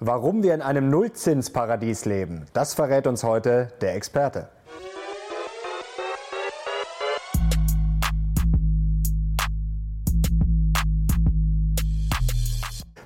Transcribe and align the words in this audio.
Warum 0.00 0.42
wir 0.42 0.54
in 0.54 0.60
einem 0.60 0.90
Nullzinsparadies 0.90 2.04
leben, 2.04 2.46
das 2.52 2.74
verrät 2.74 3.06
uns 3.06 3.22
heute 3.22 3.68
der 3.80 3.94
Experte. 3.94 4.48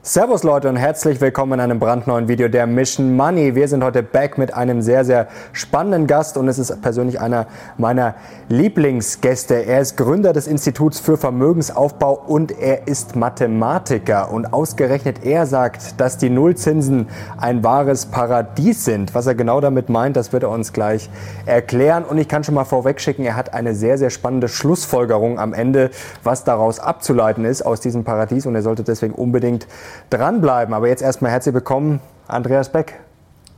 Servus 0.08 0.42
Leute 0.42 0.70
und 0.70 0.76
herzlich 0.76 1.20
willkommen 1.20 1.52
in 1.52 1.60
einem 1.60 1.78
brandneuen 1.78 2.28
Video 2.28 2.48
der 2.48 2.66
Mission 2.66 3.14
Money. 3.14 3.54
Wir 3.54 3.68
sind 3.68 3.84
heute 3.84 4.02
back 4.02 4.38
mit 4.38 4.54
einem 4.54 4.80
sehr, 4.80 5.04
sehr 5.04 5.28
spannenden 5.52 6.06
Gast 6.06 6.38
und 6.38 6.48
es 6.48 6.58
ist 6.58 6.80
persönlich 6.80 7.20
einer 7.20 7.46
meiner 7.76 8.14
Lieblingsgäste. 8.48 9.66
Er 9.66 9.82
ist 9.82 9.98
Gründer 9.98 10.32
des 10.32 10.46
Instituts 10.46 10.98
für 10.98 11.18
Vermögensaufbau 11.18 12.14
und 12.26 12.58
er 12.58 12.88
ist 12.88 13.16
Mathematiker. 13.16 14.32
Und 14.32 14.54
ausgerechnet 14.54 15.26
er 15.26 15.44
sagt, 15.44 16.00
dass 16.00 16.16
die 16.16 16.30
Nullzinsen 16.30 17.08
ein 17.36 17.62
wahres 17.62 18.06
Paradies 18.06 18.86
sind. 18.86 19.14
Was 19.14 19.26
er 19.26 19.34
genau 19.34 19.60
damit 19.60 19.90
meint, 19.90 20.16
das 20.16 20.32
wird 20.32 20.42
er 20.42 20.48
uns 20.48 20.72
gleich 20.72 21.10
erklären. 21.44 22.04
Und 22.04 22.16
ich 22.16 22.28
kann 22.28 22.44
schon 22.44 22.54
mal 22.54 22.64
vorwegschicken, 22.64 23.26
er 23.26 23.36
hat 23.36 23.52
eine 23.52 23.74
sehr, 23.74 23.98
sehr 23.98 24.08
spannende 24.08 24.48
Schlussfolgerung 24.48 25.38
am 25.38 25.52
Ende, 25.52 25.90
was 26.24 26.44
daraus 26.44 26.80
abzuleiten 26.80 27.44
ist 27.44 27.60
aus 27.60 27.80
diesem 27.82 28.04
Paradies. 28.04 28.46
Und 28.46 28.54
er 28.54 28.62
sollte 28.62 28.84
deswegen 28.84 29.12
unbedingt 29.12 29.66
dranbleiben. 30.10 30.74
Aber 30.74 30.88
jetzt 30.88 31.02
erstmal 31.02 31.30
herzlich 31.30 31.54
willkommen, 31.54 32.00
Andreas 32.26 32.70
Beck. 32.70 33.00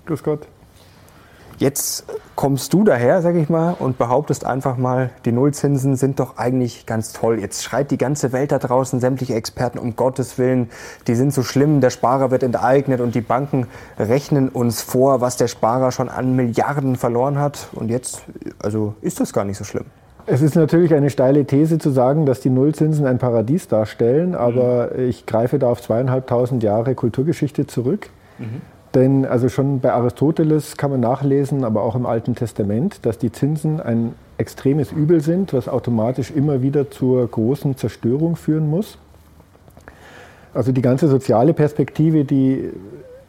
Grüß 0.06 0.22
Gott. 0.22 0.46
Jetzt 1.60 2.06
kommst 2.36 2.72
du 2.72 2.84
daher, 2.84 3.20
sag 3.20 3.34
ich 3.34 3.50
mal, 3.50 3.76
und 3.78 3.98
behauptest 3.98 4.46
einfach 4.46 4.78
mal, 4.78 5.10
die 5.26 5.32
Nullzinsen 5.32 5.94
sind 5.94 6.18
doch 6.18 6.38
eigentlich 6.38 6.86
ganz 6.86 7.12
toll. 7.12 7.38
Jetzt 7.38 7.62
schreit 7.62 7.90
die 7.90 7.98
ganze 7.98 8.32
Welt 8.32 8.50
da 8.50 8.58
draußen, 8.58 8.98
sämtliche 8.98 9.34
Experten, 9.34 9.78
um 9.78 9.94
Gottes 9.94 10.38
Willen, 10.38 10.70
die 11.06 11.14
sind 11.14 11.34
so 11.34 11.42
schlimm, 11.42 11.82
der 11.82 11.90
Sparer 11.90 12.30
wird 12.30 12.44
enteignet 12.44 13.02
und 13.02 13.14
die 13.14 13.20
Banken 13.20 13.66
rechnen 13.98 14.48
uns 14.48 14.80
vor, 14.80 15.20
was 15.20 15.36
der 15.36 15.48
Sparer 15.48 15.92
schon 15.92 16.08
an 16.08 16.34
Milliarden 16.34 16.96
verloren 16.96 17.38
hat. 17.38 17.68
Und 17.72 17.90
jetzt, 17.90 18.22
also 18.58 18.94
ist 19.02 19.20
das 19.20 19.34
gar 19.34 19.44
nicht 19.44 19.58
so 19.58 19.64
schlimm. 19.64 19.84
Es 20.26 20.42
ist 20.42 20.54
natürlich 20.54 20.94
eine 20.94 21.10
steile 21.10 21.44
These 21.44 21.78
zu 21.78 21.90
sagen, 21.90 22.26
dass 22.26 22.40
die 22.40 22.50
Nullzinsen 22.50 23.06
ein 23.06 23.18
Paradies 23.18 23.68
darstellen, 23.68 24.34
aber 24.34 24.90
mhm. 24.94 25.08
ich 25.08 25.26
greife 25.26 25.58
da 25.58 25.68
auf 25.68 25.82
zweieinhalbtausend 25.82 26.62
Jahre 26.62 26.94
Kulturgeschichte 26.94 27.66
zurück. 27.66 28.10
Mhm. 28.38 28.60
Denn 28.94 29.24
also 29.24 29.48
schon 29.48 29.80
bei 29.80 29.92
Aristoteles 29.92 30.76
kann 30.76 30.90
man 30.90 31.00
nachlesen, 31.00 31.64
aber 31.64 31.82
auch 31.82 31.94
im 31.94 32.06
Alten 32.06 32.34
Testament, 32.34 33.06
dass 33.06 33.18
die 33.18 33.30
Zinsen 33.30 33.80
ein 33.80 34.14
extremes 34.36 34.90
Übel 34.90 35.20
sind, 35.20 35.52
was 35.52 35.68
automatisch 35.68 36.32
immer 36.32 36.60
wieder 36.62 36.90
zur 36.90 37.26
großen 37.28 37.76
Zerstörung 37.76 38.34
führen 38.34 38.68
muss. 38.68 38.98
Also 40.54 40.72
die 40.72 40.82
ganze 40.82 41.06
soziale 41.06 41.54
Perspektive, 41.54 42.24
die 42.24 42.70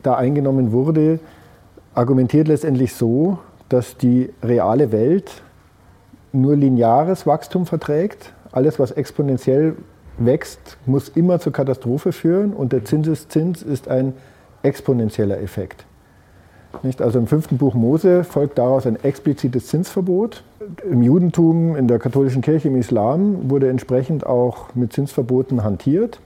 da 0.02 0.16
eingenommen 0.16 0.72
wurde, 0.72 1.20
argumentiert 1.94 2.48
letztendlich 2.48 2.96
so, 2.96 3.38
dass 3.70 3.98
die 3.98 4.30
reale 4.42 4.92
Welt 4.92 5.44
nur 6.34 6.56
lineares 6.56 7.28
Wachstum 7.28 7.66
verträgt. 7.66 8.34
Alles, 8.52 8.80
was 8.80 8.92
exponentiell 8.92 9.76
wächst, 10.18 10.78
muss 10.86 11.10
immer 11.10 11.40
zur 11.40 11.54
Katastrophe 11.54 12.12
führen 12.12 12.54
und 12.54 12.74
der 12.74 12.86
Zinseszins 12.86 13.62
ist 13.64 13.88
ein 13.88 14.14
exponentieller 14.64 15.40
Effekt. 15.42 15.86
Nicht? 16.84 17.02
Also 17.02 17.20
im 17.20 17.28
fünften 17.28 17.58
Buch 17.58 17.74
Mose 17.74 18.24
folgt 18.24 18.58
daraus 18.58 18.86
ein 18.88 19.02
explizites 19.04 19.68
Zinsverbot. 19.68 20.44
Im 20.90 21.02
Judentum, 21.02 21.76
in 21.76 21.88
der 21.88 22.00
katholischen 22.00 22.42
Kirche, 22.42 22.70
im 22.70 22.76
Islam 22.78 23.50
wurde 23.50 23.70
entsprechend 23.70 24.26
auch 24.26 24.74
mit 24.74 24.94
Zinsverboten 24.94 25.64
hantiert. 25.64 26.20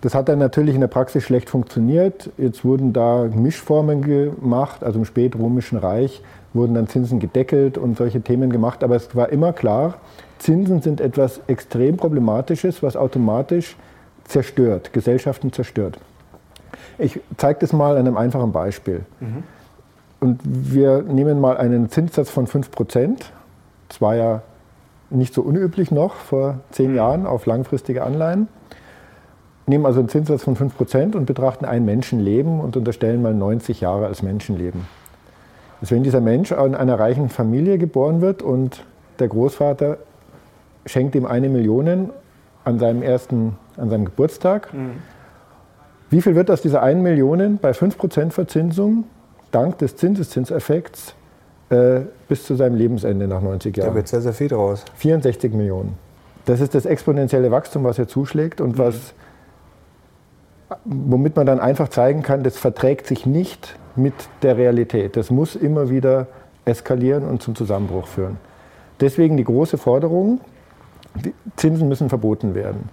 Das 0.00 0.14
hat 0.14 0.28
dann 0.28 0.38
natürlich 0.38 0.74
in 0.74 0.80
der 0.80 0.88
Praxis 0.88 1.24
schlecht 1.24 1.48
funktioniert. 1.48 2.30
Jetzt 2.36 2.64
wurden 2.64 2.92
da 2.92 3.28
Mischformen 3.32 4.02
gemacht, 4.02 4.84
also 4.84 4.98
im 4.98 5.04
spätrömischen 5.04 5.78
Reich 5.78 6.22
wurden 6.56 6.74
dann 6.74 6.88
Zinsen 6.88 7.20
gedeckelt 7.20 7.78
und 7.78 7.96
solche 7.96 8.20
Themen 8.20 8.50
gemacht. 8.50 8.82
Aber 8.82 8.96
es 8.96 9.14
war 9.14 9.30
immer 9.30 9.52
klar, 9.52 9.94
Zinsen 10.38 10.82
sind 10.82 11.00
etwas 11.00 11.40
extrem 11.46 11.96
Problematisches, 11.96 12.82
was 12.82 12.96
automatisch 12.96 13.76
zerstört, 14.24 14.92
Gesellschaften 14.92 15.52
zerstört. 15.52 15.98
Ich 16.98 17.20
zeige 17.36 17.60
das 17.60 17.72
mal 17.72 17.92
an 17.92 18.06
einem 18.06 18.16
einfachen 18.16 18.52
Beispiel. 18.52 19.04
Mhm. 19.20 19.42
Und 20.20 20.40
wir 20.44 21.02
nehmen 21.02 21.40
mal 21.40 21.56
einen 21.56 21.90
Zinssatz 21.90 22.30
von 22.30 22.46
5 22.46 22.70
Prozent. 22.70 23.32
Das 23.88 24.00
war 24.00 24.16
ja 24.16 24.42
nicht 25.10 25.34
so 25.34 25.42
unüblich 25.42 25.90
noch 25.90 26.14
vor 26.14 26.60
zehn 26.70 26.90
mhm. 26.90 26.96
Jahren 26.96 27.26
auf 27.26 27.46
langfristige 27.46 28.02
Anleihen. 28.02 28.48
Nehmen 29.66 29.84
also 29.84 30.00
einen 30.00 30.08
Zinssatz 30.08 30.42
von 30.42 30.56
5 30.56 30.76
Prozent 30.76 31.16
und 31.16 31.26
betrachten 31.26 31.64
ein 31.64 31.84
Menschenleben 31.84 32.60
und 32.60 32.76
unterstellen 32.76 33.20
mal 33.20 33.34
90 33.34 33.80
Jahre 33.80 34.06
als 34.06 34.22
Menschenleben. 34.22 34.86
Also 35.80 35.94
wenn 35.94 36.02
dieser 36.02 36.20
Mensch 36.20 36.52
in 36.52 36.74
einer 36.74 36.98
reichen 36.98 37.28
Familie 37.28 37.78
geboren 37.78 38.20
wird 38.20 38.42
und 38.42 38.84
der 39.18 39.28
Großvater 39.28 39.98
schenkt 40.86 41.14
ihm 41.14 41.26
eine 41.26 41.48
Million 41.48 42.10
an 42.64 42.78
seinem 42.78 43.02
ersten, 43.02 43.56
an 43.76 43.90
seinem 43.90 44.06
Geburtstag, 44.06 44.72
mhm. 44.72 44.98
wie 46.10 46.22
viel 46.22 46.34
wird 46.34 46.50
aus 46.50 46.62
dieser 46.62 46.82
einen 46.82 47.02
Million 47.02 47.58
bei 47.58 47.72
5% 47.72 48.30
Verzinsung 48.30 49.04
dank 49.50 49.78
des 49.78 49.96
Zinseszinseffekts 49.96 51.14
äh, 51.70 52.00
bis 52.28 52.44
zu 52.44 52.54
seinem 52.54 52.76
Lebensende 52.76 53.26
nach 53.28 53.40
90 53.40 53.76
Jahren? 53.76 53.90
Da 53.90 53.94
wird 53.94 54.08
sehr, 54.08 54.20
sehr 54.20 54.32
viel 54.32 54.48
draus. 54.48 54.84
64 54.96 55.52
Millionen. 55.52 55.94
Das 56.44 56.60
ist 56.60 56.74
das 56.74 56.86
exponentielle 56.86 57.50
Wachstum, 57.50 57.84
was 57.84 57.98
er 57.98 58.06
zuschlägt 58.06 58.60
und 58.60 58.76
mhm. 58.76 58.78
was, 58.78 59.14
womit 60.84 61.36
man 61.36 61.46
dann 61.46 61.60
einfach 61.60 61.88
zeigen 61.88 62.22
kann, 62.22 62.42
das 62.42 62.58
verträgt 62.58 63.06
sich 63.06 63.26
nicht 63.26 63.76
mit 63.94 64.14
der 64.42 64.56
Realität. 64.56 65.16
Das 65.16 65.30
muss 65.30 65.56
immer 65.56 65.90
wieder 65.90 66.26
eskalieren 66.64 67.24
und 67.24 67.42
zum 67.42 67.54
Zusammenbruch 67.54 68.06
führen. 68.06 68.38
Deswegen 69.00 69.36
die 69.36 69.44
große 69.44 69.78
Forderung, 69.78 70.40
die 71.14 71.34
Zinsen 71.56 71.88
müssen 71.88 72.08
verboten 72.08 72.54
werden. 72.54 72.88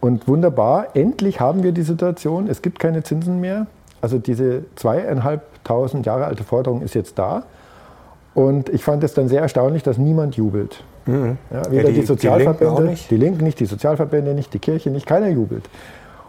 Und 0.00 0.28
wunderbar, 0.28 0.88
endlich 0.94 1.40
haben 1.40 1.62
wir 1.62 1.72
die 1.72 1.82
Situation, 1.82 2.48
es 2.48 2.62
gibt 2.62 2.78
keine 2.78 3.02
Zinsen 3.02 3.40
mehr. 3.40 3.66
Also 4.00 4.18
diese 4.18 4.64
zweieinhalbtausend 4.76 6.06
Jahre 6.06 6.26
alte 6.26 6.44
Forderung 6.44 6.82
ist 6.82 6.94
jetzt 6.94 7.18
da. 7.18 7.44
Und 8.34 8.68
ich 8.68 8.84
fand 8.84 9.02
es 9.02 9.14
dann 9.14 9.28
sehr 9.28 9.40
erstaunlich, 9.40 9.82
dass 9.82 9.96
niemand 9.96 10.36
jubelt. 10.36 10.84
Mhm. 11.06 11.38
Ja, 11.50 11.70
weder 11.70 11.84
ja, 11.84 11.88
die, 11.88 12.00
die, 12.00 12.06
Sozialverbände, 12.06 12.74
die 12.76 12.86
Linken, 12.86 13.06
die 13.08 13.16
Linken 13.16 13.44
nicht, 13.44 13.60
die 13.60 13.66
Sozialverbände 13.66 14.34
nicht, 14.34 14.52
die 14.52 14.58
Kirche 14.58 14.90
nicht, 14.90 15.06
keiner 15.06 15.28
jubelt. 15.28 15.68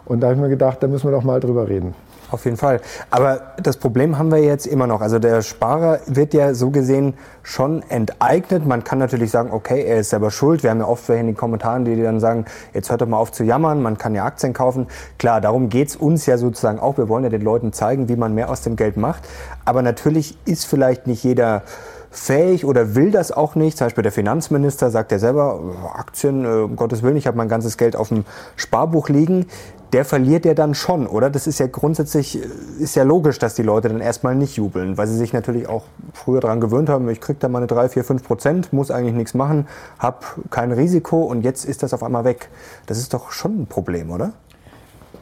Und 0.08 0.20
da 0.20 0.28
habe 0.28 0.36
ich 0.36 0.40
mir 0.40 0.48
gedacht, 0.48 0.82
da 0.82 0.86
müssen 0.86 1.06
wir 1.06 1.12
doch 1.12 1.24
mal 1.24 1.38
drüber 1.38 1.68
reden. 1.68 1.94
Auf 2.30 2.44
jeden 2.44 2.58
Fall. 2.58 2.80
Aber 3.10 3.40
das 3.62 3.78
Problem 3.78 4.18
haben 4.18 4.30
wir 4.30 4.38
jetzt 4.38 4.66
immer 4.66 4.86
noch. 4.86 5.00
Also 5.00 5.18
der 5.18 5.40
Sparer 5.40 6.00
wird 6.06 6.34
ja 6.34 6.52
so 6.52 6.70
gesehen 6.70 7.14
schon 7.42 7.82
enteignet. 7.88 8.66
Man 8.66 8.84
kann 8.84 8.98
natürlich 8.98 9.30
sagen, 9.30 9.50
okay, 9.50 9.82
er 9.82 10.00
ist 10.00 10.10
selber 10.10 10.30
schuld. 10.30 10.62
Wir 10.62 10.70
haben 10.70 10.80
ja 10.80 10.86
oft 10.86 11.08
in 11.08 11.26
den 11.26 11.36
Kommentaren, 11.36 11.86
die 11.86 12.00
dann 12.02 12.20
sagen, 12.20 12.44
jetzt 12.74 12.90
hört 12.90 13.00
doch 13.00 13.06
mal 13.06 13.16
auf 13.16 13.32
zu 13.32 13.44
jammern, 13.44 13.80
man 13.80 13.96
kann 13.96 14.14
ja 14.14 14.24
Aktien 14.24 14.52
kaufen. 14.52 14.88
Klar, 15.18 15.40
darum 15.40 15.70
geht's 15.70 15.96
uns 15.96 16.26
ja 16.26 16.36
sozusagen 16.36 16.78
auch. 16.78 16.98
Wir 16.98 17.08
wollen 17.08 17.24
ja 17.24 17.30
den 17.30 17.42
Leuten 17.42 17.72
zeigen, 17.72 18.10
wie 18.10 18.16
man 18.16 18.34
mehr 18.34 18.50
aus 18.50 18.60
dem 18.60 18.76
Geld 18.76 18.98
macht. 18.98 19.22
Aber 19.64 19.80
natürlich 19.80 20.36
ist 20.44 20.66
vielleicht 20.66 21.06
nicht 21.06 21.24
jeder 21.24 21.62
fähig 22.10 22.64
oder 22.64 22.94
will 22.94 23.10
das 23.10 23.32
auch 23.32 23.54
nicht. 23.54 23.78
Zum 23.78 23.86
Beispiel 23.86 24.02
der 24.02 24.12
Finanzminister 24.12 24.90
sagt 24.90 25.12
ja 25.12 25.18
selber, 25.18 25.60
Aktien, 25.94 26.44
äh, 26.44 26.48
um 26.48 26.76
Gottes 26.76 27.02
Willen, 27.02 27.16
ich 27.16 27.26
habe 27.26 27.36
mein 27.36 27.48
ganzes 27.48 27.76
Geld 27.76 27.96
auf 27.96 28.08
dem 28.08 28.24
Sparbuch 28.56 29.08
liegen 29.08 29.46
der 29.92 30.04
verliert 30.04 30.44
ja 30.44 30.54
dann 30.54 30.74
schon, 30.74 31.06
oder? 31.06 31.30
Das 31.30 31.46
ist 31.46 31.58
ja 31.58 31.66
grundsätzlich, 31.66 32.38
ist 32.78 32.94
ja 32.94 33.04
logisch, 33.04 33.38
dass 33.38 33.54
die 33.54 33.62
Leute 33.62 33.88
dann 33.88 34.00
erstmal 34.00 34.34
nicht 34.34 34.56
jubeln, 34.56 34.98
weil 34.98 35.06
sie 35.06 35.16
sich 35.16 35.32
natürlich 35.32 35.68
auch 35.68 35.84
früher 36.12 36.40
daran 36.40 36.60
gewöhnt 36.60 36.88
haben, 36.88 37.08
ich 37.08 37.20
kriege 37.20 37.38
da 37.38 37.48
meine 37.48 37.66
3, 37.66 37.88
4, 37.88 38.04
5 38.04 38.22
Prozent, 38.22 38.72
muss 38.72 38.90
eigentlich 38.90 39.14
nichts 39.14 39.34
machen, 39.34 39.66
habe 39.98 40.18
kein 40.50 40.72
Risiko 40.72 41.22
und 41.22 41.42
jetzt 41.42 41.64
ist 41.64 41.82
das 41.82 41.94
auf 41.94 42.02
einmal 42.02 42.24
weg. 42.24 42.48
Das 42.86 42.98
ist 42.98 43.14
doch 43.14 43.30
schon 43.30 43.62
ein 43.62 43.66
Problem, 43.66 44.10
oder? 44.10 44.32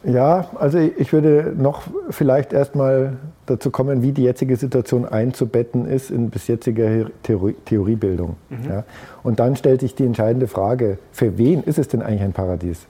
Ja, 0.03 0.47
also 0.57 0.79
ich 0.79 1.13
würde 1.13 1.55
noch 1.57 1.83
vielleicht 2.11 2.53
erstmal 2.53 3.17
dazu 3.47 3.71
kommen, 3.71 4.03
wie 4.03 4.13
die 4.13 4.25
jetzige 4.25 4.57
Situation 4.57 5.07
einzubetten 5.07 5.87
ist 5.87 6.11
in 6.11 6.31
bis 6.31 6.47
jetzige 6.49 7.11
Theorie, 7.23 7.55
Theoriebildung. 7.65 8.37
Mhm. 8.51 8.69
Ja. 8.69 8.85
Und 9.23 9.41
dann 9.41 9.57
stellt 9.57 9.81
sich 9.81 9.95
die 9.95 10.05
entscheidende 10.05 10.49
Frage, 10.49 10.99
für 11.13 11.39
wen 11.39 11.63
ist 11.63 11.79
es 11.79 11.89
denn 11.89 12.03
eigentlich 12.03 12.23
ein 12.23 12.33
Paradies? 12.33 12.87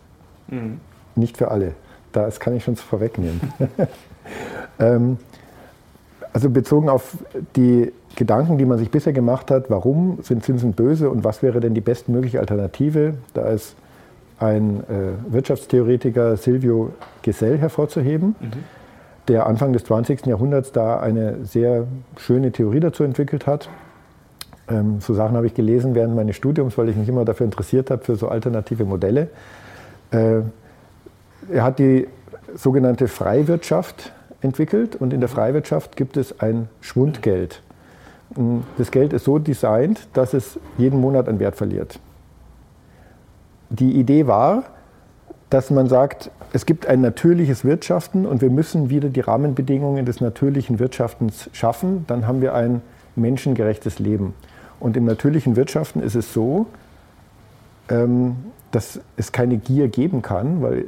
Mhm. 0.49 0.81
Nicht 1.15 1.37
für 1.37 1.51
alle. 1.51 1.73
Das 2.13 2.41
kann 2.41 2.57
ich 2.57 2.65
schon 2.65 2.77
vorwegnehmen. 2.77 3.41
ähm, 4.79 5.19
also 6.33 6.51
bezogen 6.51 6.89
auf 6.89 7.17
die 7.55 7.93
Gedanken, 8.17 8.59
die 8.59 8.65
man 8.65 8.79
sich 8.79 8.91
bisher 8.91 9.13
gemacht 9.13 9.51
hat, 9.51 9.71
warum 9.71 10.19
sind 10.23 10.43
Zinsen 10.43 10.73
böse 10.73 11.11
und 11.11 11.25
was 11.25 11.43
wäre 11.43 11.61
denn 11.61 11.75
die 11.75 11.81
bestmögliche 11.81 12.41
Alternative, 12.41 13.15
da 13.35 13.49
ist 13.49 13.77
ein 14.39 14.81
äh, 14.81 15.33
Wirtschaftstheoretiker 15.33 16.37
Silvio 16.37 16.93
Gesell 17.23 17.59
hervorzuheben, 17.59 18.37
mhm. 18.41 18.53
Der 19.29 19.47
Anfang 19.47 19.73
des 19.73 19.85
20. 19.85 20.27
Jahrhunderts 20.27 20.73
da 20.73 20.99
eine 21.01 21.45
sehr 21.45 21.87
schöne 22.17 22.53
Theorie 22.53 22.81
dazu 22.81 23.05
entwickelt 23.05 23.47
hat. 23.47 23.69
Ähm, 24.69 25.01
so 25.01 25.15
Sachen 25.15 25.37
habe 25.37 25.47
ich 25.47 25.55
gelesen 25.55 25.95
während 25.95 26.15
meines 26.15 26.37
Studiums, 26.37 26.77
weil 26.79 26.89
ich 26.89 26.97
mich 26.97 27.09
immer 27.09 27.25
dafür 27.25 27.47
interessiert 27.47 27.91
habe, 27.91 28.05
für 28.05 28.17
so 28.17 28.29
alternative 28.29 28.85
Modelle. 28.85 29.29
Äh, 30.11 30.41
er 31.53 31.63
hat 31.63 31.79
die 31.79 32.09
sogenannte 32.55 33.09
Freiwirtschaft 33.09 34.13
entwickelt 34.41 34.97
und 34.97 35.13
in 35.13 35.21
der 35.21 35.29
Freiwirtschaft 35.29 35.97
gibt 35.97 36.17
es 36.17 36.41
ein 36.41 36.69
Schwundgeld. 36.81 37.63
Das 38.77 38.91
Geld 38.91 39.13
ist 39.13 39.25
so 39.25 39.39
designt, 39.39 40.09
dass 40.13 40.35
es 40.35 40.59
jeden 40.79 41.01
Monat 41.01 41.29
an 41.29 41.39
Wert 41.39 41.57
verliert. 41.57 42.01
Die 43.71 43.93
Idee 43.93 44.27
war, 44.27 44.65
dass 45.51 45.71
man 45.71 45.89
sagt, 45.89 46.31
es 46.53 46.67
gibt 46.67 46.87
ein 46.87 47.01
natürliches 47.01 47.65
Wirtschaften 47.65 48.27
und 48.27 48.41
wir 48.41 48.51
müssen 48.51 48.91
wieder 48.91 49.09
die 49.09 49.21
Rahmenbedingungen 49.21 50.05
des 50.05 50.21
natürlichen 50.21 50.79
Wirtschaftens 50.79 51.49
schaffen, 51.53 52.05
dann 52.09 52.27
haben 52.27 52.41
wir 52.41 52.55
ein 52.55 52.83
menschengerechtes 53.15 53.99
Leben. 53.99 54.35
Und 54.81 54.97
im 54.97 55.05
natürlichen 55.05 55.57
Wirtschaften 55.57 56.03
ist 56.03 56.17
es 56.17 56.33
so, 56.33 56.67
ähm, 57.89 58.37
dass 58.73 59.01
es 59.17 59.33
keine 59.33 59.57
Gier 59.57 59.89
geben 59.89 60.23
kann, 60.23 60.63
weil 60.63 60.85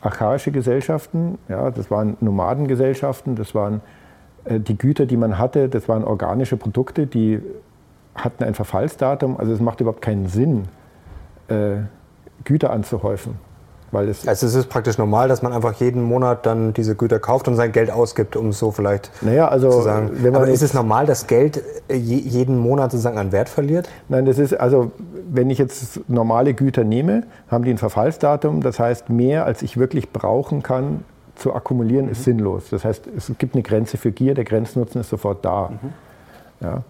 archaische 0.00 0.52
Gesellschaften, 0.52 1.38
ja, 1.48 1.70
das 1.70 1.90
waren 1.90 2.16
Nomadengesellschaften, 2.20 3.34
das 3.34 3.54
waren 3.54 3.80
äh, 4.44 4.60
die 4.60 4.76
Güter, 4.76 5.06
die 5.06 5.16
man 5.16 5.38
hatte, 5.38 5.68
das 5.68 5.88
waren 5.88 6.04
organische 6.04 6.56
Produkte, 6.56 7.06
die 7.06 7.40
hatten 8.14 8.44
ein 8.44 8.54
Verfallsdatum. 8.54 9.36
Also 9.38 9.52
es 9.52 9.60
macht 9.60 9.80
überhaupt 9.80 10.02
keinen 10.02 10.28
Sinn, 10.28 10.68
äh, 11.48 11.78
Güter 12.44 12.70
anzuhäufen. 12.70 13.45
Weil 13.92 14.08
es 14.08 14.26
also 14.26 14.46
es 14.46 14.54
ist 14.54 14.68
praktisch 14.68 14.98
normal, 14.98 15.28
dass 15.28 15.42
man 15.42 15.52
einfach 15.52 15.74
jeden 15.74 16.02
Monat 16.02 16.44
dann 16.44 16.72
diese 16.72 16.96
Güter 16.96 17.18
kauft 17.20 17.46
und 17.46 17.54
sein 17.54 17.72
Geld 17.72 17.90
ausgibt, 17.90 18.34
um 18.34 18.52
so 18.52 18.72
vielleicht 18.72 19.10
naja, 19.22 19.48
also, 19.48 19.70
zu 19.70 19.82
sagen. 19.82 20.10
Aber 20.34 20.48
ist 20.48 20.62
es 20.62 20.74
normal, 20.74 21.06
dass 21.06 21.26
Geld 21.26 21.62
äh, 21.88 21.94
jeden 21.94 22.58
Monat 22.58 22.90
sozusagen 22.90 23.18
an 23.18 23.30
Wert 23.32 23.48
verliert? 23.48 23.88
Nein, 24.08 24.26
das 24.26 24.38
ist 24.38 24.54
also, 24.54 24.90
wenn 25.30 25.50
ich 25.50 25.58
jetzt 25.58 26.00
normale 26.08 26.54
Güter 26.54 26.84
nehme, 26.84 27.24
haben 27.48 27.64
die 27.64 27.70
ein 27.70 27.78
Verfallsdatum. 27.78 28.60
Das 28.60 28.80
heißt, 28.80 29.08
mehr 29.08 29.46
als 29.46 29.62
ich 29.62 29.76
wirklich 29.76 30.10
brauchen 30.10 30.62
kann, 30.62 31.04
zu 31.36 31.54
akkumulieren, 31.54 32.06
mhm. 32.06 32.12
ist 32.12 32.24
sinnlos. 32.24 32.64
Das 32.70 32.84
heißt, 32.84 33.06
es 33.16 33.30
gibt 33.38 33.54
eine 33.54 33.62
Grenze 33.62 33.98
für 33.98 34.10
Gier, 34.10 34.34
der 34.34 34.44
Grenznutzen 34.44 35.00
ist 35.00 35.10
sofort 35.10 35.44
da. 35.44 35.70
Mhm. 35.70 35.92
Ja. 36.60 36.82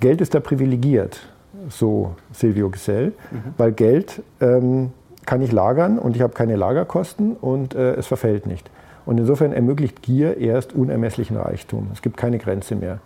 Geld 0.00 0.20
ist 0.20 0.34
da 0.34 0.40
privilegiert, 0.40 1.20
so 1.68 2.16
Silvio 2.32 2.70
Gesell, 2.70 3.12
mhm. 3.30 3.54
weil 3.56 3.72
Geld 3.72 4.22
ähm, 4.40 4.92
kann 5.26 5.42
ich 5.42 5.52
lagern 5.52 5.98
und 5.98 6.16
ich 6.16 6.22
habe 6.22 6.32
keine 6.32 6.56
Lagerkosten 6.56 7.36
und 7.40 7.74
äh, 7.74 7.94
es 7.94 8.06
verfällt 8.06 8.46
nicht. 8.46 8.70
Und 9.04 9.18
insofern 9.18 9.52
ermöglicht 9.52 10.02
Gier 10.02 10.36
erst 10.38 10.72
unermesslichen 10.74 11.36
Reichtum. 11.36 11.88
Es 11.92 12.02
gibt 12.02 12.16
keine 12.16 12.38
Grenze 12.38 12.76
mehr. 12.76 12.98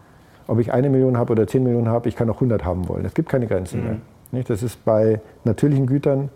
Ob 0.46 0.58
ich 0.58 0.72
eine 0.72 0.90
Million 0.90 1.16
habe 1.16 1.32
oder 1.32 1.46
zehn 1.46 1.64
Millionen 1.64 1.88
habe, 1.88 2.08
ich 2.08 2.16
kann 2.16 2.28
auch 2.30 2.36
100 2.36 2.64
haben 2.64 2.88
wollen. 2.88 3.04
Es 3.04 3.14
gibt 3.14 3.28
keine 3.28 3.46
Grenze 3.46 3.76
mhm. 3.76 3.84
mehr. 3.84 3.96
Nicht? 4.32 4.50
Das 4.50 4.62
ist 4.62 4.84
bei 4.84 5.20
natürlichen 5.44 5.86
Gütern 5.86 6.28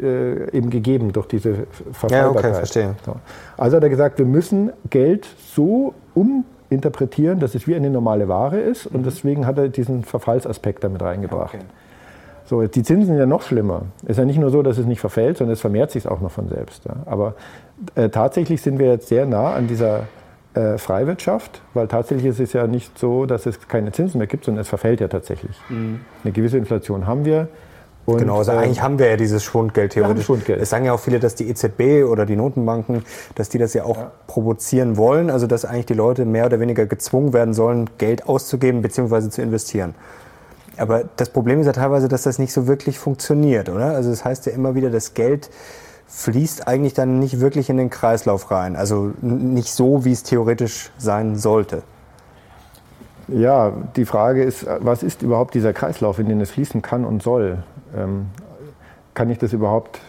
äh, 0.00 0.50
eben 0.56 0.70
gegeben 0.70 1.12
durch 1.12 1.26
diese 1.26 1.66
Verfallbarkeit. 1.92 2.12
Ja, 2.12 2.50
okay, 2.50 2.54
verstehe. 2.54 2.94
So. 3.04 3.16
Also 3.56 3.76
hat 3.76 3.82
er 3.82 3.90
gesagt, 3.90 4.18
wir 4.18 4.26
müssen 4.26 4.72
Geld 4.90 5.26
so 5.54 5.94
uminterpretieren, 6.14 7.40
dass 7.40 7.54
es 7.54 7.66
wie 7.66 7.74
eine 7.74 7.90
normale 7.90 8.28
Ware 8.28 8.58
ist. 8.58 8.86
Und 8.86 9.00
mhm. 9.00 9.04
deswegen 9.04 9.46
hat 9.46 9.58
er 9.58 9.68
diesen 9.68 10.04
Verfallsaspekt 10.04 10.84
damit 10.84 11.02
reingebracht. 11.02 11.54
Okay. 11.54 11.64
So, 12.46 12.62
die 12.62 12.82
Zinsen 12.82 13.06
sind 13.06 13.18
ja 13.18 13.26
noch 13.26 13.42
schlimmer. 13.42 13.82
Es 14.04 14.10
ist 14.10 14.18
ja 14.18 14.24
nicht 14.24 14.38
nur 14.38 14.50
so, 14.50 14.62
dass 14.62 14.78
es 14.78 14.86
nicht 14.86 15.00
verfällt, 15.00 15.38
sondern 15.38 15.54
es 15.54 15.60
vermehrt 15.60 15.90
sich 15.90 16.06
auch 16.06 16.20
noch 16.20 16.30
von 16.30 16.48
selbst. 16.48 16.84
Ja. 16.84 16.96
Aber 17.06 17.34
äh, 17.96 18.08
tatsächlich 18.08 18.62
sind 18.62 18.78
wir 18.78 18.86
jetzt 18.86 19.08
sehr 19.08 19.26
nah 19.26 19.52
an 19.52 19.66
dieser 19.66 20.04
äh, 20.54 20.78
Freiwirtschaft, 20.78 21.60
weil 21.74 21.88
tatsächlich 21.88 22.26
ist 22.26 22.40
es 22.40 22.52
ja 22.52 22.66
nicht 22.66 22.98
so, 22.98 23.26
dass 23.26 23.46
es 23.46 23.68
keine 23.68 23.92
Zinsen 23.92 24.18
mehr 24.18 24.28
gibt, 24.28 24.44
sondern 24.44 24.62
es 24.62 24.68
verfällt 24.68 25.00
ja 25.00 25.08
tatsächlich. 25.08 25.56
Mhm. 25.68 26.00
Eine 26.22 26.32
gewisse 26.32 26.56
Inflation 26.56 27.06
haben 27.06 27.24
wir. 27.24 27.48
Und, 28.06 28.18
genau, 28.18 28.38
also 28.38 28.52
äh, 28.52 28.58
eigentlich 28.58 28.80
haben 28.80 29.00
wir 29.00 29.10
ja 29.10 29.16
dieses 29.16 29.42
Schwundgeld 29.42 29.92
theoretisch. 29.92 30.26
Schwundgeld. 30.26 30.62
Es 30.62 30.70
sagen 30.70 30.84
ja 30.84 30.92
auch 30.92 31.00
viele, 31.00 31.18
dass 31.18 31.34
die 31.34 31.48
EZB 31.48 32.08
oder 32.08 32.24
die 32.24 32.36
Notenbanken, 32.36 33.04
dass 33.34 33.48
die 33.48 33.58
das 33.58 33.74
ja 33.74 33.82
auch 33.82 33.96
ja. 33.96 34.12
provozieren 34.28 34.96
wollen, 34.96 35.28
also 35.28 35.48
dass 35.48 35.64
eigentlich 35.64 35.86
die 35.86 35.94
Leute 35.94 36.24
mehr 36.24 36.46
oder 36.46 36.60
weniger 36.60 36.86
gezwungen 36.86 37.32
werden 37.32 37.52
sollen, 37.52 37.90
Geld 37.98 38.28
auszugeben 38.28 38.80
bzw. 38.80 39.28
zu 39.28 39.42
investieren. 39.42 39.96
Aber 40.78 41.04
das 41.16 41.30
Problem 41.30 41.60
ist 41.60 41.66
ja 41.66 41.72
teilweise, 41.72 42.08
dass 42.08 42.22
das 42.22 42.38
nicht 42.38 42.52
so 42.52 42.66
wirklich 42.66 42.98
funktioniert, 42.98 43.68
oder? 43.68 43.86
Also 43.86 44.10
das 44.10 44.24
heißt 44.24 44.46
ja 44.46 44.52
immer 44.52 44.74
wieder, 44.74 44.90
das 44.90 45.14
Geld 45.14 45.50
fließt 46.08 46.68
eigentlich 46.68 46.94
dann 46.94 47.18
nicht 47.18 47.40
wirklich 47.40 47.68
in 47.68 47.76
den 47.76 47.90
Kreislauf 47.90 48.50
rein. 48.50 48.76
Also 48.76 49.12
nicht 49.20 49.72
so, 49.72 50.04
wie 50.04 50.12
es 50.12 50.22
theoretisch 50.22 50.90
sein 50.98 51.36
sollte. 51.36 51.82
Ja, 53.28 53.72
die 53.96 54.04
Frage 54.04 54.44
ist, 54.44 54.66
was 54.80 55.02
ist 55.02 55.22
überhaupt 55.22 55.54
dieser 55.54 55.72
Kreislauf, 55.72 56.18
in 56.18 56.28
den 56.28 56.40
es 56.40 56.50
fließen 56.50 56.80
kann 56.80 57.04
und 57.04 57.22
soll? 57.22 57.58
Ähm, 57.96 58.26
kann 59.14 59.30
ich 59.30 59.38
das 59.38 59.52
überhaupt 59.52 60.00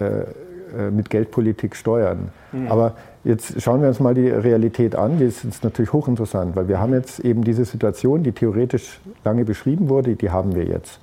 äh, 0.00 0.04
äh 0.04 0.90
mit 0.90 1.10
Geldpolitik 1.10 1.76
steuern? 1.76 2.30
Mhm. 2.52 2.68
Aber 2.68 2.94
Jetzt 3.24 3.62
schauen 3.62 3.80
wir 3.80 3.88
uns 3.88 4.00
mal 4.00 4.14
die 4.14 4.28
Realität 4.28 4.94
an. 4.94 5.18
Die 5.18 5.24
ist 5.24 5.44
jetzt 5.44 5.64
natürlich 5.64 5.92
hochinteressant, 5.94 6.54
weil 6.56 6.68
wir 6.68 6.78
haben 6.78 6.92
jetzt 6.92 7.20
eben 7.20 7.42
diese 7.42 7.64
Situation, 7.64 8.22
die 8.22 8.32
theoretisch 8.32 9.00
lange 9.24 9.46
beschrieben 9.46 9.88
wurde, 9.88 10.14
die 10.14 10.30
haben 10.30 10.54
wir 10.54 10.64
jetzt. 10.64 11.00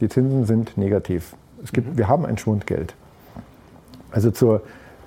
Die 0.00 0.08
Zinsen 0.08 0.46
sind 0.46 0.78
negativ. 0.78 1.34
Es 1.62 1.72
gibt, 1.72 1.88
mhm. 1.88 1.98
Wir 1.98 2.08
haben 2.08 2.24
ein 2.24 2.38
Schwundgeld. 2.38 2.94
Also 4.12 4.30
zur 4.30 4.62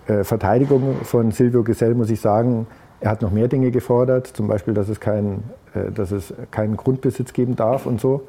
äh, 0.08 0.24
Verteidigung 0.24 0.96
von 1.04 1.32
Silvio 1.32 1.64
Gesell 1.64 1.96
muss 1.96 2.10
ich 2.10 2.20
sagen, 2.20 2.68
er 3.00 3.12
hat 3.12 3.22
noch 3.22 3.32
mehr 3.32 3.48
Dinge 3.48 3.72
gefordert, 3.72 4.28
zum 4.28 4.48
Beispiel, 4.48 4.74
dass 4.74 4.90
es, 4.90 5.00
kein, 5.00 5.44
äh, 5.74 5.92
dass 5.92 6.12
es 6.12 6.34
keinen 6.52 6.76
Grundbesitz 6.76 7.32
geben 7.32 7.56
darf 7.56 7.86
und 7.86 8.02
so. 8.02 8.28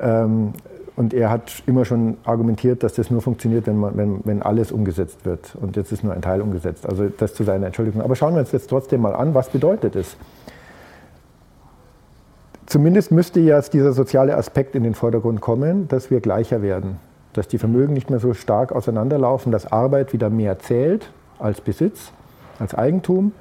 Ähm, 0.00 0.52
und 0.96 1.12
er 1.12 1.28
hat 1.28 1.62
immer 1.66 1.84
schon 1.84 2.16
argumentiert, 2.24 2.82
dass 2.82 2.94
das 2.94 3.10
nur 3.10 3.20
funktioniert, 3.20 3.66
wenn, 3.66 3.76
man, 3.76 3.96
wenn, 3.98 4.20
wenn 4.24 4.42
alles 4.42 4.72
umgesetzt 4.72 5.26
wird. 5.26 5.54
Und 5.60 5.76
jetzt 5.76 5.92
ist 5.92 6.02
nur 6.02 6.14
ein 6.14 6.22
Teil 6.22 6.40
umgesetzt. 6.40 6.88
Also 6.88 7.08
das 7.08 7.34
zu 7.34 7.44
seiner 7.44 7.66
Entschuldigung. 7.66 8.00
Aber 8.00 8.16
schauen 8.16 8.32
wir 8.32 8.40
uns 8.40 8.50
jetzt 8.52 8.70
trotzdem 8.70 9.02
mal 9.02 9.14
an, 9.14 9.34
was 9.34 9.50
bedeutet 9.50 9.94
es? 9.94 10.16
Zumindest 12.64 13.12
müsste 13.12 13.40
jetzt 13.40 13.74
dieser 13.74 13.92
soziale 13.92 14.36
Aspekt 14.36 14.74
in 14.74 14.82
den 14.82 14.94
Vordergrund 14.94 15.42
kommen, 15.42 15.86
dass 15.86 16.10
wir 16.10 16.20
gleicher 16.20 16.62
werden. 16.62 16.96
Dass 17.34 17.46
die 17.46 17.58
Vermögen 17.58 17.92
nicht 17.92 18.08
mehr 18.08 18.18
so 18.18 18.32
stark 18.32 18.72
auseinanderlaufen, 18.72 19.52
dass 19.52 19.70
Arbeit 19.70 20.14
wieder 20.14 20.30
mehr 20.30 20.58
zählt 20.58 21.10
als 21.38 21.60
Besitz, 21.60 22.10
als 22.58 22.74
Eigentum. 22.74 23.32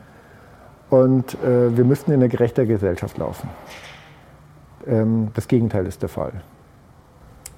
Und 0.89 1.35
äh, 1.35 1.75
wir 1.75 1.85
müssten 1.85 2.11
in 2.11 2.19
eine 2.19 2.27
gerechte 2.27 2.67
Gesellschaft 2.67 3.17
laufen. 3.17 3.49
Ähm, 4.85 5.29
das 5.33 5.47
Gegenteil 5.47 5.85
ist 5.87 6.01
der 6.01 6.09
Fall. 6.09 6.33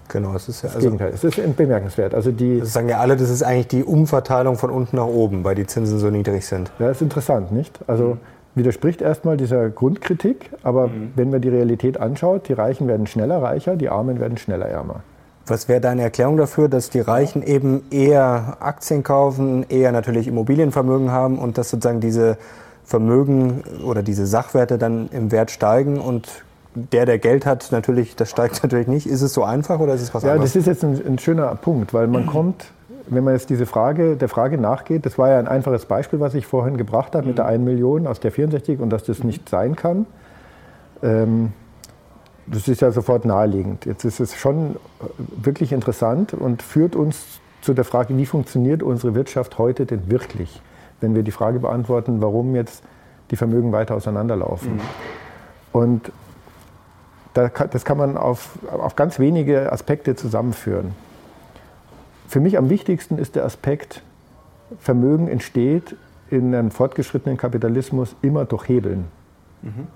Genau, 0.09 0.33
es 0.35 0.47
ist 0.47 0.61
ja 0.61 0.67
das 0.67 0.77
also, 0.77 0.87
Gegenteil. 0.87 1.11
Es 1.13 1.23
ist 1.23 1.57
bemerkenswert. 1.57 2.13
Also 2.13 2.31
die 2.31 2.59
das 2.59 2.73
sagen 2.73 2.89
ja 2.89 2.99
alle, 2.99 3.17
das 3.17 3.29
ist 3.29 3.43
eigentlich 3.43 3.67
die 3.67 3.83
Umverteilung 3.83 4.55
von 4.55 4.69
unten 4.69 4.95
nach 4.95 5.05
oben, 5.05 5.43
weil 5.43 5.55
die 5.55 5.65
Zinsen 5.65 5.99
so 5.99 6.09
niedrig 6.09 6.45
sind. 6.45 6.71
Ja, 6.79 6.89
ist 6.89 7.01
interessant, 7.01 7.51
nicht? 7.51 7.79
Also 7.87 8.03
mhm. 8.05 8.19
widerspricht 8.55 9.01
erstmal 9.01 9.37
dieser 9.37 9.69
Grundkritik, 9.69 10.51
aber 10.63 10.87
mhm. 10.87 11.11
wenn 11.15 11.29
man 11.29 11.41
die 11.41 11.49
Realität 11.49 11.99
anschaut, 11.99 12.47
die 12.47 12.53
Reichen 12.53 12.87
werden 12.87 13.07
schneller 13.07 13.41
reicher, 13.41 13.75
die 13.75 13.89
Armen 13.89 14.19
werden 14.19 14.37
schneller 14.37 14.67
ärmer. 14.67 15.01
Was 15.45 15.69
wäre 15.69 15.79
deine 15.79 16.01
Erklärung 16.01 16.35
dafür, 16.35 16.67
dass 16.67 16.89
die 16.89 16.99
Reichen 16.99 17.41
eben 17.41 17.83
eher 17.89 18.57
Aktien 18.59 19.03
kaufen, 19.03 19.65
eher 19.69 19.93
natürlich 19.93 20.27
Immobilienvermögen 20.27 21.11
haben 21.11 21.39
und 21.39 21.57
dass 21.57 21.69
sozusagen 21.69 22.01
diese 22.01 22.37
Vermögen 22.83 23.63
oder 23.85 24.03
diese 24.03 24.25
Sachwerte 24.25 24.77
dann 24.77 25.09
im 25.11 25.31
Wert 25.31 25.51
steigen 25.51 25.99
und 25.99 26.43
der, 26.91 27.05
der 27.05 27.19
Geld 27.19 27.45
hat, 27.45 27.71
natürlich, 27.71 28.15
das 28.15 28.29
steigt 28.29 28.59
natürlich 28.63 28.87
nicht. 28.87 29.07
Ist 29.07 29.21
es 29.21 29.33
so 29.33 29.43
einfach 29.43 29.79
oder 29.79 29.93
ist 29.93 30.01
es 30.01 30.13
was 30.13 30.23
ja, 30.23 30.31
anderes? 30.31 30.53
Ja, 30.53 30.59
das 30.59 30.67
ist 30.67 30.83
jetzt 30.83 30.83
ein, 30.83 31.13
ein, 31.13 31.19
schöner 31.19 31.55
Punkt, 31.55 31.93
weil 31.93 32.07
man 32.07 32.25
kommt, 32.25 32.71
wenn 33.07 33.23
man 33.23 33.33
jetzt 33.33 33.49
diese 33.49 33.65
Frage, 33.65 34.15
der 34.15 34.29
Frage 34.29 34.57
nachgeht, 34.57 35.05
das 35.05 35.17
war 35.17 35.29
ja 35.29 35.39
ein 35.39 35.47
einfaches 35.47 35.85
Beispiel, 35.85 36.19
was 36.19 36.33
ich 36.33 36.45
vorhin 36.45 36.77
gebracht 36.77 37.15
habe 37.15 37.27
mit 37.27 37.37
der 37.37 37.45
1 37.45 37.63
Million 37.63 38.07
aus 38.07 38.19
der 38.19 38.31
64 38.31 38.79
und 38.79 38.89
dass 38.89 39.03
das 39.03 39.23
nicht 39.23 39.49
sein 39.49 39.75
kann. 39.75 40.05
Ähm, 41.01 41.53
das 42.45 42.67
ist 42.67 42.81
ja 42.81 42.91
sofort 42.91 43.25
naheliegend. 43.25 43.85
Jetzt 43.85 44.05
ist 44.05 44.19
es 44.19 44.35
schon 44.35 44.75
äh, 44.75 44.75
wirklich 45.43 45.71
interessant 45.71 46.33
und 46.33 46.61
führt 46.61 46.95
uns 46.95 47.41
zu 47.61 47.73
der 47.73 47.83
Frage, 47.83 48.17
wie 48.17 48.25
funktioniert 48.25 48.83
unsere 48.83 49.15
Wirtschaft 49.15 49.57
heute 49.57 49.85
denn 49.85 50.09
wirklich? 50.09 50.61
Wenn 51.01 51.15
wir 51.15 51.23
die 51.23 51.31
Frage 51.31 51.59
beantworten, 51.59 52.21
warum 52.21 52.55
jetzt 52.55 52.83
die 53.31 53.35
Vermögen 53.35 53.71
weiter 53.71 53.95
auseinanderlaufen. 53.95 54.75
Mhm. 54.75 54.81
Und 55.73 56.11
das 57.37 57.85
kann 57.85 57.97
man 57.97 58.17
auf, 58.17 58.57
auf 58.71 58.95
ganz 58.95 59.19
wenige 59.19 59.71
Aspekte 59.71 60.15
zusammenführen. 60.15 60.93
Für 62.27 62.39
mich 62.39 62.57
am 62.57 62.69
wichtigsten 62.69 63.17
ist 63.17 63.35
der 63.35 63.45
Aspekt, 63.45 64.01
Vermögen 64.79 65.27
entsteht 65.29 65.95
in 66.29 66.53
einem 66.53 66.71
fortgeschrittenen 66.71 67.37
Kapitalismus 67.37 68.15
immer 68.21 68.45
durch 68.45 68.67
Hebeln. 68.67 69.05
Mhm. 69.61 69.87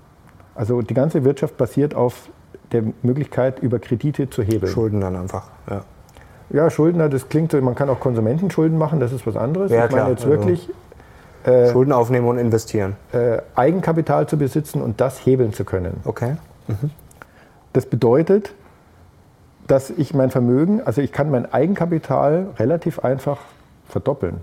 Also 0.54 0.80
die 0.82 0.94
ganze 0.94 1.24
Wirtschaft 1.24 1.56
basiert 1.56 1.94
auf 1.94 2.30
der 2.72 2.84
Möglichkeit, 3.02 3.58
über 3.60 3.78
Kredite 3.78 4.30
zu 4.30 4.42
hebeln. 4.42 4.72
Schulden 4.72 5.00
dann 5.00 5.16
einfach, 5.16 5.48
ja. 5.68 5.84
Ja, 6.50 6.68
Schulden, 6.68 6.98
das 7.10 7.28
klingt 7.28 7.52
so, 7.52 7.60
man 7.62 7.74
kann 7.74 7.88
auch 7.88 8.00
Konsumentenschulden 8.00 8.76
machen, 8.76 9.00
das 9.00 9.12
ist 9.12 9.26
was 9.26 9.36
anderes. 9.36 9.70
Ja, 9.70 9.86
ich 9.86 9.92
meine 9.92 10.10
jetzt 10.10 10.26
wirklich. 10.26 10.68
Also, 11.44 11.58
äh, 11.58 11.72
Schulden 11.72 11.92
aufnehmen 11.92 12.28
und 12.28 12.38
investieren. 12.38 12.96
Äh, 13.12 13.38
Eigenkapital 13.54 14.28
zu 14.28 14.36
besitzen 14.36 14.82
und 14.82 15.00
das 15.00 15.24
hebeln 15.24 15.52
zu 15.52 15.64
können. 15.64 16.00
Okay. 16.04 16.36
Mhm. 16.68 16.90
Das 17.72 17.86
bedeutet, 17.86 18.54
dass 19.66 19.90
ich 19.90 20.14
mein 20.14 20.30
Vermögen, 20.30 20.82
also 20.82 21.00
ich 21.00 21.12
kann 21.12 21.30
mein 21.30 21.52
Eigenkapital 21.52 22.48
relativ 22.58 22.98
einfach 22.98 23.38
verdoppeln. 23.88 24.38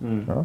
Mhm. 0.00 0.24
Ja? 0.28 0.44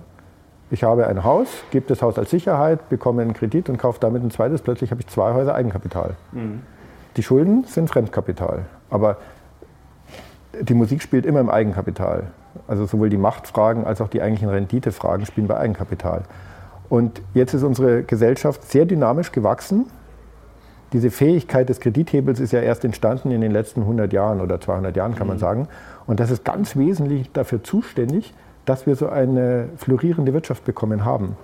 Ich 0.71 0.83
habe 0.83 1.07
ein 1.07 1.23
Haus, 1.23 1.47
gebe 1.71 1.87
das 1.87 2.01
Haus 2.01 2.17
als 2.17 2.31
Sicherheit, 2.31 2.89
bekomme 2.89 3.21
einen 3.21 3.33
Kredit 3.33 3.69
und 3.69 3.77
kaufe 3.77 3.99
damit 3.99 4.23
ein 4.23 4.31
zweites. 4.31 4.61
Plötzlich 4.61 4.91
habe 4.91 5.01
ich 5.01 5.07
zwei 5.07 5.33
Häuser 5.33 5.53
Eigenkapital. 5.53 6.15
Mhm. 6.31 6.61
Die 7.17 7.23
Schulden 7.23 7.65
sind 7.65 7.89
Fremdkapital. 7.89 8.65
Aber 8.89 9.17
die 10.59 10.73
Musik 10.73 11.01
spielt 11.01 11.25
immer 11.25 11.39
im 11.39 11.49
Eigenkapital. 11.49 12.23
Also 12.67 12.85
sowohl 12.85 13.09
die 13.09 13.17
Machtfragen 13.17 13.85
als 13.85 14.01
auch 14.01 14.07
die 14.07 14.21
eigentlichen 14.21 14.49
Renditefragen 14.49 15.25
spielen 15.25 15.47
bei 15.47 15.57
Eigenkapital. 15.57 16.23
Und 16.89 17.21
jetzt 17.33 17.53
ist 17.53 17.63
unsere 17.63 18.03
Gesellschaft 18.03 18.63
sehr 18.63 18.85
dynamisch 18.85 19.31
gewachsen. 19.31 19.85
Diese 20.95 21.11
Fähigkeit 21.11 21.67
des 21.67 21.81
Kredithebels 21.81 22.39
ist 22.39 22.53
ja 22.53 22.61
erst 22.61 22.85
entstanden 22.85 23.29
in 23.31 23.41
den 23.41 23.51
letzten 23.51 23.81
100 23.81 24.13
Jahren 24.13 24.39
oder 24.39 24.61
200 24.61 24.95
Jahren, 24.95 25.13
kann 25.13 25.27
man 25.27 25.35
mhm. 25.35 25.41
sagen. 25.41 25.67
Und 26.07 26.21
das 26.21 26.31
ist 26.31 26.45
ganz 26.45 26.77
wesentlich 26.77 27.29
dafür 27.33 27.61
zuständig, 27.61 28.33
dass 28.63 28.87
wir 28.87 28.95
so 28.95 29.09
eine 29.09 29.67
florierende 29.75 30.31
Wirtschaft 30.31 30.63
bekommen 30.63 31.03
haben. 31.03 31.35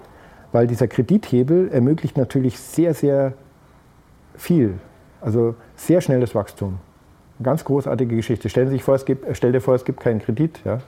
Weil 0.53 0.67
dieser 0.67 0.87
Kredithebel 0.87 1.67
ermöglicht 1.67 2.17
natürlich 2.17 2.59
sehr, 2.59 2.93
sehr 2.93 3.33
viel. 4.37 4.75
Also 5.19 5.55
sehr 5.75 5.99
schnelles 5.99 6.33
Wachstum. 6.33 6.77
Eine 7.37 7.43
ganz 7.43 7.65
großartige 7.65 8.15
Geschichte. 8.15 8.47
Stellen 8.47 8.69
Sie 8.69 8.75
sich 8.75 8.83
vor, 8.83 8.95
es 8.95 9.03
gibt, 9.03 9.25
stell 9.35 9.51
dir 9.51 9.59
vor, 9.59 9.75
es 9.75 9.83
gibt 9.83 9.99
keinen 9.99 10.21
Kredit. 10.21 10.61
Ja? 10.63 10.79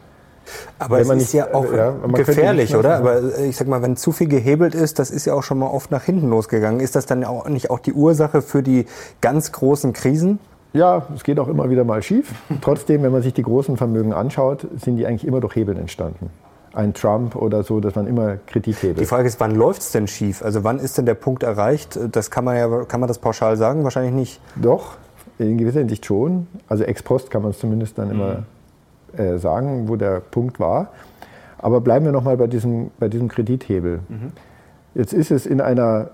Aber 0.79 0.99
es 0.99 1.09
ist 1.09 1.15
nicht, 1.15 1.33
ja 1.33 1.53
auch 1.53 1.71
ja, 1.71 1.91
gefährlich, 2.13 2.75
oder? 2.75 2.97
Aber 2.97 3.37
äh, 3.37 3.47
ich 3.47 3.57
sag 3.57 3.67
mal, 3.67 3.81
wenn 3.81 3.95
zu 3.95 4.11
viel 4.11 4.27
gehebelt 4.27 4.75
ist, 4.75 4.99
das 4.99 5.11
ist 5.11 5.25
ja 5.25 5.33
auch 5.33 5.43
schon 5.43 5.59
mal 5.59 5.67
oft 5.67 5.91
nach 5.91 6.03
hinten 6.03 6.29
losgegangen. 6.29 6.79
Ist 6.79 6.95
das 6.95 7.05
dann 7.05 7.23
auch 7.23 7.47
nicht 7.47 7.69
auch 7.69 7.79
die 7.79 7.93
Ursache 7.93 8.41
für 8.41 8.63
die 8.63 8.85
ganz 9.21 9.51
großen 9.51 9.93
Krisen? 9.93 10.39
Ja, 10.73 11.05
es 11.15 11.23
geht 11.23 11.39
auch 11.39 11.47
immer 11.47 11.69
wieder 11.69 11.83
mal 11.83 12.01
schief. 12.01 12.33
Trotzdem, 12.61 13.03
wenn 13.03 13.11
man 13.11 13.21
sich 13.21 13.33
die 13.33 13.43
großen 13.43 13.77
Vermögen 13.77 14.11
anschaut, 14.11 14.67
sind 14.83 14.97
die 14.97 15.05
eigentlich 15.05 15.25
immer 15.25 15.39
durch 15.39 15.55
Hebeln 15.55 15.77
entstanden. 15.77 16.31
Ein 16.73 16.95
Trump 16.95 17.35
oder 17.35 17.61
so, 17.61 17.79
dass 17.79 17.93
man 17.93 18.07
immer 18.07 18.37
Kredit 18.47 18.81
hebelt. 18.81 18.99
Die 18.99 19.05
Frage 19.05 19.27
ist, 19.27 19.39
wann 19.39 19.53
läuft 19.53 19.83
es 19.83 19.91
denn 19.91 20.07
schief? 20.07 20.41
Also 20.41 20.63
wann 20.63 20.79
ist 20.79 20.97
denn 20.97 21.05
der 21.05 21.13
Punkt 21.13 21.43
erreicht? 21.43 21.99
Das 22.11 22.31
kann 22.31 22.43
man 22.43 22.57
ja, 22.57 22.85
kann 22.85 22.99
man 22.99 23.07
das 23.07 23.19
pauschal 23.19 23.57
sagen? 23.57 23.83
Wahrscheinlich 23.83 24.13
nicht. 24.13 24.41
Doch, 24.55 24.97
in 25.37 25.59
gewisser 25.59 25.79
Hinsicht 25.79 26.07
schon. 26.07 26.47
Also 26.67 26.83
ex 26.83 27.03
post 27.03 27.29
kann 27.29 27.43
man 27.43 27.51
es 27.51 27.59
zumindest 27.59 27.99
dann 27.99 28.09
immer 28.09 28.33
mhm. 28.33 28.45
Äh, 29.17 29.37
sagen, 29.37 29.87
wo 29.87 29.95
der 29.95 30.19
Punkt 30.19 30.59
war. 30.59 30.89
Aber 31.57 31.81
bleiben 31.81 32.05
wir 32.05 32.11
nochmal 32.11 32.37
bei 32.37 32.47
diesem, 32.47 32.91
bei 32.99 33.07
diesem 33.07 33.27
Kredithebel. 33.29 33.99
Mhm. 34.09 34.31
Jetzt 34.95 35.13
ist 35.13 35.31
es 35.31 35.45
in 35.45 35.61
einer, 35.61 36.11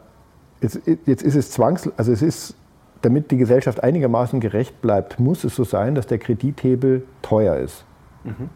jetzt, 0.61 0.81
jetzt 1.05 1.23
ist 1.23 1.35
es 1.35 1.51
zwangs, 1.51 1.89
also 1.97 2.11
es 2.11 2.21
ist 2.21 2.55
damit 3.01 3.31
die 3.31 3.37
Gesellschaft 3.37 3.83
einigermaßen 3.83 4.39
gerecht 4.39 4.81
bleibt, 4.81 5.19
muss 5.19 5.43
es 5.43 5.55
so 5.55 5.63
sein, 5.63 5.95
dass 5.95 6.07
der 6.07 6.17
Kredithebel 6.17 7.05
teuer 7.21 7.55
ist. 7.55 7.85
Mhm. 8.23 8.49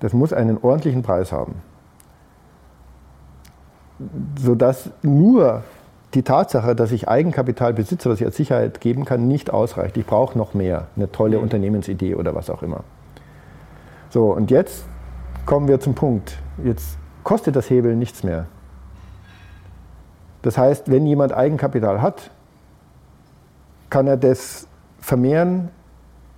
Das 0.00 0.12
muss 0.12 0.32
einen 0.32 0.58
ordentlichen 0.58 1.02
Preis 1.02 1.32
haben. 1.32 1.56
Sodass 4.38 4.90
nur 5.02 5.62
die 6.14 6.22
Tatsache, 6.22 6.74
dass 6.74 6.92
ich 6.92 7.08
Eigenkapital 7.08 7.72
besitze, 7.72 8.10
was 8.10 8.20
ich 8.20 8.26
als 8.26 8.36
Sicherheit 8.36 8.80
geben 8.80 9.04
kann, 9.04 9.28
nicht 9.28 9.50
ausreicht. 9.50 9.96
Ich 9.96 10.06
brauche 10.06 10.36
noch 10.36 10.54
mehr, 10.54 10.88
eine 10.96 11.10
tolle 11.12 11.36
mhm. 11.36 11.44
Unternehmensidee 11.44 12.14
oder 12.14 12.34
was 12.34 12.50
auch 12.50 12.62
immer. 12.62 12.82
So, 14.10 14.32
und 14.32 14.50
jetzt 14.50 14.84
kommen 15.46 15.68
wir 15.68 15.78
zum 15.78 15.94
Punkt. 15.94 16.36
Jetzt 16.64 16.98
kostet 17.22 17.54
das 17.54 17.70
Hebel 17.70 17.94
nichts 17.94 18.24
mehr. 18.24 18.46
Das 20.42 20.58
heißt, 20.58 20.90
wenn 20.90 21.06
jemand 21.06 21.32
Eigenkapital 21.32 22.02
hat, 22.02 22.30
kann 23.88 24.06
er 24.06 24.16
das 24.16 24.66
vermehren, 25.00 25.68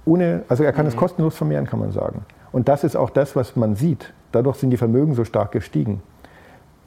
ohne, 0.05 0.43
also 0.49 0.65
er 0.65 0.73
kann 0.73 0.87
es 0.87 0.95
mhm. 0.95 0.99
kostenlos 0.99 1.37
vermehren, 1.37 1.67
kann 1.67 1.79
man 1.79 1.93
sagen. 1.93 2.27
Und 2.51 2.69
das 2.69 2.85
ist 2.85 2.97
auch 2.97 3.11
das, 3.11 3.37
was 3.37 3.57
man 3.57 3.77
sieht. 3.77 4.13
Dadurch 4.33 4.57
sind 4.57 4.71
die 4.71 4.77
Vermögen 4.77 5.15
so 5.15 5.25
stark 5.25 5.53
gestiegen. 5.53 6.03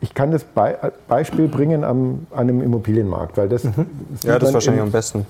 Ich 0.05 0.13
kann 0.13 0.29
das 0.29 0.43
Be 0.43 0.93
Beispiel 1.07 1.47
bringen 1.47 1.83
am, 1.83 2.27
an 2.31 2.41
einem 2.41 2.62
Immobilienmarkt, 2.62 3.38
weil 3.38 3.50
das, 3.50 3.63
mhm. 3.63 3.88
ja, 4.24 4.38
das 4.38 4.50
ist 4.50 4.53
wahrscheinlich 4.53 4.81
im, 4.81 4.88
am 4.88 4.91
besten. 4.91 5.25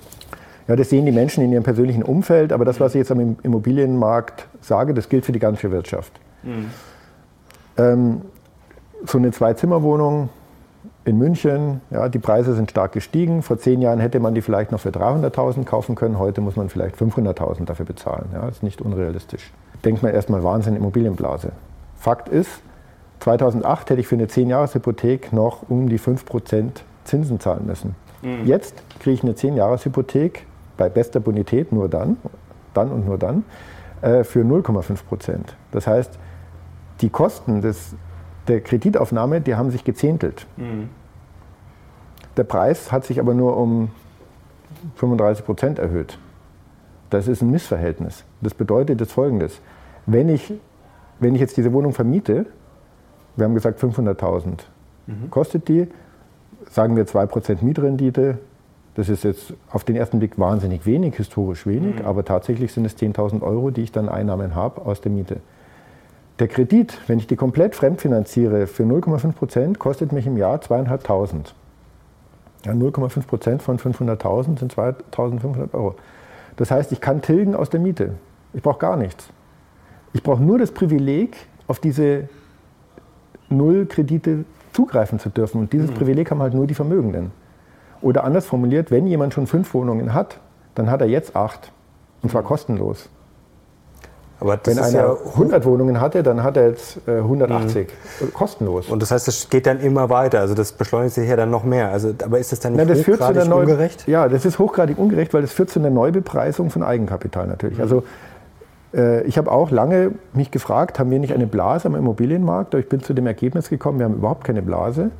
Ja, 0.68 0.76
das 0.76 0.90
sehen 0.90 1.06
die 1.06 1.14
Menschen 1.14 1.44
in 1.46 1.54
ihrem 1.54 1.64
persönlichen 1.64 2.04
Umfeld, 2.04 2.52
aber 2.52 2.66
das, 2.66 2.82
was 2.82 2.94
ich 2.94 3.00
jetzt 3.00 3.12
am 3.12 3.38
Immobilienmarkt 3.42 4.48
sage, 4.60 4.94
das 4.94 5.08
gilt 5.08 5.26
für 5.26 5.32
die 5.32 5.40
ganze 5.40 5.72
Wirtschaft. 5.72 6.12
Mhm. 6.44 6.72
Ähm, 7.78 8.22
so 9.06 9.18
eine 9.18 9.32
Zwei-Zimmer-Wohnung 9.32 10.28
in 11.06 11.18
München, 11.20 11.80
ja, 11.90 12.10
die 12.10 12.20
Preise 12.20 12.54
sind 12.54 12.70
stark 12.70 12.92
gestiegen. 12.92 13.44
Vor 13.44 13.58
zehn 13.58 13.82
Jahren 13.82 14.02
hätte 14.02 14.20
man 14.20 14.36
die 14.36 14.42
vielleicht 14.42 14.74
noch 14.74 14.82
für 14.82 14.90
300.000 14.90 15.64
kaufen 15.64 15.96
können. 15.96 16.20
Heute 16.20 16.42
muss 16.42 16.58
man 16.58 16.68
vielleicht 16.68 16.98
500.000 16.98 17.64
dafür 17.64 17.86
bezahlen. 17.86 18.26
Ja, 18.34 18.42
das 18.42 18.58
ist 18.58 18.64
nicht 18.64 18.82
unrealistisch. 18.82 19.54
Denkt 19.86 20.04
man 20.04 20.14
erstmal 20.14 20.44
Wahnsinn, 20.44 20.76
Immobilienblase. 20.76 21.54
Fakt 21.96 22.28
ist, 22.28 22.62
2008 23.20 23.90
hätte 23.90 24.02
ich 24.02 24.08
für 24.08 24.16
eine 24.16 24.26
10-Jahres-Hypothek 24.26 25.34
noch 25.34 25.70
um 25.70 25.90
die 25.90 26.00
5% 26.00 26.70
Zinsen 27.06 27.40
zahlen 27.40 27.66
müssen. 27.66 27.96
Mhm. 28.22 28.46
Jetzt 28.46 28.84
kriege 29.00 29.14
ich 29.14 29.24
eine 29.24 29.34
10-Jahres-Hypothek 29.34 30.46
bei 30.78 30.90
bester 30.90 31.20
Bonität 31.20 31.72
nur 31.72 31.90
dann, 31.90 32.18
dann 32.74 32.92
und 32.92 33.06
nur 33.06 33.18
dann, 33.18 33.46
äh, 34.02 34.24
für 34.24 34.42
0,5%. 34.42 35.56
Das 35.72 35.88
heißt, 35.88 36.20
die 37.02 37.10
Kosten 37.10 37.62
des 37.62 37.96
der 38.48 38.62
Kreditaufnahme, 38.62 39.42
die 39.42 39.56
haben 39.56 39.72
sich 39.72 39.84
gezehntelt. 39.84 40.46
Mhm. 40.58 40.90
Der 42.38 42.44
Preis 42.44 42.92
hat 42.92 43.06
sich 43.06 43.20
aber 43.20 43.34
nur 43.34 43.58
um 43.58 43.90
35 44.96 45.46
Prozent 45.46 45.80
erhöht. 45.80 46.20
Das 47.10 47.28
ist 47.28 47.42
ein 47.42 47.52
Missverhältnis. 47.52 48.24
Das 48.42 48.54
bedeutet 48.54 49.00
jetzt 49.00 49.14
Folgendes. 49.14 49.62
Wenn 50.06 50.30
ich, 50.30 50.54
wenn 51.20 51.34
ich 51.34 51.42
jetzt 51.42 51.58
diese 51.58 51.72
Wohnung 51.74 51.94
vermiete, 51.94 52.46
wir 53.36 53.46
haben 53.46 53.56
gesagt 53.56 53.82
500.000, 53.82 54.46
mhm. 55.08 55.30
kostet 55.30 55.68
die, 55.68 55.88
sagen 56.70 56.96
wir 56.96 57.06
2% 57.06 57.64
Mietrendite, 57.64 58.40
das 58.96 59.10
ist 59.10 59.24
jetzt 59.24 59.54
auf 59.70 59.84
den 59.84 59.96
ersten 59.96 60.20
Blick 60.20 60.40
wahnsinnig 60.40 60.86
wenig, 60.86 61.16
historisch 61.16 61.68
wenig, 61.68 62.00
mhm. 62.00 62.06
aber 62.06 62.24
tatsächlich 62.24 62.72
sind 62.72 62.86
es 62.86 62.98
10.000 62.98 63.42
Euro, 63.42 63.72
die 63.72 63.82
ich 63.82 63.92
dann 63.92 64.10
Einnahmen 64.10 64.56
habe 64.56 64.82
aus 64.86 65.02
der 65.02 65.12
Miete. 65.12 65.42
Der 66.40 66.48
Kredit, 66.48 66.98
wenn 67.08 67.20
ich 67.20 67.28
die 67.28 67.36
komplett 67.36 67.76
fremdfinanziere 67.76 68.68
für 68.68 68.84
0,5 68.84 69.32
Prozent, 69.34 69.80
kostet 69.80 70.12
mich 70.12 70.28
im 70.28 70.38
Jahr 70.38 70.58
2.500. 70.58 71.54
Ja, 72.66 72.74
0,5 72.74 73.28
Prozent 73.28 73.62
von 73.62 73.78
500.000 73.78 74.60
sind 74.60 74.74
2.500 74.74 75.74
Euro. 75.74 75.96
Das 76.58 76.72
heißt, 76.72 76.92
ich 76.92 77.00
kann 77.00 77.22
tilgen 77.22 77.56
aus 77.56 77.70
der 77.70 77.80
Miete. 77.80 78.16
Ich 78.54 78.62
brauche 78.62 78.80
gar 78.80 78.98
nichts. 78.98 79.30
Ich 80.14 80.24
brauche 80.24 80.42
nur 80.42 80.58
das 80.58 80.72
Privileg, 80.72 81.36
auf 81.68 81.80
diese 81.80 82.30
Nullkredite 83.50 84.46
zugreifen 84.74 85.20
zu 85.20 85.30
dürfen. 85.30 85.62
Und 85.62 85.74
dieses 85.74 85.90
mhm. 85.92 85.96
Privileg 85.96 86.32
haben 86.32 86.42
halt 86.42 86.54
nur 86.54 86.68
die 86.68 86.74
Vermögenden. 86.74 87.32
Oder 88.02 88.24
anders 88.24 88.46
formuliert, 88.46 88.92
wenn 88.92 89.08
jemand 89.08 89.34
schon 89.34 89.48
fünf 89.48 89.74
Wohnungen 89.74 90.14
hat, 90.14 90.40
dann 90.76 90.92
hat 90.92 91.02
er 91.02 91.08
jetzt 91.08 91.36
acht. 91.36 91.72
Und 92.22 92.30
zwar 92.30 92.44
mhm. 92.44 92.48
kostenlos. 92.48 93.10
Wenn 94.42 94.80
einer 94.80 94.92
ja 94.92 95.14
100 95.14 95.66
Wohnungen 95.66 96.02
hatte, 96.02 96.22
dann 96.22 96.44
hat 96.44 96.58
er 96.58 96.70
jetzt 96.70 97.00
180 97.08 97.88
mhm. 98.20 98.34
kostenlos. 98.34 98.90
Und 98.90 99.02
das 99.02 99.12
heißt, 99.12 99.28
das 99.28 99.50
geht 99.50 99.66
dann 99.66 99.80
immer 99.80 100.10
weiter. 100.10 100.42
Also 100.42 100.54
das 100.54 100.74
beschleunigt 100.74 101.16
sich 101.16 101.30
ja 101.30 101.38
dann 101.38 101.50
noch 101.50 101.64
mehr. 101.64 101.90
Also, 101.90 102.14
aber 102.24 102.38
ist 102.38 102.52
das 102.52 102.60
dann 102.60 102.74
nicht 102.74 102.86
Na, 102.86 102.94
das 102.94 103.08
hochgradig 103.08 103.50
ungerecht? 103.50 104.08
Ja, 104.08 104.28
das 104.28 104.46
ist 104.46 104.60
hochgradig 104.60 104.98
ungerecht, 104.98 105.34
weil 105.34 105.42
das 105.42 105.54
führt 105.54 105.70
zu 105.70 105.80
einer 105.80 105.90
Neubepreisung 105.90 106.70
von 106.70 106.84
Eigenkapital 106.84 107.48
natürlich. 107.48 107.78
Mhm. 107.78 107.84
Also 107.84 107.98
äh, 108.00 108.04
ich 109.26 109.38
habe 109.38 109.52
auch 109.52 109.72
lange 109.72 110.12
mich 110.34 110.52
gefragt, 110.52 111.00
haben 111.00 111.12
wir 111.12 111.20
nicht 111.20 111.34
eine 111.34 111.48
Blase 111.48 111.88
am 111.88 111.96
Immobilienmarkt? 111.96 112.74
Aber 112.74 112.80
ich 112.80 112.90
bin 112.90 113.02
zu 113.02 113.14
dem 113.14 113.28
Ergebnis 113.28 113.70
gekommen, 113.70 114.00
wir 114.00 114.06
haben 114.06 114.16
überhaupt 114.16 114.44
keine 114.44 114.62
Blase, 114.62 115.12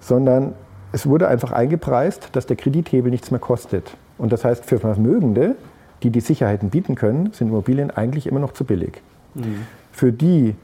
sondern 0.00 0.52
es 0.92 1.06
wurde 1.06 1.28
einfach 1.28 1.52
eingepreist, 1.52 2.28
dass 2.32 2.46
der 2.46 2.56
Kredithebel 2.56 3.10
nichts 3.10 3.30
mehr 3.30 3.40
kostet. 3.40 3.96
Und 4.18 4.32
das 4.32 4.44
heißt, 4.44 4.64
für 4.64 4.78
Vermögende 4.78 5.56
die 6.02 6.10
die 6.10 6.20
Sicherheiten 6.20 6.70
bieten 6.70 6.94
können, 6.94 7.32
sind 7.32 7.48
Immobilien 7.48 7.90
eigentlich 7.90 8.26
immer 8.26 8.40
noch 8.40 8.52
zu 8.52 8.64
billig. 8.64 9.02
Mhm. 9.34 9.66
Für 9.92 10.12
die, 10.12 10.54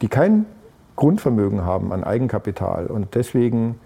die 0.00 0.08
kein 0.08 0.46
Grundvermögen 0.96 1.64
haben 1.64 1.92
an 1.92 2.04
Eigenkapital 2.04 2.86
und 2.86 3.14
deswegen 3.14 3.76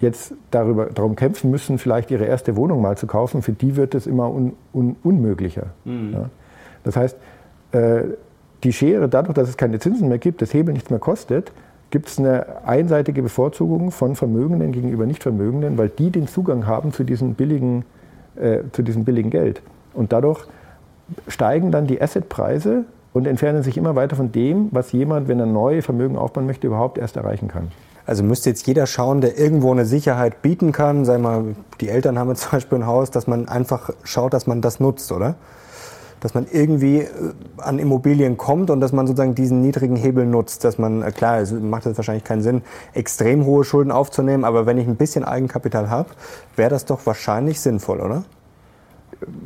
jetzt 0.00 0.32
darüber, 0.50 0.86
darum 0.86 1.16
kämpfen 1.16 1.50
müssen, 1.50 1.78
vielleicht 1.78 2.10
ihre 2.10 2.24
erste 2.24 2.56
Wohnung 2.56 2.80
mal 2.80 2.96
zu 2.96 3.06
kaufen, 3.06 3.42
für 3.42 3.52
die 3.52 3.76
wird 3.76 3.94
es 3.94 4.06
immer 4.06 4.30
un, 4.30 4.54
un, 4.72 4.96
unmöglicher. 5.02 5.66
Mhm. 5.84 6.12
Ja? 6.12 6.30
Das 6.84 6.96
heißt, 6.96 7.16
äh, 7.16 7.18
die 7.72 8.72
Schere, 8.72 9.08
dadurch, 9.08 9.34
dass 9.34 9.48
es 9.48 9.56
keine 9.56 9.78
Zinsen 9.78 10.08
mehr 10.08 10.18
gibt, 10.18 10.42
das 10.42 10.54
Hebel 10.54 10.72
nichts 10.72 10.90
mehr 10.90 10.98
kostet, 10.98 11.52
gibt 11.90 12.08
es 12.08 12.18
eine 12.18 12.66
einseitige 12.66 13.22
Bevorzugung 13.22 13.90
von 13.90 14.14
Vermögenden 14.14 14.72
gegenüber 14.72 15.06
Nichtvermögenden, 15.06 15.78
weil 15.78 15.88
die 15.88 16.10
den 16.10 16.28
Zugang 16.28 16.66
haben 16.66 16.92
zu 16.92 17.04
diesem 17.04 17.34
billigen, 17.34 17.84
äh, 18.36 18.60
zu 18.72 18.82
diesem 18.82 19.04
billigen 19.04 19.30
Geld. 19.30 19.62
Und 19.94 20.12
dadurch 20.12 20.46
steigen 21.28 21.70
dann 21.70 21.86
die 21.86 22.00
Assetpreise 22.00 22.84
und 23.14 23.26
entfernen 23.26 23.62
sich 23.62 23.78
immer 23.78 23.96
weiter 23.96 24.16
von 24.16 24.32
dem, 24.32 24.68
was 24.70 24.92
jemand, 24.92 25.28
wenn 25.28 25.40
er 25.40 25.46
neue 25.46 25.80
Vermögen 25.80 26.18
aufbauen 26.18 26.46
möchte, 26.46 26.66
überhaupt 26.66 26.98
erst 26.98 27.16
erreichen 27.16 27.48
kann. 27.48 27.68
Also 28.04 28.22
müsste 28.22 28.50
jetzt 28.50 28.66
jeder 28.66 28.86
schauen, 28.86 29.20
der 29.20 29.38
irgendwo 29.38 29.70
eine 29.70 29.84
Sicherheit 29.84 30.40
bieten 30.40 30.72
kann. 30.72 31.04
Sei 31.04 31.18
mal, 31.18 31.56
die 31.80 31.88
Eltern 31.88 32.18
haben 32.18 32.28
jetzt 32.28 32.42
zum 32.42 32.52
Beispiel 32.52 32.78
ein 32.78 32.86
Haus, 32.86 33.10
dass 33.10 33.26
man 33.26 33.48
einfach 33.48 33.90
schaut, 34.02 34.34
dass 34.34 34.46
man 34.46 34.60
das 34.60 34.80
nutzt, 34.80 35.10
oder? 35.12 35.36
Dass 36.20 36.34
man 36.34 36.46
irgendwie 36.50 36.98
äh, 36.98 37.08
an 37.58 37.78
Immobilien 37.78 38.36
kommt 38.36 38.70
und 38.70 38.80
dass 38.80 38.92
man 38.92 39.06
sozusagen 39.06 39.34
diesen 39.34 39.60
niedrigen 39.60 39.96
Hebel 39.96 40.26
nutzt. 40.26 40.64
Dass 40.64 40.78
man, 40.78 41.02
äh, 41.02 41.12
klar, 41.12 41.38
es 41.38 41.52
macht 41.52 41.86
jetzt 41.86 41.96
wahrscheinlich 41.96 42.24
keinen 42.24 42.42
Sinn, 42.42 42.62
extrem 42.94 43.44
hohe 43.44 43.64
Schulden 43.64 43.90
aufzunehmen, 43.90 44.44
aber 44.44 44.66
wenn 44.66 44.78
ich 44.78 44.86
ein 44.86 44.96
bisschen 44.96 45.24
Eigenkapital 45.24 45.90
habe, 45.90 46.10
wäre 46.56 46.70
das 46.70 46.84
doch 46.84 47.04
wahrscheinlich 47.06 47.60
sinnvoll, 47.60 48.00
oder? 48.00 48.24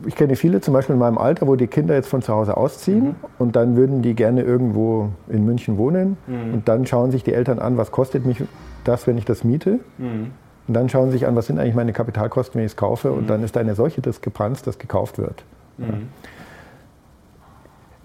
ich 0.07 0.17
kenne 0.17 0.37
viele, 0.37 0.61
zum 0.61 0.75
Beispiel 0.75 0.95
in 0.95 0.99
meinem 0.99 1.19
Alter, 1.19 1.47
wo 1.47 1.57
die 1.57 1.67
Kinder 1.67 1.95
jetzt 1.95 2.09
von 2.09 2.23
zu 2.23 2.33
Hause 2.33 2.57
ausziehen 2.57 3.05
mhm. 3.05 3.14
und 3.38 3.57
dann 3.57 3.76
würden 3.76 4.02
die 4.02 4.14
gerne 4.14 4.43
irgendwo 4.43 5.09
in 5.29 5.45
München 5.45 5.79
wohnen 5.79 6.17
mhm. 6.26 6.55
und 6.55 6.69
dann 6.69 6.87
schauen 6.87 7.11
sich 7.11 7.25
die 7.25 7.33
Eltern 7.33 7.59
an, 7.59 7.76
was 7.76 7.91
kostet 7.91 8.26
mich 8.26 8.43
das, 8.85 9.07
wenn 9.07 9.17
ich 9.17 9.25
das 9.25 9.45
miete. 9.45 9.81
Mhm. 9.99 10.33
Und 10.69 10.75
dann 10.75 10.88
schauen 10.88 11.11
sie 11.11 11.19
sich 11.19 11.26
an, 11.26 11.35
was 11.35 11.47
sind 11.47 11.59
eigentlich 11.59 11.75
meine 11.75 11.93
Kapitalkosten, 11.93 12.59
wenn 12.59 12.67
ich 12.67 12.73
es 12.73 12.76
kaufe. 12.76 13.11
Und 13.11 13.23
mhm. 13.23 13.26
dann 13.26 13.43
ist 13.43 13.57
da 13.57 13.61
eine 13.61 13.75
solche 13.75 14.00
Diskrepanz, 14.00 14.62
dass 14.62 14.79
gekauft 14.79 15.19
wird. 15.19 15.45
Ja. 15.79 15.87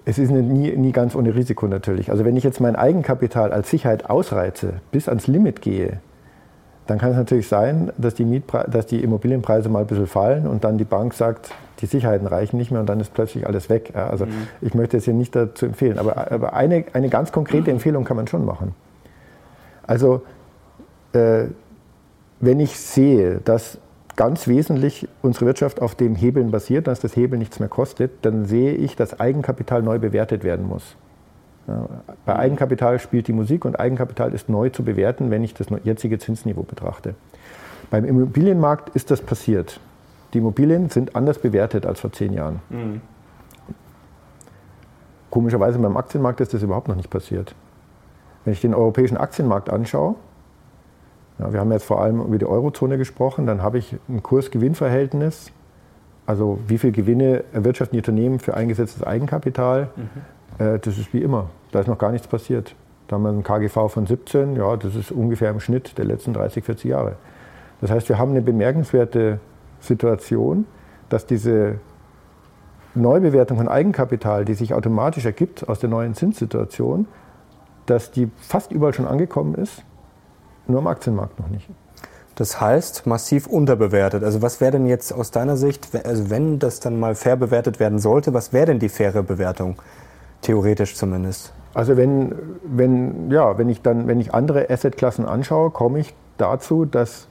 Es 0.10 0.18
ist 0.18 0.32
nie, 0.32 0.72
nie 0.72 0.94
ganz 0.94 1.18
ohne 1.18 1.36
Risiko 1.36 1.68
natürlich. 1.68 2.12
Also 2.12 2.24
wenn 2.24 2.38
ich 2.38 2.46
jetzt 2.46 2.62
mein 2.62 2.78
Eigenkapital 2.78 3.52
als 3.52 3.70
Sicherheit 3.70 4.10
ausreize, 4.10 4.76
bis 4.90 5.10
ans 5.10 5.28
Limit 5.28 5.62
gehe, 5.62 6.00
dann 6.86 6.98
kann 6.98 7.12
es 7.12 7.18
natürlich 7.18 7.50
sein, 7.50 7.92
dass 7.98 8.14
die, 8.14 8.42
dass 8.70 8.86
die 8.86 9.04
Immobilienpreise 9.04 9.68
mal 9.68 9.82
ein 9.82 9.88
bisschen 9.88 10.08
fallen 10.08 10.48
und 10.48 10.64
dann 10.64 10.78
die 10.78 10.86
Bank 10.86 11.14
sagt, 11.14 11.52
die 11.82 11.88
Sicherheiten 11.88 12.26
reichen 12.26 12.56
nicht 12.56 12.72
mehr 12.72 12.80
und 12.80 12.88
dann 12.88 13.02
ist 13.02 13.14
plötzlich 13.14 13.46
alles 13.46 13.70
weg. 13.70 13.92
Also 13.98 14.28
mhm. 14.28 14.48
ich 14.62 14.74
möchte 14.74 14.96
es 14.96 15.04
hier 15.04 15.14
nicht 15.14 15.36
dazu 15.36 15.66
empfehlen, 15.66 16.00
aber, 16.00 16.32
aber 16.32 16.54
eine, 16.54 16.86
eine 16.94 17.10
ganz 17.10 17.34
konkrete 17.34 17.70
Empfehlung 17.70 18.06
kann 18.06 18.16
man 18.16 18.28
schon 18.28 18.46
machen. 18.46 18.76
Also 19.86 20.22
äh, 21.12 21.48
wenn 22.40 22.62
ich 22.62 22.80
sehe, 22.80 23.42
dass 23.44 23.78
ganz 24.18 24.48
wesentlich 24.48 25.08
unsere 25.22 25.46
Wirtschaft 25.46 25.82
auf 25.82 25.96
dem 25.96 26.16
Hebeln 26.16 26.52
basiert, 26.52 26.88
dass 26.88 27.00
das 27.00 27.16
Hebel 27.16 27.40
nichts 27.40 27.60
mehr 27.62 27.70
kostet, 27.70 28.12
dann 28.24 28.46
sehe 28.46 28.74
ich, 28.74 28.98
dass 28.98 29.20
Eigenkapital 29.20 29.82
neu 29.82 30.00
bewertet 30.00 30.44
werden 30.44 30.68
muss. 30.68 30.98
Bei 32.26 32.36
Eigenkapital 32.36 33.00
spielt 33.00 33.28
die 33.28 33.34
Musik 33.34 33.64
und 33.64 33.80
Eigenkapital 33.80 34.34
ist 34.34 34.50
neu 34.50 34.70
zu 34.70 34.84
bewerten, 34.84 35.32
wenn 35.32 35.44
ich 35.44 35.54
das 35.54 35.68
jetzige 35.84 36.18
Zinsniveau 36.18 36.64
betrachte. 36.64 37.16
Beim 37.90 38.06
Immobilienmarkt 38.06 38.90
ist 38.96 39.12
das 39.12 39.22
passiert. 39.22 39.80
Die 40.34 40.40
Immobilien 40.40 40.90
sind 40.90 41.16
anders 41.16 41.40
bewertet 41.40 41.86
als 41.86 42.00
vor 42.00 42.12
zehn 42.12 42.34
Jahren. 42.34 42.60
Mhm. 42.70 43.02
Komischerweise 45.30 45.78
beim 45.78 45.96
Aktienmarkt 45.96 46.42
ist 46.42 46.54
das 46.54 46.64
überhaupt 46.64 46.88
noch 46.88 46.96
nicht 46.96 47.10
passiert. 47.10 47.54
Wenn 48.46 48.54
ich 48.54 48.62
den 48.62 48.74
europäischen 48.74 49.18
Aktienmarkt 49.18 49.70
anschaue, 49.70 50.16
ja, 51.40 51.54
wir 51.54 51.60
haben 51.60 51.72
jetzt 51.72 51.86
vor 51.86 52.02
allem 52.02 52.22
über 52.22 52.38
die 52.38 52.46
Eurozone 52.46 52.98
gesprochen, 52.98 53.46
dann 53.46 53.62
habe 53.62 53.78
ich 53.78 53.96
ein 54.10 54.24
Kurs-Gewinn-Verhältnis, 54.24 55.52
also 56.26 56.60
wie 56.68 56.78
viel 56.78 56.92
Gewinne 56.92 57.44
erwirtschaften 57.54 57.96
die 57.96 58.00
Unternehmen 58.00 58.40
für 58.40 58.54
eingesetztes 58.56 59.04
Eigenkapital. 59.04 59.90
Mhm. 59.96 60.66
Äh, 60.66 60.80
das 60.80 60.98
ist 60.98 61.14
wie 61.14 61.22
immer. 61.22 61.50
Da 61.72 61.80
ist 61.80 61.88
noch 61.88 61.98
gar 61.98 62.12
nichts 62.12 62.28
passiert. 62.28 62.76
Da 63.08 63.16
haben 63.16 63.24
wir 63.24 63.30
einen 63.30 63.44
KGV 63.44 63.90
von 63.90 64.06
17, 64.06 64.56
ja, 64.56 64.76
das 64.76 64.96
ist 64.96 65.12
ungefähr 65.12 65.52
im 65.52 65.62
Schnitt 65.62 65.98
der 65.98 66.06
letzten 66.06 66.34
30, 66.34 66.66
40 66.66 66.90
Jahre. 66.90 67.16
Das 67.80 67.92
heißt, 67.92 68.10
wir 68.10 68.18
haben 68.18 68.32
eine 68.32 68.42
bemerkenswerte 68.42 69.40
Situation, 69.80 70.66
dass 71.08 71.26
diese 71.26 71.76
Neubewertung 72.96 73.58
von 73.58 73.70
Eigenkapital, 73.70 74.44
die 74.44 74.56
sich 74.56 74.74
automatisch 74.74 75.26
ergibt 75.26 75.70
aus 75.70 75.80
der 75.80 75.90
neuen 75.90 76.16
Zinssituation, 76.16 77.08
dass 77.86 78.12
die 78.12 78.30
fast 78.38 78.72
überall 78.72 78.94
schon 78.94 79.08
angekommen 79.08 79.56
ist, 79.56 79.84
nur 80.70 80.80
am 80.80 80.88
Aktienmarkt 80.88 81.40
noch 81.40 81.50
nicht. 81.50 81.68
Das 82.36 82.62
heißt, 82.62 83.08
massiv 83.08 83.48
unterbewertet. 83.48 84.24
Also 84.24 84.44
was 84.44 84.62
wäre 84.62 84.74
denn 84.74 84.86
jetzt 84.86 85.12
aus 85.12 85.32
deiner 85.32 85.58
Sicht, 85.58 85.90
also 86.06 86.30
wenn 86.30 86.60
das 86.60 86.80
dann 86.80 87.00
mal 87.00 87.16
fair 87.16 87.36
bewertet 87.36 87.80
werden 87.80 87.98
sollte, 87.98 88.32
was 88.34 88.54
wäre 88.54 88.68
denn 88.68 88.78
die 88.78 88.90
faire 88.90 89.24
Bewertung? 89.24 89.82
Theoretisch 90.42 90.96
zumindest. 90.96 91.52
Also 91.74 91.98
wenn, 91.98 92.36
wenn, 92.64 93.32
ja, 93.32 93.58
wenn 93.58 93.70
ich 93.70 93.82
dann, 93.82 94.08
wenn 94.08 94.20
ich 94.20 94.36
andere 94.36 94.70
Assetklassen 94.70 95.26
anschaue, 95.26 95.72
komme 95.72 96.00
ich 96.00 96.14
dazu, 96.38 96.86
dass 96.86 97.28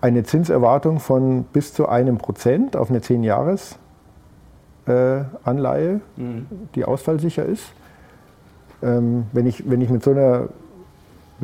eine 0.00 0.24
Zinserwartung 0.24 0.98
von 0.98 1.44
bis 1.44 1.74
zu 1.74 1.88
einem 1.88 2.18
Prozent 2.18 2.76
auf 2.76 2.90
eine 2.90 2.98
10-Jahres-Anleihe, 2.98 5.90
äh, 5.90 6.20
mhm. 6.20 6.46
die 6.74 6.84
ausfallsicher 6.84 7.44
ist. 7.44 7.72
Ähm, 8.82 9.26
wenn, 9.32 9.46
ich, 9.46 9.70
wenn 9.70 9.80
ich 9.80 9.90
mit 9.90 10.02
so 10.02 10.10
einer 10.10 10.48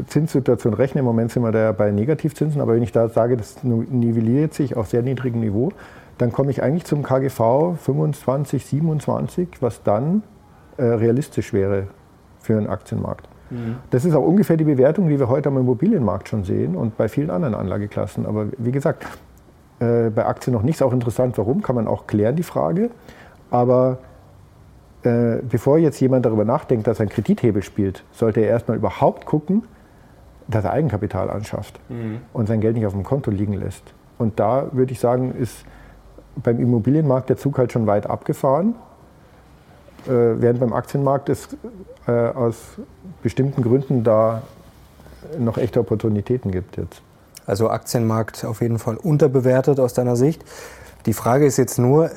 Zinssituation 0.06 0.74
rechne, 0.74 1.00
im 1.00 1.04
Moment 1.04 1.32
sind 1.32 1.42
wir 1.42 1.52
da 1.52 1.58
ja 1.58 1.72
bei 1.72 1.90
Negativzinsen, 1.90 2.60
aber 2.60 2.74
wenn 2.74 2.82
ich 2.82 2.92
da 2.92 3.08
sage, 3.08 3.36
das 3.36 3.62
nivelliert 3.62 4.54
sich 4.54 4.76
auf 4.76 4.88
sehr 4.88 5.02
niedrigem 5.02 5.40
Niveau, 5.40 5.70
dann 6.18 6.32
komme 6.32 6.50
ich 6.50 6.62
eigentlich 6.62 6.84
zum 6.84 7.02
KGV 7.02 7.76
25, 7.76 8.64
27, 8.64 9.48
was 9.60 9.82
dann 9.82 10.22
äh, 10.76 10.84
realistisch 10.84 11.52
wäre 11.52 11.88
für 12.40 12.56
einen 12.56 12.68
Aktienmarkt. 12.68 13.28
Mhm. 13.50 13.76
Das 13.90 14.04
ist 14.04 14.14
auch 14.14 14.24
ungefähr 14.24 14.56
die 14.56 14.64
Bewertung, 14.64 15.08
die 15.08 15.18
wir 15.18 15.28
heute 15.28 15.48
am 15.48 15.58
Immobilienmarkt 15.58 16.28
schon 16.28 16.44
sehen 16.44 16.74
und 16.74 16.96
bei 16.96 17.08
vielen 17.08 17.30
anderen 17.30 17.54
Anlageklassen. 17.54 18.24
Aber 18.24 18.46
wie 18.58 18.72
gesagt, 18.72 19.06
äh, 19.80 20.10
bei 20.10 20.24
Aktien 20.24 20.54
noch 20.54 20.62
nichts. 20.62 20.80
Auch 20.80 20.92
interessant, 20.92 21.36
warum, 21.38 21.62
kann 21.62 21.74
man 21.74 21.86
auch 21.86 22.06
klären, 22.06 22.36
die 22.36 22.42
Frage. 22.42 22.90
Aber 23.50 23.98
äh, 25.02 25.38
bevor 25.42 25.78
jetzt 25.78 26.00
jemand 26.00 26.24
darüber 26.24 26.44
nachdenkt, 26.44 26.86
dass 26.86 26.98
er 26.98 27.02
einen 27.02 27.10
Kredithebel 27.10 27.62
spielt, 27.62 28.04
sollte 28.12 28.40
er 28.40 28.48
erstmal 28.48 28.76
überhaupt 28.76 29.26
gucken, 29.26 29.64
dass 30.48 30.64
er 30.64 30.72
Eigenkapital 30.72 31.30
anschafft 31.30 31.78
mhm. 31.88 32.20
und 32.32 32.46
sein 32.46 32.60
Geld 32.60 32.76
nicht 32.76 32.86
auf 32.86 32.92
dem 32.92 33.04
Konto 33.04 33.30
liegen 33.30 33.54
lässt. 33.54 33.82
Und 34.18 34.38
da 34.38 34.68
würde 34.72 34.92
ich 34.92 35.00
sagen, 35.00 35.34
ist 35.34 35.64
beim 36.36 36.60
Immobilienmarkt 36.60 37.28
der 37.28 37.36
Zug 37.36 37.58
halt 37.58 37.72
schon 37.72 37.86
weit 37.86 38.08
abgefahren, 38.08 38.74
äh, 40.06 40.10
während 40.10 40.60
beim 40.60 40.72
Aktienmarkt 40.72 41.28
es 41.28 41.48
äh, 42.06 42.12
aus 42.12 42.56
bestimmten 43.22 43.62
Gründen 43.62 44.04
da 44.04 44.42
noch 45.38 45.58
echte 45.58 45.80
Opportunitäten 45.80 46.50
gibt 46.50 46.76
jetzt. 46.76 47.02
Also 47.46 47.70
Aktienmarkt 47.70 48.44
auf 48.44 48.60
jeden 48.60 48.78
Fall 48.78 48.96
unterbewertet 48.96 49.80
aus 49.80 49.94
deiner 49.94 50.16
Sicht. 50.16 50.44
Die 51.06 51.12
Frage 51.12 51.46
ist 51.46 51.56
jetzt 51.56 51.78
nur, 51.78 52.10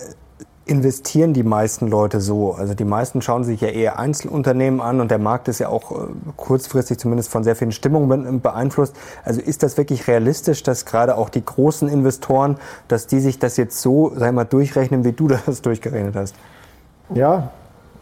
investieren 0.65 1.33
die 1.33 1.43
meisten 1.43 1.87
Leute 1.87 2.19
so? 2.19 2.53
Also 2.53 2.73
die 2.73 2.85
meisten 2.85 3.21
schauen 3.21 3.43
sich 3.43 3.61
ja 3.61 3.67
eher 3.67 3.99
Einzelunternehmen 3.99 4.81
an 4.81 4.99
und 4.99 5.11
der 5.11 5.19
Markt 5.19 5.47
ist 5.47 5.59
ja 5.59 5.69
auch 5.69 5.91
äh, 5.91 5.95
kurzfristig 6.37 6.97
zumindest 6.97 7.29
von 7.29 7.43
sehr 7.43 7.55
vielen 7.55 7.71
Stimmungen 7.71 8.41
beeinflusst. 8.41 8.95
Also 9.23 9.41
ist 9.41 9.63
das 9.63 9.77
wirklich 9.77 10.07
realistisch, 10.07 10.63
dass 10.63 10.85
gerade 10.85 11.17
auch 11.17 11.29
die 11.29 11.45
großen 11.45 11.87
Investoren, 11.87 12.57
dass 12.87 13.05
die 13.07 13.19
sich 13.19 13.37
das 13.37 13.57
jetzt 13.57 13.79
so, 13.81 14.11
sag 14.15 14.33
mal, 14.33 14.45
durchrechnen, 14.45 15.03
wie 15.03 15.11
du 15.11 15.27
das 15.45 15.61
durchgerechnet 15.61 16.15
hast? 16.15 16.35
Ja, 17.13 17.51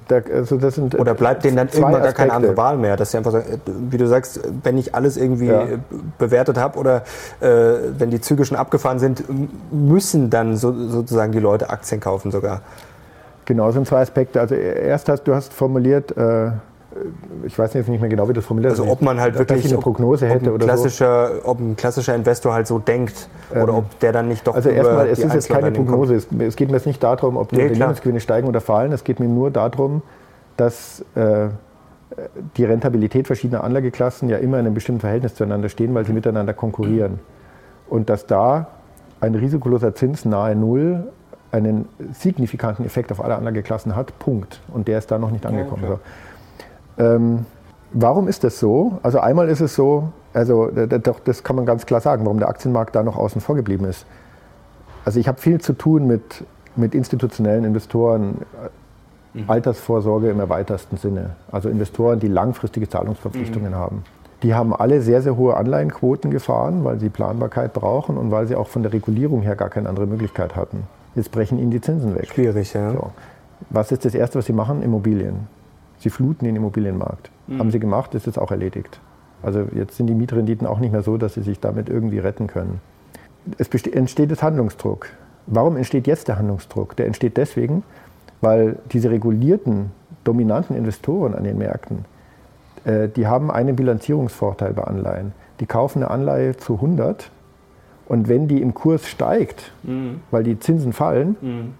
da, 0.07 0.21
also 0.33 0.57
das 0.57 0.75
sind 0.75 0.97
Oder 0.99 1.13
bleibt 1.13 1.43
denen 1.43 1.57
dann 1.57 1.67
irgendwann 1.67 2.01
gar 2.01 2.13
keine 2.13 2.33
andere 2.33 2.57
Wahl 2.57 2.77
mehr? 2.77 2.97
Dass 2.97 3.11
sie 3.11 3.17
einfach 3.17 3.31
sagen, 3.31 3.61
wie 3.89 3.97
du 3.97 4.07
sagst, 4.07 4.39
wenn 4.63 4.77
ich 4.77 4.95
alles 4.95 5.17
irgendwie 5.17 5.47
ja. 5.47 5.65
bewertet 6.17 6.57
habe 6.57 6.77
oder 6.77 7.03
äh, 7.39 7.47
wenn 7.97 8.09
die 8.09 8.21
Züge 8.21 8.45
schon 8.45 8.57
abgefahren 8.57 8.99
sind, 8.99 9.23
müssen 9.71 10.29
dann 10.29 10.57
so, 10.57 10.73
sozusagen 10.89 11.31
die 11.31 11.39
Leute 11.39 11.69
Aktien 11.69 11.99
kaufen 11.99 12.31
sogar. 12.31 12.61
Genau, 13.45 13.65
das 13.65 13.75
sind 13.75 13.87
zwei 13.87 14.01
Aspekte. 14.01 14.39
Also 14.39 14.55
erst 14.55 15.09
hast 15.09 15.23
du 15.23 15.35
hast 15.35 15.53
formuliert, 15.53 16.15
äh, 16.17 16.51
ich 17.43 17.57
weiß 17.57 17.73
jetzt 17.73 17.89
nicht 17.89 18.01
mehr 18.01 18.09
genau, 18.09 18.29
wie 18.29 18.33
das 18.33 18.45
formuliert 18.45 18.73
ist. 18.73 18.79
Also 18.79 18.91
ob 18.91 19.01
man 19.01 19.19
halt 19.19 19.37
wirklich 19.37 19.65
eine 19.65 19.77
Prognose 19.77 20.27
hätte 20.27 20.49
ob 20.49 20.55
oder 20.63 20.77
so. 20.77 21.05
Ob 21.43 21.59
ein 21.59 21.75
klassischer 21.75 22.15
Investor 22.15 22.53
halt 22.53 22.67
so 22.67 22.79
denkt 22.79 23.27
ähm, 23.53 23.63
oder 23.63 23.77
ob 23.77 23.99
der 23.99 24.11
dann 24.11 24.27
nicht 24.27 24.47
doch 24.47 24.55
Also 24.55 24.69
erstmal, 24.69 25.07
es 25.07 25.19
ist 25.19 25.33
jetzt 25.33 25.49
keine 25.49 25.71
Prognose. 25.71 26.15
Es, 26.15 26.27
es, 26.39 26.55
geht 26.55 26.69
mir 26.69 26.77
jetzt 26.77 26.85
nicht 26.85 27.01
darum, 27.01 27.37
ob 27.37 27.49
die 27.49 27.57
nee, 27.57 27.63
Unternehmensgewinne 27.67 28.19
steigen 28.19 28.47
oder 28.47 28.61
fallen. 28.61 28.91
Es 28.91 29.03
geht 29.03 29.19
mir 29.19 29.27
nur 29.27 29.51
darum, 29.51 30.01
dass 30.57 31.03
äh, 31.15 31.47
die 32.57 32.65
Rentabilität 32.65 33.27
verschiedener 33.27 33.63
Anlageklassen 33.63 34.29
ja 34.29 34.37
immer 34.37 34.59
in 34.59 34.65
einem 34.65 34.75
bestimmten 34.75 35.01
Verhältnis 35.01 35.35
zueinander 35.35 35.69
stehen, 35.69 35.93
weil 35.95 36.05
sie 36.05 36.13
miteinander 36.13 36.53
konkurrieren. 36.53 37.19
Und 37.89 38.09
dass 38.09 38.27
da 38.27 38.67
ein 39.19 39.35
risikoloser 39.35 39.95
Zins 39.95 40.25
nahe 40.25 40.55
Null 40.55 41.05
einen 41.51 41.87
signifikanten 42.13 42.83
Effekt 42.85 43.11
auf 43.11 43.23
alle 43.23 43.35
Anlageklassen 43.35 43.95
hat, 43.95 44.17
Punkt. 44.19 44.59
Und 44.73 44.87
der 44.87 44.97
ist 44.97 45.11
da 45.11 45.19
noch 45.19 45.29
nicht 45.29 45.45
angekommen. 45.45 45.83
Ja, 45.83 45.99
ähm, 46.97 47.45
warum 47.91 48.27
ist 48.27 48.43
das 48.43 48.59
so? 48.59 48.99
Also 49.03 49.19
einmal 49.19 49.49
ist 49.49 49.61
es 49.61 49.75
so, 49.75 50.11
also 50.33 50.69
doch, 50.71 51.19
das 51.19 51.43
kann 51.43 51.55
man 51.55 51.65
ganz 51.65 51.85
klar 51.85 52.01
sagen, 52.01 52.25
warum 52.25 52.39
der 52.39 52.49
Aktienmarkt 52.49 52.95
da 52.95 53.03
noch 53.03 53.17
außen 53.17 53.41
vor 53.41 53.55
geblieben 53.55 53.85
ist. 53.85 54.05
Also 55.05 55.19
ich 55.19 55.27
habe 55.27 55.39
viel 55.39 55.59
zu 55.59 55.73
tun 55.73 56.07
mit, 56.07 56.43
mit 56.75 56.95
institutionellen 56.95 57.65
Investoren, 57.65 58.39
mhm. 59.33 59.43
Altersvorsorge 59.47 60.29
im 60.29 60.39
erweitersten 60.39 60.97
Sinne. 60.97 61.31
Also 61.51 61.69
Investoren, 61.69 62.19
die 62.19 62.27
langfristige 62.27 62.89
Zahlungsverpflichtungen 62.89 63.71
mhm. 63.71 63.77
haben. 63.77 64.03
Die 64.41 64.53
haben 64.53 64.75
alle 64.75 65.01
sehr, 65.01 65.21
sehr 65.21 65.37
hohe 65.37 65.55
Anleihenquoten 65.55 66.29
gefahren, 66.29 66.83
weil 66.83 66.99
sie 66.99 67.09
Planbarkeit 67.09 67.73
brauchen 67.73 68.17
und 68.17 68.31
weil 68.31 68.45
sie 68.45 68.55
auch 68.55 68.67
von 68.67 68.83
der 68.83 68.91
Regulierung 68.91 69.41
her 69.41 69.55
gar 69.55 69.69
keine 69.69 69.87
andere 69.87 70.05
Möglichkeit 70.05 70.55
hatten. 70.55 70.83
Jetzt 71.15 71.31
brechen 71.31 71.59
ihnen 71.59 71.71
die 71.71 71.79
Zinsen 71.79 72.15
weg. 72.15 72.27
Schwierig, 72.27 72.73
ja. 72.73 72.91
So. 72.91 73.11
Was 73.69 73.91
ist 73.91 74.03
das 74.03 74.15
Erste, 74.15 74.39
was 74.39 74.45
sie 74.45 74.53
machen? 74.53 74.81
Immobilien. 74.81 75.47
Sie 76.03 76.09
fluten 76.09 76.43
den 76.43 76.57
Immobilienmarkt. 76.57 77.31
Mhm. 77.47 77.59
Haben 77.59 77.71
sie 77.71 77.79
gemacht, 77.79 78.13
ist 78.13 78.25
jetzt 78.25 78.37
auch 78.37 78.51
erledigt. 78.51 78.99
Also 79.41 79.65
jetzt 79.73 79.95
sind 79.95 80.07
die 80.07 80.13
Mietrenditen 80.13 80.67
auch 80.67 80.79
nicht 80.79 80.91
mehr 80.91 81.01
so, 81.01 81.15
dass 81.17 81.35
sie 81.35 81.41
sich 81.41 81.61
damit 81.61 81.87
irgendwie 81.87 82.19
retten 82.19 82.47
können. 82.47 82.81
Es 83.57 83.69
entsteht 83.69 84.29
jetzt 84.29 84.43
Handlungsdruck. 84.43 85.07
Warum 85.47 85.77
entsteht 85.77 86.05
jetzt 86.05 86.27
der 86.27 86.37
Handlungsdruck? 86.37 86.97
Der 86.97 87.05
entsteht 87.05 87.37
deswegen, 87.37 87.83
weil 88.41 88.79
diese 88.91 89.11
regulierten, 89.11 89.91
dominanten 90.25 90.75
Investoren 90.75 91.35
an 91.35 91.45
den 91.45 91.57
Märkten, 91.57 92.03
äh, 92.83 93.07
die 93.07 93.25
haben 93.25 93.49
einen 93.49 93.77
Bilanzierungsvorteil 93.77 94.73
bei 94.73 94.83
Anleihen. 94.83 95.31
Die 95.61 95.65
kaufen 95.65 96.03
eine 96.03 96.11
Anleihe 96.11 96.57
zu 96.57 96.75
100 96.75 97.31
und 98.07 98.27
wenn 98.27 98.49
die 98.49 98.61
im 98.61 98.73
Kurs 98.73 99.07
steigt, 99.07 99.71
mhm. 99.83 100.19
weil 100.31 100.43
die 100.43 100.59
Zinsen 100.59 100.91
fallen, 100.91 101.37
mhm. 101.39 101.73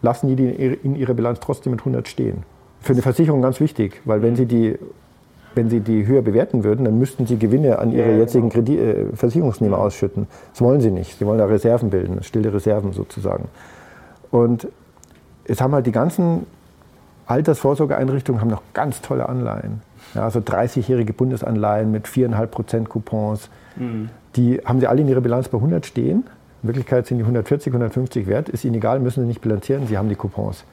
lassen 0.00 0.28
die 0.28 0.36
die 0.36 0.48
in 0.48 0.94
ihrer 0.94 1.14
Bilanz 1.14 1.40
trotzdem 1.40 1.72
mit 1.72 1.80
100 1.80 2.06
stehen. 2.06 2.44
Für 2.84 2.92
eine 2.92 3.02
Versicherung 3.02 3.42
ganz 3.42 3.60
wichtig, 3.60 4.00
weil 4.04 4.22
wenn 4.22 4.36
sie 4.36 4.46
die 4.46 4.78
wenn 5.54 5.70
Sie 5.70 5.80
die 5.80 6.04
höher 6.06 6.22
bewerten 6.22 6.64
würden, 6.64 6.84
dann 6.84 6.98
müssten 6.98 7.26
Sie 7.26 7.38
Gewinne 7.38 7.78
an 7.78 7.92
Ihre 7.92 8.10
ja, 8.10 8.18
jetzigen 8.18 8.48
genau. 8.48 8.64
Kredit 8.64 8.80
äh, 8.80 9.16
Versicherungsnehmer 9.16 9.78
ausschütten. 9.78 10.26
Das 10.52 10.60
wollen 10.60 10.80
Sie 10.80 10.90
nicht. 10.90 11.16
Sie 11.16 11.26
wollen 11.26 11.38
da 11.38 11.46
Reserven 11.46 11.90
bilden, 11.90 12.24
stille 12.24 12.52
Reserven 12.52 12.92
sozusagen. 12.92 13.44
Und 14.32 14.66
es 15.44 15.60
haben 15.60 15.72
halt 15.72 15.86
die 15.86 15.92
ganzen 15.92 16.46
Altersvorsorgeeinrichtungen 17.26 18.40
haben 18.40 18.50
noch 18.50 18.62
ganz 18.74 19.00
tolle 19.00 19.28
Anleihen. 19.28 19.80
Ja, 20.14 20.24
also 20.24 20.40
30-jährige 20.40 21.12
Bundesanleihen 21.12 21.90
mit 21.90 22.06
4,5% 22.06 22.88
Coupons. 22.88 23.48
Mhm. 23.76 24.10
Die 24.36 24.60
haben 24.64 24.80
sie 24.80 24.86
alle 24.86 25.00
in 25.00 25.08
ihrer 25.08 25.20
Bilanz 25.20 25.48
bei 25.48 25.58
100 25.58 25.86
stehen. 25.86 26.24
In 26.62 26.68
Wirklichkeit 26.68 27.06
sind 27.06 27.18
die 27.18 27.24
140, 27.24 27.72
150 27.72 28.26
wert. 28.26 28.48
Ist 28.48 28.64
ihnen 28.64 28.74
egal, 28.74 29.00
müssen 29.00 29.22
sie 29.22 29.26
nicht 29.26 29.40
bilanzieren, 29.40 29.86
sie 29.86 29.96
haben 29.96 30.08
die 30.08 30.16
Coupons. 30.16 30.64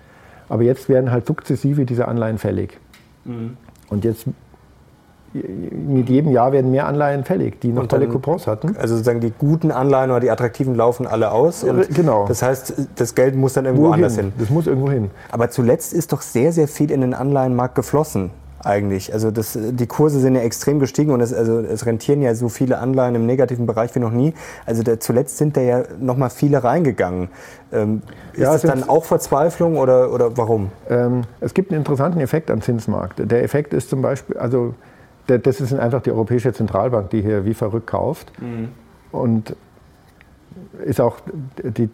Aber 0.52 0.64
jetzt 0.64 0.90
werden 0.90 1.14
halt 1.14 1.26
sukzessive 1.26 1.86
diese 1.86 2.10
Anleihen 2.10 2.38
fällig. 2.38 2.78
Mhm. 3.24 3.56
Und 3.88 4.04
jetzt 4.04 4.26
mit 5.34 6.10
jedem 6.10 6.30
Jahr 6.34 6.52
werden 6.52 6.72
mehr 6.72 6.88
Anleihen 6.88 7.24
fällig, 7.24 7.62
die 7.62 7.70
noch 7.70 7.88
tolle 7.88 8.10
Coupons 8.10 8.48
hatten. 8.48 8.76
Also 8.76 8.96
sozusagen 8.96 9.22
die 9.22 9.32
guten 9.32 9.72
Anleihen 9.72 10.12
oder 10.12 10.20
die 10.20 10.30
attraktiven 10.30 10.76
laufen 10.76 11.08
alle 11.08 11.32
aus. 11.32 11.66
genau. 11.94 12.28
Das 12.28 12.42
heißt, 12.42 12.90
das 12.98 13.16
Geld 13.16 13.38
muss 13.38 13.54
dann 13.54 13.64
irgendwo 13.64 13.86
Wohin? 13.86 13.94
anders 13.94 14.18
hin. 14.18 14.34
Das 14.38 14.50
muss 14.50 14.68
irgendwo 14.68 14.92
hin. 14.92 15.10
Aber 15.32 15.50
zuletzt 15.50 15.94
ist 15.94 16.12
doch 16.12 16.20
sehr, 16.20 16.52
sehr 16.52 16.68
viel 16.68 16.92
in 16.92 17.00
den 17.00 17.14
Anleihenmarkt 17.14 17.76
geflossen 17.76 18.32
eigentlich. 18.64 19.14
Also 19.14 19.32
das, 19.32 19.58
die 19.60 19.88
Kurse 19.88 20.20
sind 20.20 20.36
ja 20.36 20.42
extrem 20.42 20.80
gestiegen 20.80 21.12
und 21.12 21.22
es, 21.22 21.34
also 21.34 21.60
es 21.60 21.86
rentieren 21.86 22.22
ja 22.22 22.36
so 22.36 22.50
viele 22.50 22.78
Anleihen 22.80 23.16
im 23.16 23.26
negativen 23.26 23.66
Bereich 23.66 23.94
wie 23.96 24.00
noch 24.00 24.12
nie. 24.12 24.34
Also 24.66 24.84
der, 24.84 25.00
zuletzt 25.00 25.38
sind 25.38 25.58
da 25.58 25.62
ja 25.62 25.84
noch 26.00 26.18
mal 26.18 26.30
viele 26.30 26.64
reingegangen. 26.64 27.30
Ähm, 27.72 28.02
ist 28.34 28.40
ja, 28.40 28.54
das 28.54 28.62
dann 28.62 28.88
auch 28.88 29.06
Verzweiflung 29.06 29.78
oder, 29.78 30.12
oder 30.14 30.38
warum? 30.38 30.70
Ähm, 30.90 31.24
es 31.40 31.54
gibt 31.54 31.72
einen 31.72 31.80
interessanten 31.80 32.20
Effekt 32.20 32.52
am 32.52 32.62
Zinsmarkt. 32.62 33.20
Der 33.20 33.44
Effekt 33.44 33.74
ist 33.74 33.90
zum 33.90 34.02
Beispiel, 34.02 34.38
also 34.38 34.76
das 35.28 35.62
ist 35.62 35.74
einfach 35.74 36.02
die 36.02 36.12
Europäische 36.12 36.52
Zentralbank, 36.54 37.10
die 37.12 37.22
hier 37.22 37.46
wie 37.46 37.54
verrückt 37.54 37.88
kauft. 37.88 38.32
Mhm. 38.42 38.70
Und 39.12 39.56
ist 40.86 41.00
auch 41.00 41.18
die, 41.64 41.90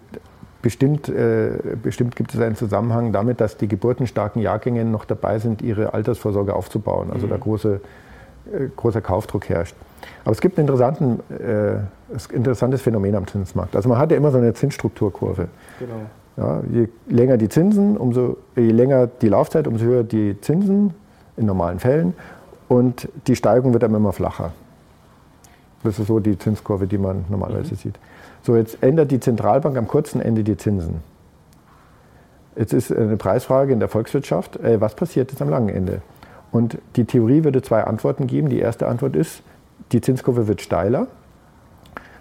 bestimmt, 0.62 1.10
äh, 1.10 1.52
bestimmt 1.82 2.16
gibt 2.16 2.34
es 2.34 2.40
einen 2.40 2.56
Zusammenhang 2.56 3.12
damit, 3.12 3.42
dass 3.42 3.58
die 3.58 3.68
geburtenstarken 3.68 4.42
Jahrgänge 4.42 4.86
noch 4.86 5.06
dabei 5.06 5.40
sind, 5.40 5.62
ihre 5.62 5.94
Altersvorsorge 5.94 6.54
aufzubauen. 6.54 7.10
Also 7.12 7.28
mhm. 7.28 7.32
da 7.32 7.38
große, 7.38 7.82
äh, 8.52 8.68
großer 8.76 9.02
Kaufdruck 9.02 9.50
herrscht. 9.50 9.76
Aber 10.24 10.32
es 10.32 10.42
gibt 10.42 10.60
ein 10.60 10.68
äh, 10.68 12.34
interessantes 12.34 12.82
Phänomen 12.82 13.16
am 13.16 13.28
Zinsmarkt. 13.28 13.76
Also 13.76 13.90
man 13.90 13.98
hat 13.98 14.12
ja 14.12 14.18
immer 14.18 14.32
so 14.32 14.38
eine 14.38 14.54
Zinsstrukturkurve. 14.54 15.48
Genau. 15.80 15.94
Ja, 16.38 16.62
je 16.72 16.88
länger 17.08 17.38
die 17.38 17.50
Zinsen, 17.50 17.98
umso 17.98 18.38
je 18.56 18.70
länger 18.70 19.08
die 19.08 19.30
Laufzeit, 19.30 19.68
umso 19.68 19.86
höher 19.86 20.04
die 20.04 20.40
Zinsen 20.40 20.94
in 21.36 21.48
normalen 21.48 21.80
Fällen 21.80 22.14
und 22.68 23.10
die 23.26 23.36
Steigung 23.36 23.74
wird 23.74 23.84
dann 23.84 23.94
immer 23.96 24.14
flacher. 24.14 24.52
Das 25.88 26.00
ist 26.00 26.08
so 26.08 26.20
die 26.20 26.38
Zinskurve, 26.38 26.86
die 26.88 26.98
man 26.98 27.26
normalerweise 27.30 27.74
mhm. 27.74 27.78
sieht. 27.78 27.96
So, 28.44 28.56
jetzt 28.56 28.82
ändert 28.82 29.12
die 29.12 29.20
Zentralbank 29.20 29.78
am 29.78 29.88
kurzen 29.88 30.22
Ende 30.22 30.44
die 30.44 30.58
Zinsen. 30.58 31.02
Jetzt 32.56 32.74
ist 32.74 32.92
eine 32.92 33.18
Preisfrage 33.18 33.72
in 33.72 33.80
der 33.80 33.88
Volkswirtschaft, 33.88 34.58
äh, 34.58 34.82
was 34.82 34.96
passiert 34.96 35.32
jetzt 35.32 35.42
am 35.42 35.50
langen 35.50 35.70
Ende? 35.70 36.02
Und 36.52 36.78
die 36.96 37.06
Theorie 37.06 37.44
würde 37.44 37.62
zwei 37.62 37.84
Antworten 37.84 38.26
geben. 38.26 38.50
Die 38.50 38.60
erste 38.60 38.88
Antwort 38.88 39.16
ist, 39.16 39.44
die 39.92 40.02
Zinskurve 40.02 40.48
wird 40.48 40.62
steiler, 40.62 41.08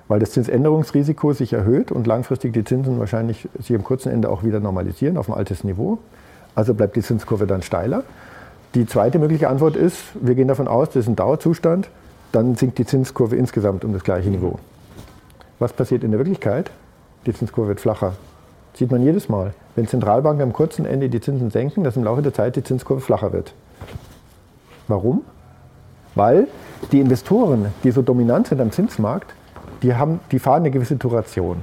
weil 0.09 0.21
das 0.21 0.33
Zinsänderungsrisiko 0.33 1.33
sich 1.33 1.53
erhöht 1.53 1.91
und 1.91 2.07
langfristig 2.07 2.53
die 2.53 2.65
Zinsen 2.65 2.99
wahrscheinlich 2.99 3.49
sich 3.59 3.75
am 3.75 3.83
kurzen 3.83 4.13
Ende 4.13 4.29
auch 4.29 4.45
wieder 4.45 4.61
normalisieren 4.61 5.17
auf 5.17 5.29
ein 5.29 5.35
altes 5.35 5.65
Niveau. 5.65 5.99
Also 6.55 6.75
bleibt 6.75 6.97
die 6.97 7.03
Zinskurve 7.03 7.47
dann 7.47 7.63
steiler. 7.63 8.05
Die 8.75 8.87
zweite 8.87 9.19
mögliche 9.19 9.49
Antwort 9.49 9.75
ist, 9.75 10.03
wir 10.21 10.35
gehen 10.35 10.49
davon 10.49 10.69
aus, 10.69 10.89
das 10.89 10.97
ist 10.97 11.09
ein 11.09 11.17
Dauerzustand, 11.17 11.89
dann 12.37 12.55
sinkt 12.55 12.77
die 12.77 12.85
Zinskurve 12.85 13.35
insgesamt 13.35 13.83
um 13.83 13.95
das 13.95 14.05
gleiche 14.05 14.29
Niveau. 14.29 14.59
Was 15.59 15.73
passiert 15.73 16.05
in 16.05 16.11
der 16.11 16.21
Wirklichkeit? 16.21 16.71
Die 17.25 17.33
Zinskurve 17.33 17.69
wird 17.69 17.81
flacher. 17.81 18.13
Das 18.73 18.79
sieht 18.79 18.91
man 18.91 19.03
jedes 19.03 19.31
Mal. 19.31 19.55
Wenn 19.75 19.89
Zentralbanken 19.89 20.43
am 20.43 20.53
kurzen 20.53 20.85
Ende 20.85 21.09
die 21.09 21.23
Zinsen 21.23 21.51
senken, 21.51 21.83
dass 21.83 21.97
im 21.97 22.05
Laufe 22.05 22.21
der 22.21 22.35
Zeit 22.35 22.57
die 22.57 22.63
Zinskurve 22.63 23.01
flacher 23.01 23.33
wird. 23.33 23.55
Warum? 24.87 25.23
Weil 26.15 26.47
die 26.93 27.01
Investoren, 27.01 27.73
die 27.85 27.91
so 27.91 28.03
dominant 28.03 28.49
sind 28.49 28.61
am 28.61 28.71
Zinsmarkt, 28.71 29.33
die, 29.83 29.95
haben, 29.95 30.21
die 30.31 30.39
fahren 30.39 30.61
eine 30.61 30.71
gewisse 30.71 30.97
Duration, 30.97 31.63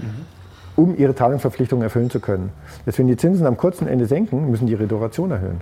mhm. 0.00 0.26
um 0.74 0.98
ihre 0.98 1.14
Zahlungsverpflichtungen 1.14 1.84
erfüllen 1.84 2.10
zu 2.10 2.18
können. 2.18 2.50
Jetzt, 2.86 2.98
wenn 2.98 3.06
die 3.06 3.16
Zinsen 3.16 3.46
am 3.46 3.56
kurzen 3.56 3.86
Ende 3.86 4.06
senken, 4.06 4.50
müssen 4.50 4.66
die 4.66 4.72
ihre 4.72 4.88
Duration 4.88 5.30
erhöhen. 5.30 5.60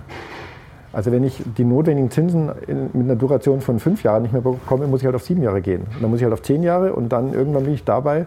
Also 0.93 1.11
wenn 1.11 1.23
ich 1.23 1.41
die 1.57 1.63
notwendigen 1.63 2.11
Zinsen 2.11 2.51
in, 2.67 2.89
mit 2.93 3.03
einer 3.03 3.15
Duration 3.15 3.61
von 3.61 3.79
fünf 3.79 4.03
Jahren 4.03 4.23
nicht 4.23 4.33
mehr 4.33 4.41
bekomme, 4.41 4.87
muss 4.87 5.01
ich 5.01 5.05
halt 5.05 5.15
auf 5.15 5.23
sieben 5.23 5.41
Jahre 5.41 5.61
gehen. 5.61 5.83
Und 5.93 6.01
dann 6.01 6.09
muss 6.09 6.19
ich 6.19 6.23
halt 6.23 6.33
auf 6.33 6.41
zehn 6.41 6.63
Jahre 6.63 6.93
und 6.93 7.09
dann 7.09 7.33
irgendwann 7.33 7.63
bin 7.63 7.73
ich 7.73 7.83
dabei, 7.85 8.25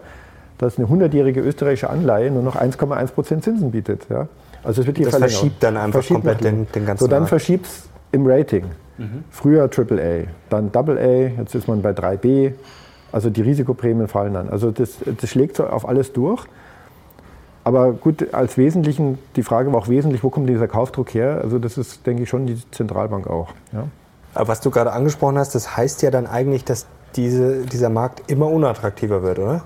dass 0.58 0.78
eine 0.78 0.88
hundertjährige 0.88 1.40
österreichische 1.40 1.90
Anleihe 1.90 2.30
nur 2.30 2.42
noch 2.42 2.56
1,1 2.56 3.12
Prozent 3.12 3.44
Zinsen 3.44 3.70
bietet. 3.70 4.06
Ja? 4.08 4.28
Also 4.62 4.80
es 4.80 4.86
wird 4.86 4.96
die 4.96 5.04
das 5.04 5.16
verschiebt 5.16 5.62
dann 5.62 5.76
einfach 5.76 5.92
verschiebt 5.92 6.22
komplett 6.22 6.44
den, 6.44 6.66
den, 6.74 6.86
ganzen 6.86 7.04
So, 7.04 7.08
dann 7.08 7.26
verschiebt 7.26 7.66
es 7.66 7.88
im 8.12 8.26
Rating. 8.26 8.64
Mhm. 8.96 9.24
Früher 9.30 9.64
AAA, 9.64 10.28
dann 10.48 10.70
AA, 10.72 11.38
jetzt 11.38 11.54
ist 11.54 11.68
man 11.68 11.82
bei 11.82 11.90
3B. 11.90 12.52
Also 13.12 13.30
die 13.30 13.42
Risikoprämien 13.42 14.08
fallen 14.08 14.34
dann. 14.34 14.48
Also 14.48 14.70
das, 14.70 14.96
das 15.04 15.30
schlägt 15.30 15.56
so 15.56 15.66
auf 15.66 15.86
alles 15.86 16.12
durch. 16.12 16.46
Aber 17.64 17.92
gut, 17.92 18.34
als 18.34 18.58
Wesentlichen, 18.58 19.18
die 19.36 19.42
Frage 19.42 19.72
war 19.72 19.80
auch 19.80 19.88
wesentlich, 19.88 20.22
wo 20.22 20.28
kommt 20.28 20.48
dieser 20.48 20.68
Kaufdruck 20.68 21.14
her? 21.14 21.40
Also 21.42 21.58
das 21.58 21.78
ist, 21.78 22.06
denke 22.06 22.22
ich, 22.24 22.28
schon 22.28 22.46
die 22.46 22.58
Zentralbank 22.70 23.26
auch. 23.26 23.48
Ja. 23.72 23.88
Aber 24.34 24.48
was 24.48 24.60
du 24.60 24.70
gerade 24.70 24.92
angesprochen 24.92 25.38
hast, 25.38 25.54
das 25.54 25.76
heißt 25.76 26.02
ja 26.02 26.10
dann 26.10 26.26
eigentlich, 26.26 26.64
dass 26.64 26.86
diese, 27.16 27.64
dieser 27.64 27.88
Markt 27.88 28.30
immer 28.30 28.48
unattraktiver 28.48 29.22
wird, 29.22 29.38
oder? 29.38 29.62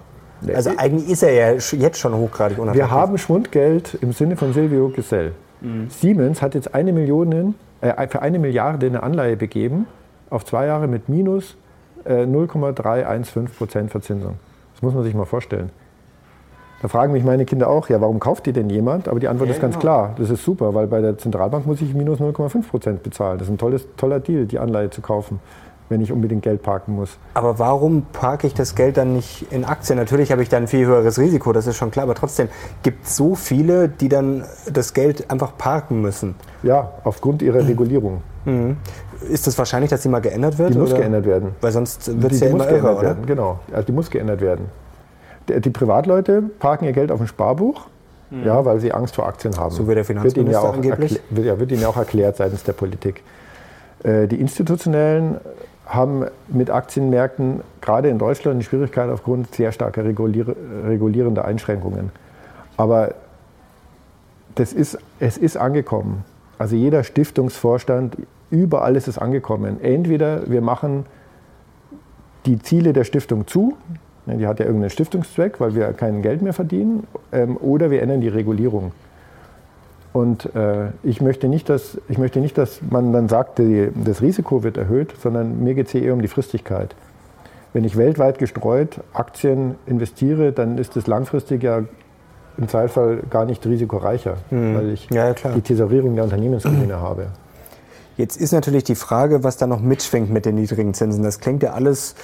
Also 0.54 0.70
eigentlich 0.76 1.10
ist 1.10 1.22
er 1.22 1.32
ja 1.32 1.52
jetzt 1.52 1.98
schon 1.98 2.14
hochgradig 2.14 2.58
unattraktiv. 2.58 2.90
Wir 2.90 2.90
haben 2.90 3.18
Schwundgeld 3.18 3.98
im 4.00 4.12
Sinne 4.12 4.36
von 4.36 4.52
Silvio 4.52 4.90
Gesell. 4.90 5.32
Mhm. 5.60 5.90
Siemens 5.90 6.40
hat 6.40 6.54
jetzt 6.54 6.74
eine 6.74 6.92
Million, 6.92 7.54
äh, 7.80 8.08
für 8.08 8.22
eine 8.22 8.38
Milliarde 8.38 8.86
eine 8.86 9.02
Anleihe 9.02 9.36
begeben, 9.36 9.86
auf 10.30 10.44
zwei 10.44 10.66
Jahre 10.66 10.86
mit 10.86 11.08
minus 11.08 11.56
äh, 12.04 12.26
0,315 12.26 13.46
Prozent 13.56 13.90
Verzinsung. 13.90 14.36
Das 14.74 14.82
muss 14.82 14.94
man 14.94 15.02
sich 15.02 15.14
mal 15.14 15.24
vorstellen. 15.24 15.70
Da 16.80 16.88
fragen 16.88 17.12
mich 17.12 17.24
meine 17.24 17.44
Kinder 17.44 17.68
auch, 17.68 17.88
ja, 17.88 18.00
warum 18.00 18.20
kauft 18.20 18.46
die 18.46 18.52
denn 18.52 18.70
jemand? 18.70 19.08
Aber 19.08 19.18
die 19.18 19.26
Antwort 19.26 19.48
ja, 19.48 19.54
ist 19.54 19.60
ganz 19.60 19.74
genau. 19.74 19.80
klar, 19.80 20.14
das 20.16 20.30
ist 20.30 20.44
super, 20.44 20.74
weil 20.74 20.86
bei 20.86 21.00
der 21.00 21.18
Zentralbank 21.18 21.66
muss 21.66 21.80
ich 21.80 21.92
minus 21.92 22.20
0,5 22.20 22.68
Prozent 22.68 23.02
bezahlen. 23.02 23.38
Das 23.38 23.48
ist 23.48 23.54
ein 23.54 23.58
tolles, 23.58 23.86
toller 23.96 24.20
Deal, 24.20 24.46
die 24.46 24.58
Anleihe 24.58 24.90
zu 24.90 25.00
kaufen 25.00 25.40
wenn 25.88 26.00
ich 26.00 26.12
unbedingt 26.12 26.42
Geld 26.42 26.62
parken 26.62 26.94
muss. 26.94 27.16
Aber 27.34 27.58
warum 27.58 28.02
parke 28.12 28.46
ich 28.46 28.54
das 28.54 28.74
Geld 28.74 28.96
dann 28.96 29.14
nicht 29.14 29.46
in 29.50 29.64
Aktien? 29.64 29.98
Natürlich 29.98 30.30
habe 30.30 30.42
ich 30.42 30.48
dann 30.48 30.64
ein 30.64 30.68
viel 30.68 30.86
höheres 30.86 31.18
Risiko, 31.18 31.52
das 31.52 31.66
ist 31.66 31.76
schon 31.76 31.90
klar, 31.90 32.04
aber 32.04 32.14
trotzdem 32.14 32.48
gibt 32.82 33.06
es 33.06 33.16
so 33.16 33.34
viele, 33.34 33.88
die 33.88 34.08
dann 34.08 34.44
das 34.72 34.94
Geld 34.94 35.30
einfach 35.30 35.56
parken 35.56 36.00
müssen. 36.02 36.34
Ja, 36.62 36.92
aufgrund 37.04 37.42
ihrer 37.42 37.66
Regulierung. 37.66 38.22
Mhm. 38.44 38.76
Ist 39.22 39.30
es 39.30 39.42
das 39.42 39.58
wahrscheinlich, 39.58 39.90
dass 39.90 40.02
die 40.02 40.08
mal 40.08 40.20
geändert 40.20 40.58
wird? 40.58 40.74
Die 40.74 40.78
muss 40.78 40.90
oder? 40.90 41.00
geändert 41.00 41.26
werden. 41.26 41.54
Weil 41.60 41.72
sonst 41.72 42.20
wird 42.20 42.32
es 42.32 42.40
ja 42.40 42.48
immer 42.48 42.68
irre, 42.68 42.92
oder? 42.92 43.02
Werden, 43.02 43.26
genau. 43.26 43.58
Also 43.72 43.86
die 43.86 43.92
muss 43.92 44.10
geändert 44.10 44.40
werden 44.40 44.66
die 45.50 45.70
Privatleute 45.70 46.42
parken 46.58 46.84
ihr 46.84 46.92
Geld 46.92 47.10
auf 47.10 47.18
dem 47.18 47.26
Sparbuch, 47.26 47.86
mhm. 48.30 48.44
ja, 48.44 48.64
weil 48.64 48.80
sie 48.80 48.92
Angst 48.92 49.16
vor 49.16 49.26
Aktien 49.26 49.56
haben. 49.56 49.74
So 49.74 49.88
wie 49.88 49.94
der 49.94 50.04
Finanzminister 50.04 50.40
wird 50.40 50.46
ihnen 50.46 50.52
ja 50.52 50.60
auch 50.60 50.74
angeblich. 50.74 51.20
Wird, 51.30 51.46
ja, 51.46 51.58
wird 51.58 51.72
ihnen 51.72 51.82
ja 51.82 51.88
auch 51.88 51.96
erklärt 51.96 52.36
seitens 52.36 52.64
der 52.64 52.72
Politik. 52.72 53.22
Äh, 54.02 54.26
die 54.28 54.40
Institutionellen 54.40 55.38
haben 55.86 56.26
mit 56.48 56.70
Aktienmärkten 56.70 57.62
gerade 57.80 58.08
in 58.08 58.18
Deutschland 58.18 58.56
eine 58.56 58.64
Schwierigkeit 58.64 59.08
aufgrund 59.08 59.54
sehr 59.54 59.72
starker 59.72 60.04
regulier 60.04 60.54
regulierender 60.86 61.44
Einschränkungen. 61.44 62.10
Aber 62.76 63.14
das 64.54 64.72
ist, 64.72 64.98
es 65.18 65.38
ist 65.38 65.56
angekommen. 65.56 66.24
Also 66.58 66.76
jeder 66.76 67.04
Stiftungsvorstand, 67.04 68.16
überall 68.50 68.96
ist 68.96 69.08
es 69.08 69.16
angekommen. 69.18 69.82
Entweder 69.82 70.50
wir 70.50 70.60
machen 70.60 71.06
die 72.44 72.58
Ziele 72.58 72.92
der 72.92 73.04
Stiftung 73.04 73.46
zu, 73.46 73.76
die 74.36 74.46
hat 74.46 74.58
ja 74.58 74.66
irgendeinen 74.66 74.90
Stiftungszweck, 74.90 75.60
weil 75.60 75.74
wir 75.74 75.92
kein 75.92 76.22
Geld 76.22 76.42
mehr 76.42 76.52
verdienen. 76.52 77.06
Ähm, 77.32 77.56
oder 77.56 77.90
wir 77.90 78.02
ändern 78.02 78.20
die 78.20 78.28
Regulierung. 78.28 78.92
Und 80.12 80.54
äh, 80.54 80.88
ich, 81.02 81.20
möchte 81.20 81.48
nicht, 81.48 81.68
dass, 81.68 81.98
ich 82.08 82.18
möchte 82.18 82.40
nicht, 82.40 82.58
dass 82.58 82.80
man 82.88 83.12
dann 83.12 83.28
sagt, 83.28 83.60
das 84.04 84.22
Risiko 84.22 84.62
wird 84.62 84.76
erhöht, 84.76 85.14
sondern 85.20 85.62
mir 85.62 85.74
geht 85.74 85.86
es 85.86 85.92
hier 85.92 86.02
eher 86.02 86.14
um 86.14 86.22
die 86.22 86.28
Fristigkeit. 86.28 86.94
Wenn 87.72 87.84
ich 87.84 87.96
weltweit 87.96 88.38
gestreut 88.38 89.00
Aktien 89.12 89.76
investiere, 89.86 90.52
dann 90.52 90.78
ist 90.78 90.96
das 90.96 91.06
langfristig 91.06 91.62
ja 91.62 91.84
im 92.56 92.68
Zweifelsfall 92.68 93.22
gar 93.30 93.44
nicht 93.44 93.64
risikoreicher, 93.66 94.38
mhm. 94.50 94.74
weil 94.74 94.90
ich 94.90 95.08
ja, 95.10 95.32
die 95.32 95.60
Tesorierung 95.60 96.14
der 96.14 96.24
Unternehmensgewinne 96.24 96.96
habe. 97.00 97.28
Jetzt 98.16 98.36
ist 98.36 98.50
natürlich 98.50 98.82
die 98.82 98.96
Frage, 98.96 99.44
was 99.44 99.58
da 99.58 99.68
noch 99.68 99.80
mitschwingt 99.80 100.28
mit 100.28 100.44
den 100.44 100.56
niedrigen 100.56 100.92
Zinsen. 100.92 101.22
Das 101.22 101.38
klingt 101.38 101.62
ja 101.62 101.74
alles 101.74 102.16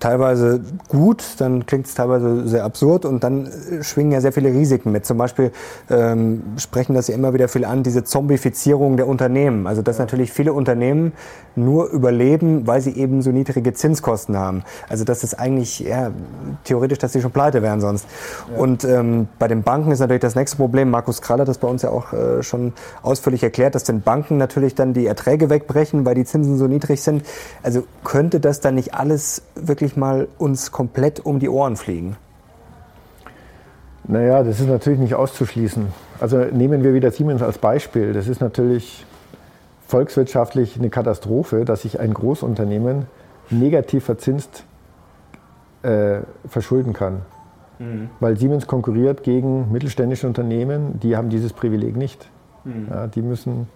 teilweise 0.00 0.60
gut, 0.88 1.24
dann 1.38 1.66
klingt 1.66 1.86
es 1.86 1.94
teilweise 1.94 2.46
sehr 2.46 2.64
absurd 2.64 3.04
und 3.04 3.24
dann 3.24 3.46
äh, 3.46 3.82
schwingen 3.82 4.12
ja 4.12 4.20
sehr 4.20 4.32
viele 4.32 4.50
Risiken 4.50 4.92
mit. 4.92 5.06
Zum 5.06 5.16
Beispiel 5.16 5.50
ähm, 5.90 6.42
sprechen 6.58 6.94
das 6.94 7.08
ja 7.08 7.14
immer 7.14 7.32
wieder 7.34 7.48
viel 7.48 7.64
an, 7.64 7.82
diese 7.82 8.04
Zombifizierung 8.04 8.96
der 8.96 9.08
Unternehmen. 9.08 9.66
Also 9.66 9.82
dass 9.82 9.98
ja. 9.98 10.04
natürlich 10.04 10.32
viele 10.32 10.52
Unternehmen 10.52 11.12
nur 11.56 11.88
überleben, 11.90 12.66
weil 12.66 12.80
sie 12.80 12.96
eben 12.96 13.22
so 13.22 13.30
niedrige 13.30 13.72
Zinskosten 13.72 14.36
haben. 14.36 14.64
Also 14.88 15.04
das 15.04 15.24
ist 15.24 15.34
eigentlich 15.34 15.80
ja, 15.80 16.10
theoretisch, 16.64 16.98
dass 16.98 17.12
sie 17.12 17.22
schon 17.22 17.30
pleite 17.30 17.62
wären 17.62 17.80
sonst. 17.80 18.06
Ja. 18.52 18.58
Und 18.58 18.84
ähm, 18.84 19.28
bei 19.38 19.48
den 19.48 19.62
Banken 19.62 19.90
ist 19.90 20.00
natürlich 20.00 20.22
das 20.22 20.34
nächste 20.34 20.56
Problem. 20.56 20.90
Markus 20.90 21.22
Krall 21.22 21.40
hat 21.40 21.48
das 21.48 21.58
bei 21.58 21.68
uns 21.68 21.82
ja 21.82 21.90
auch 21.90 22.12
äh, 22.12 22.42
schon 22.42 22.72
ausführlich 23.02 23.42
erklärt, 23.42 23.74
dass 23.74 23.84
den 23.84 24.02
Banken 24.02 24.36
natürlich 24.36 24.74
dann 24.74 24.92
die 24.94 25.06
Erträge 25.06 25.50
wegbrechen, 25.50 26.04
weil 26.04 26.14
die 26.14 26.24
Zinsen 26.24 26.58
so 26.58 26.66
niedrig 26.66 27.02
sind. 27.02 27.24
Also 27.62 27.84
könnte 28.02 28.40
das 28.40 28.60
dann 28.60 28.74
nicht 28.74 28.94
alles 28.94 29.42
wirklich 29.54 29.83
wirklich 29.84 29.96
mal 29.96 30.28
uns 30.38 30.72
komplett 30.72 31.24
um 31.24 31.38
die 31.38 31.48
Ohren 31.48 31.76
fliegen? 31.76 32.16
Naja, 34.04 34.42
das 34.42 34.60
ist 34.60 34.68
natürlich 34.68 34.98
nicht 34.98 35.14
auszuschließen. 35.14 35.86
Also 36.20 36.38
nehmen 36.38 36.82
wir 36.82 36.94
wieder 36.94 37.10
Siemens 37.10 37.42
als 37.42 37.58
Beispiel. 37.58 38.12
Das 38.14 38.28
ist 38.28 38.40
natürlich 38.40 39.04
volkswirtschaftlich 39.86 40.78
eine 40.78 40.88
Katastrophe, 40.88 41.64
dass 41.64 41.82
sich 41.82 42.00
ein 42.00 42.14
Großunternehmen 42.14 43.06
negativ 43.50 44.04
verzinst 44.04 44.64
äh, 45.82 46.20
verschulden 46.48 46.94
kann. 46.94 47.22
Mhm. 47.78 48.08
Weil 48.20 48.38
Siemens 48.38 48.66
konkurriert 48.66 49.22
gegen 49.22 49.70
mittelständische 49.70 50.26
Unternehmen, 50.26 50.98
die 51.00 51.16
haben 51.16 51.28
dieses 51.28 51.52
Privileg 51.52 51.96
nicht. 51.96 52.28
Mhm. 52.64 52.88
Ja, 52.90 53.06
die 53.06 53.22
müssen 53.22 53.68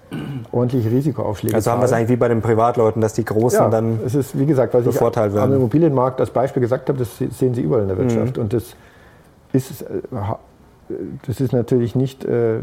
ordentliche 0.50 0.90
Risikoaufschläge 0.90 1.54
Also 1.54 1.70
haben 1.70 1.80
wir 1.80 1.84
es 1.84 1.92
eigentlich 1.92 2.08
wie 2.08 2.16
bei 2.16 2.28
den 2.28 2.40
Privatleuten, 2.40 3.02
dass 3.02 3.12
die 3.12 3.24
Großen 3.24 3.60
ja, 3.60 3.68
dann 3.68 4.00
es 4.04 4.14
ist, 4.14 4.38
wie 4.38 4.46
gesagt, 4.46 4.74
was 4.74 4.86
ich 4.86 5.00
am 5.00 5.52
Immobilienmarkt 5.52 6.20
als 6.20 6.30
Beispiel 6.30 6.60
gesagt 6.60 6.88
habe, 6.88 6.98
das 6.98 7.18
sehen 7.18 7.54
Sie 7.54 7.60
überall 7.60 7.82
in 7.82 7.88
der 7.88 7.98
Wirtschaft. 7.98 8.36
Mhm. 8.36 8.42
Und 8.44 8.52
das 8.52 8.74
ist, 9.52 9.82
äh, 9.82 10.00
das 11.26 11.40
ist 11.40 11.52
natürlich 11.52 11.94
nicht 11.94 12.24
äh, 12.24 12.60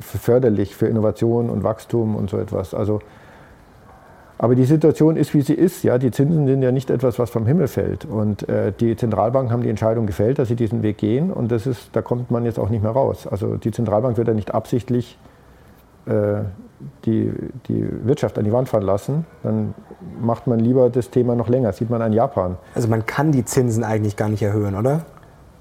förderlich 0.00 0.76
für 0.76 0.86
Innovation 0.86 1.50
und 1.50 1.62
Wachstum 1.62 2.16
und 2.16 2.30
so 2.30 2.38
etwas. 2.38 2.74
Also, 2.74 3.00
aber 4.42 4.54
die 4.54 4.64
Situation 4.64 5.18
ist, 5.18 5.34
wie 5.34 5.42
sie 5.42 5.52
ist. 5.52 5.84
Ja, 5.84 5.98
die 5.98 6.10
Zinsen 6.10 6.46
sind 6.46 6.62
ja 6.62 6.72
nicht 6.72 6.88
etwas, 6.88 7.18
was 7.18 7.28
vom 7.28 7.44
Himmel 7.44 7.68
fällt. 7.68 8.06
Und 8.06 8.48
äh, 8.48 8.72
die 8.72 8.96
Zentralbanken 8.96 9.52
haben 9.52 9.62
die 9.62 9.68
Entscheidung 9.68 10.06
gefällt, 10.06 10.38
dass 10.38 10.48
sie 10.48 10.56
diesen 10.56 10.82
Weg 10.82 10.96
gehen. 10.96 11.30
Und 11.30 11.52
das 11.52 11.66
ist, 11.66 11.90
da 11.92 12.00
kommt 12.00 12.30
man 12.30 12.46
jetzt 12.46 12.58
auch 12.58 12.70
nicht 12.70 12.82
mehr 12.82 12.92
raus. 12.92 13.26
Also 13.26 13.56
die 13.56 13.70
Zentralbank 13.70 14.16
wird 14.16 14.28
ja 14.28 14.32
nicht 14.32 14.54
absichtlich 14.54 15.18
äh, 16.06 16.40
die, 17.04 17.30
die 17.68 17.86
Wirtschaft 18.06 18.38
an 18.38 18.46
die 18.46 18.52
Wand 18.52 18.70
fahren 18.70 18.84
lassen, 18.84 19.26
dann 19.42 19.74
macht 20.22 20.46
man 20.46 20.58
lieber 20.58 20.88
das 20.88 21.10
Thema 21.10 21.34
noch 21.34 21.50
länger. 21.50 21.68
Das 21.68 21.76
sieht 21.76 21.90
man 21.90 22.00
an 22.00 22.14
Japan. 22.14 22.56
Also 22.74 22.88
man 22.88 23.04
kann 23.04 23.32
die 23.32 23.44
Zinsen 23.44 23.84
eigentlich 23.84 24.16
gar 24.16 24.30
nicht 24.30 24.40
erhöhen, 24.40 24.74
oder? 24.74 25.02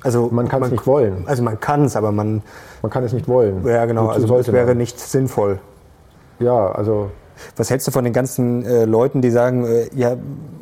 Also 0.04 0.30
man 0.32 0.48
kann 0.48 0.64
es 0.64 0.72
nicht 0.72 0.88
wollen. 0.88 1.26
Also 1.26 1.44
man 1.44 1.60
kann 1.60 1.84
es, 1.84 1.98
aber 1.98 2.14
man 2.14 2.44
man 2.82 2.90
kann 2.90 3.04
es 3.04 3.12
nicht 3.12 3.28
wollen. 3.28 3.68
Ja 3.68 3.84
genau. 3.84 4.06
Wozu 4.06 4.14
also 4.14 4.38
es 4.38 4.54
wäre 4.54 4.74
nicht 4.74 4.98
sinnvoll. 4.98 5.60
Ja, 6.40 6.72
also 6.72 7.12
was 7.56 7.70
hältst 7.70 7.88
du 7.88 7.92
von 7.92 8.04
den 8.04 8.14
ganzen 8.14 8.66
äh, 8.66 8.86
Leuten, 8.86 9.22
die 9.22 9.32
sagen, 9.32 9.66
äh, 9.66 9.90
ja, 9.96 10.18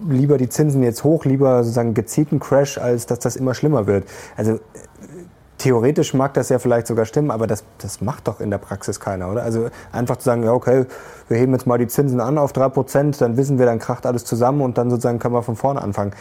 lieber 0.09 0.37
die 0.37 0.49
Zinsen 0.49 0.83
jetzt 0.83 1.03
hoch, 1.03 1.25
lieber 1.25 1.63
sozusagen 1.63 1.93
gezielten 1.93 2.39
Crash, 2.39 2.77
als 2.77 3.05
dass 3.05 3.19
das 3.19 3.35
immer 3.35 3.53
schlimmer 3.53 3.87
wird? 3.87 4.05
Also 4.35 4.59
theoretisch 5.57 6.13
mag 6.13 6.33
das 6.33 6.49
ja 6.49 6.59
vielleicht 6.59 6.87
sogar 6.87 7.05
stimmen, 7.05 7.31
aber 7.31 7.47
das, 7.47 7.63
das 7.79 8.01
macht 8.01 8.27
doch 8.27 8.39
in 8.39 8.51
der 8.51 8.57
Praxis 8.57 8.99
keiner, 8.99 9.31
oder? 9.31 9.43
Also 9.43 9.69
einfach 9.91 10.17
zu 10.17 10.25
sagen, 10.25 10.43
ja, 10.43 10.51
okay, 10.51 10.85
wir 11.27 11.37
heben 11.37 11.53
jetzt 11.53 11.65
mal 11.65 11.77
die 11.77 11.87
Zinsen 11.87 12.19
an 12.19 12.37
auf 12.37 12.53
3%, 12.53 13.19
dann 13.19 13.37
wissen 13.37 13.57
wir, 13.59 13.65
dann 13.65 13.79
kracht 13.79 14.05
alles 14.05 14.25
zusammen 14.25 14.61
und 14.61 14.77
dann 14.77 14.89
sozusagen 14.89 15.19
können 15.19 15.33
wir 15.33 15.43
von 15.43 15.55
vorne 15.55 15.81
anfangen. 15.81 16.11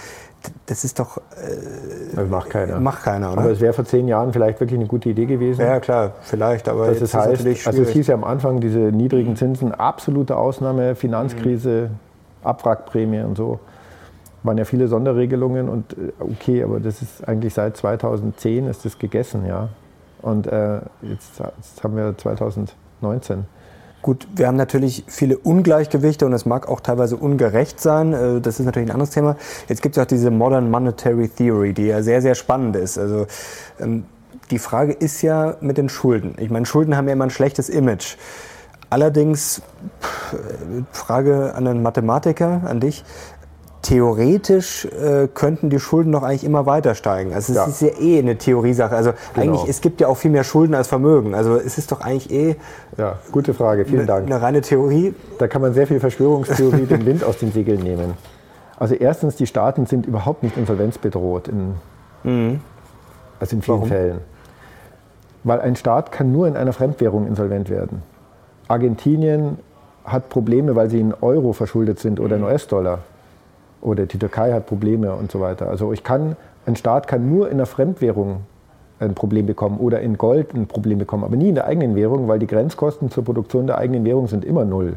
Das 0.66 0.84
ist 0.84 0.98
doch. 0.98 1.18
Äh, 1.18 2.14
das 2.14 2.28
macht 2.28 2.50
keiner. 2.50 2.78
Macht 2.78 3.02
keiner, 3.02 3.32
oder? 3.32 3.42
Aber 3.42 3.50
es 3.50 3.60
wäre 3.60 3.72
vor 3.72 3.84
zehn 3.84 4.06
Jahren 4.06 4.32
vielleicht 4.32 4.60
wirklich 4.60 4.78
eine 4.78 4.88
gute 4.88 5.08
Idee 5.08 5.26
gewesen. 5.26 5.60
Ja, 5.60 5.80
klar, 5.80 6.12
vielleicht, 6.22 6.68
aber 6.68 6.86
das 6.88 7.00
jetzt 7.00 7.14
heißt, 7.14 7.26
ist 7.26 7.38
natürlich 7.38 7.62
schwierig. 7.62 7.78
Also 7.78 7.82
es 7.82 7.90
hieß 7.90 8.06
ja 8.08 8.14
am 8.14 8.24
Anfang, 8.24 8.60
diese 8.60 8.78
niedrigen 8.78 9.36
Zinsen, 9.36 9.72
absolute 9.72 10.36
Ausnahme, 10.36 10.94
Finanzkrise, 10.94 11.90
mhm. 11.90 12.46
Abwrackprämie 12.46 13.22
und 13.22 13.36
so 13.36 13.58
waren 14.46 14.58
ja 14.58 14.64
viele 14.64 14.88
Sonderregelungen 14.88 15.68
und 15.68 15.92
äh, 15.92 16.12
okay, 16.18 16.62
aber 16.62 16.80
das 16.80 17.02
ist 17.02 17.26
eigentlich 17.26 17.54
seit 17.54 17.76
2010 17.76 18.66
ist 18.66 18.84
das 18.84 18.98
gegessen, 18.98 19.46
ja. 19.46 19.68
Und 20.22 20.46
äh, 20.46 20.76
jetzt, 21.02 21.38
jetzt 21.38 21.84
haben 21.84 21.96
wir 21.96 22.16
2019. 22.16 23.44
Gut, 24.02 24.26
wir 24.34 24.46
haben 24.46 24.56
natürlich 24.56 25.04
viele 25.08 25.36
Ungleichgewichte 25.36 26.26
und 26.26 26.32
es 26.32 26.46
mag 26.46 26.68
auch 26.68 26.80
teilweise 26.80 27.16
ungerecht 27.16 27.80
sein. 27.80 28.12
Äh, 28.12 28.40
das 28.40 28.60
ist 28.60 28.66
natürlich 28.66 28.88
ein 28.88 28.92
anderes 28.92 29.10
Thema. 29.10 29.36
Jetzt 29.68 29.82
gibt 29.82 29.96
es 29.96 30.02
auch 30.02 30.06
diese 30.06 30.30
Modern 30.30 30.70
Monetary 30.70 31.28
Theory, 31.28 31.72
die 31.72 31.86
ja 31.86 32.02
sehr, 32.02 32.22
sehr 32.22 32.34
spannend 32.34 32.76
ist. 32.76 32.98
Also 32.98 33.26
ähm, 33.80 34.04
die 34.50 34.58
Frage 34.58 34.92
ist 34.92 35.22
ja 35.22 35.56
mit 35.60 35.76
den 35.76 35.88
Schulden. 35.88 36.36
Ich 36.38 36.50
meine, 36.50 36.66
Schulden 36.66 36.96
haben 36.96 37.08
ja 37.08 37.14
immer 37.14 37.24
ein 37.24 37.30
schlechtes 37.30 37.68
Image. 37.68 38.16
Allerdings, 38.88 39.62
Frage 40.92 41.54
an 41.56 41.64
den 41.64 41.82
Mathematiker, 41.82 42.62
an 42.64 42.78
dich 42.78 43.04
theoretisch 43.82 44.84
äh, 44.86 45.28
könnten 45.32 45.70
die 45.70 45.78
Schulden 45.78 46.12
doch 46.12 46.22
eigentlich 46.22 46.44
immer 46.44 46.66
weiter 46.66 46.94
steigen. 46.94 47.32
Also 47.32 47.52
es 47.52 47.56
ja. 47.56 47.64
ist 47.66 47.80
ja 47.82 48.00
eh 48.00 48.18
eine 48.18 48.36
Theoriesache. 48.36 48.94
Also 48.94 49.12
genau. 49.34 49.46
eigentlich, 49.54 49.68
es 49.68 49.80
gibt 49.80 50.00
ja 50.00 50.08
auch 50.08 50.16
viel 50.16 50.30
mehr 50.30 50.44
Schulden 50.44 50.74
als 50.74 50.88
Vermögen. 50.88 51.34
Also 51.34 51.56
es 51.56 51.78
ist 51.78 51.92
doch 51.92 52.00
eigentlich 52.00 52.30
eh... 52.30 52.56
Ja, 52.96 53.18
gute 53.30 53.54
Frage, 53.54 53.84
vielen 53.84 54.00
eine, 54.00 54.06
Dank. 54.06 54.26
Eine 54.26 54.42
reine 54.42 54.60
Theorie. 54.60 55.14
Da 55.38 55.46
kann 55.46 55.62
man 55.62 55.72
sehr 55.74 55.86
viel 55.86 56.00
Verschwörungstheorie 56.00 56.86
den 56.86 57.06
Wind 57.06 57.22
aus 57.22 57.38
den 57.38 57.52
Segeln 57.52 57.80
nehmen. 57.80 58.14
Also 58.78 58.94
erstens, 58.94 59.36
die 59.36 59.46
Staaten 59.46 59.86
sind 59.86 60.06
überhaupt 60.06 60.42
nicht 60.42 60.56
insolvenzbedroht, 60.56 61.48
in, 61.48 61.74
mhm. 62.24 62.60
also 63.40 63.56
in 63.56 63.62
vielen 63.62 63.78
Warum? 63.78 63.88
Fällen. 63.88 64.20
Weil 65.44 65.60
ein 65.60 65.76
Staat 65.76 66.12
kann 66.12 66.32
nur 66.32 66.48
in 66.48 66.56
einer 66.56 66.72
Fremdwährung 66.72 67.26
insolvent 67.26 67.70
werden. 67.70 68.02
Argentinien 68.68 69.58
hat 70.04 70.28
Probleme, 70.28 70.76
weil 70.76 70.90
sie 70.90 71.00
in 71.00 71.14
Euro 71.14 71.52
verschuldet 71.52 72.00
sind 72.00 72.20
oder 72.20 72.36
in 72.36 72.42
mhm. 72.42 72.48
US-Dollar 72.48 72.98
oder 73.86 74.06
die 74.06 74.18
Türkei 74.18 74.52
hat 74.52 74.66
Probleme 74.66 75.14
und 75.14 75.30
so 75.30 75.40
weiter. 75.40 75.68
Also 75.68 75.92
ich 75.92 76.02
kann, 76.02 76.36
ein 76.66 76.76
Staat 76.76 77.06
kann 77.06 77.30
nur 77.30 77.48
in 77.50 77.56
der 77.56 77.66
Fremdwährung 77.66 78.40
ein 78.98 79.14
Problem 79.14 79.46
bekommen 79.46 79.78
oder 79.78 80.00
in 80.00 80.18
Gold 80.18 80.54
ein 80.54 80.66
Problem 80.66 80.98
bekommen, 80.98 81.22
aber 81.22 81.36
nie 81.36 81.50
in 81.50 81.54
der 81.54 81.66
eigenen 81.66 81.94
Währung, 81.94 82.28
weil 82.28 82.38
die 82.38 82.46
Grenzkosten 82.46 83.10
zur 83.10 83.24
Produktion 83.24 83.66
der 83.66 83.78
eigenen 83.78 84.04
Währung 84.04 84.26
sind 84.26 84.44
immer 84.44 84.64
null. 84.64 84.96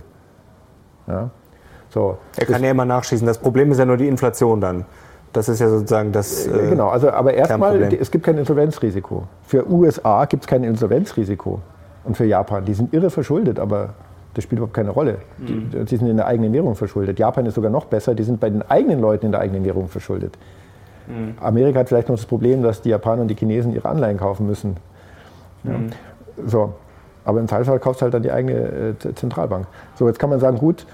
Ja? 1.08 1.30
So, 1.90 2.18
er 2.38 2.46
kann 2.46 2.64
ja 2.64 2.72
immer 2.72 2.86
nachschießen. 2.86 3.28
Das 3.28 3.38
Problem 3.38 3.72
ist 3.72 3.78
ja 3.78 3.86
nur 3.86 3.98
die 3.98 4.08
Inflation 4.08 4.60
dann. 4.60 4.86
Das 5.34 5.50
ist 5.50 5.60
ja 5.60 5.70
sozusagen 5.70 6.12
das. 6.12 6.48
Äh, 6.48 6.52
äh, 6.52 6.70
genau, 6.70 6.90
also 6.90 7.12
aber 7.12 7.34
erstmal, 7.34 7.94
es 7.94 8.10
gibt 8.10 8.26
kein 8.26 8.38
Insolvenzrisiko. 8.38 9.24
Für 9.44 9.70
USA 9.70 10.26
gibt 10.26 10.44
es 10.44 10.48
kein 10.48 10.64
Insolvenzrisiko. 10.64 11.60
Und 12.04 12.18
für 12.18 12.26
Japan, 12.26 12.66
die 12.66 12.74
sind 12.74 12.94
irre 12.94 13.12
verschuldet, 13.12 13.60
aber 13.60 13.90
das 14.34 14.44
spielt 14.44 14.60
überhaupt 14.60 14.76
keine 14.76 14.92
Rolle. 14.92 15.18
Mhm. 15.38 15.72
Die, 15.72 15.86
die, 15.86 15.98
sind 15.98 16.08
in 16.08 16.18
der 16.18 16.28
eigenen 16.28 16.54
Währung 16.54 16.76
verschuldet. 16.76 17.20
Japan 17.20 17.46
ist 17.46 17.56
sogar 17.56 17.72
noch 17.72 17.86
besser, 17.86 18.16
die 18.16 18.24
sind 18.24 18.40
bei 18.40 18.50
den 18.50 18.62
eigenen 18.62 19.00
Leuten 19.02 19.28
in 19.28 19.32
der 19.32 19.42
eigenen 19.42 19.64
Währung 19.64 19.88
verschuldet. 19.88 20.38
Mhm. 21.08 21.36
Amerika 21.40 21.80
hat 21.80 21.90
vielleicht 21.90 22.10
noch 22.10 22.16
das 22.16 22.26
Problem, 22.26 22.62
dass 22.62 22.82
die 22.82 22.90
Japaner 22.90 23.24
und 23.24 23.28
die 23.28 23.36
Chinesen 23.36 23.74
ihre 23.74 23.90
Anleihen 23.90 24.18
kaufen 24.18 24.46
müssen. 24.46 24.78
Ja. 25.64 25.78
Mhm. 25.78 25.90
So. 26.46 26.74
Aber 27.26 27.40
im 27.40 27.48
Teilfall 27.48 27.80
kauft 27.80 28.02
halt 28.02 28.14
dann 28.14 28.24
die 28.24 28.32
eigene 28.32 28.96
äh, 29.04 29.14
Zentralbank. 29.14 29.68
So, 29.96 30.08
jetzt 30.08 30.20
kann 30.20 30.30
man 30.30 30.40
sagen, 30.40 30.58
gut, 30.58 30.86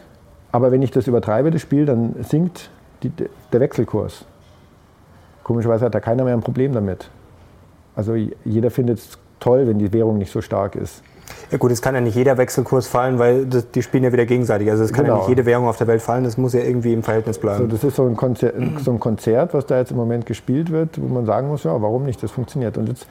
aber 0.51 0.71
wenn 0.71 0.81
ich 0.81 0.91
das 0.91 1.07
übertreibe, 1.07 1.51
das 1.51 1.61
Spiel, 1.61 1.85
dann 1.85 2.15
sinkt 2.23 2.69
die, 3.03 3.11
der 3.51 3.59
Wechselkurs. 3.59 4.25
Komischerweise 5.43 5.85
hat 5.85 5.93
da 5.93 5.99
keiner 5.99 6.23
mehr 6.23 6.33
ein 6.33 6.41
Problem 6.41 6.73
damit. 6.73 7.09
Also 7.95 8.15
jeder 8.43 8.71
findet 8.71 8.97
es 8.99 9.17
toll, 9.39 9.67
wenn 9.67 9.79
die 9.79 9.93
Währung 9.93 10.17
nicht 10.17 10.31
so 10.31 10.41
stark 10.41 10.75
ist. 10.75 11.03
Ja 11.51 11.57
gut, 11.57 11.71
es 11.71 11.81
kann 11.81 11.95
ja 11.95 12.01
nicht 12.01 12.15
jeder 12.15 12.37
Wechselkurs 12.37 12.87
fallen, 12.87 13.19
weil 13.19 13.45
das, 13.45 13.69
die 13.71 13.81
spielen 13.81 14.03
ja 14.03 14.11
wieder 14.11 14.25
gegenseitig. 14.25 14.69
Also 14.69 14.83
es 14.83 14.93
kann 14.93 15.05
genau. 15.05 15.15
ja 15.15 15.19
nicht 15.21 15.29
jede 15.29 15.45
Währung 15.45 15.67
auf 15.67 15.77
der 15.77 15.87
Welt 15.87 16.01
fallen, 16.01 16.23
das 16.23 16.37
muss 16.37 16.53
ja 16.53 16.61
irgendwie 16.61 16.93
im 16.93 17.03
Verhältnis 17.03 17.37
bleiben. 17.37 17.63
So, 17.63 17.67
das 17.67 17.83
ist 17.83 17.95
so 17.95 18.05
ein, 18.05 18.15
Konzert, 18.15 18.55
so 18.83 18.91
ein 18.91 18.99
Konzert, 18.99 19.53
was 19.53 19.65
da 19.65 19.77
jetzt 19.77 19.91
im 19.91 19.97
Moment 19.97 20.25
gespielt 20.25 20.71
wird, 20.71 21.01
wo 21.01 21.13
man 21.13 21.25
sagen 21.25 21.47
muss, 21.47 21.63
ja, 21.63 21.81
warum 21.81 22.05
nicht, 22.05 22.21
das 22.23 22.31
funktioniert. 22.31 22.77
Und 22.77 22.89
jetzt, 22.89 23.07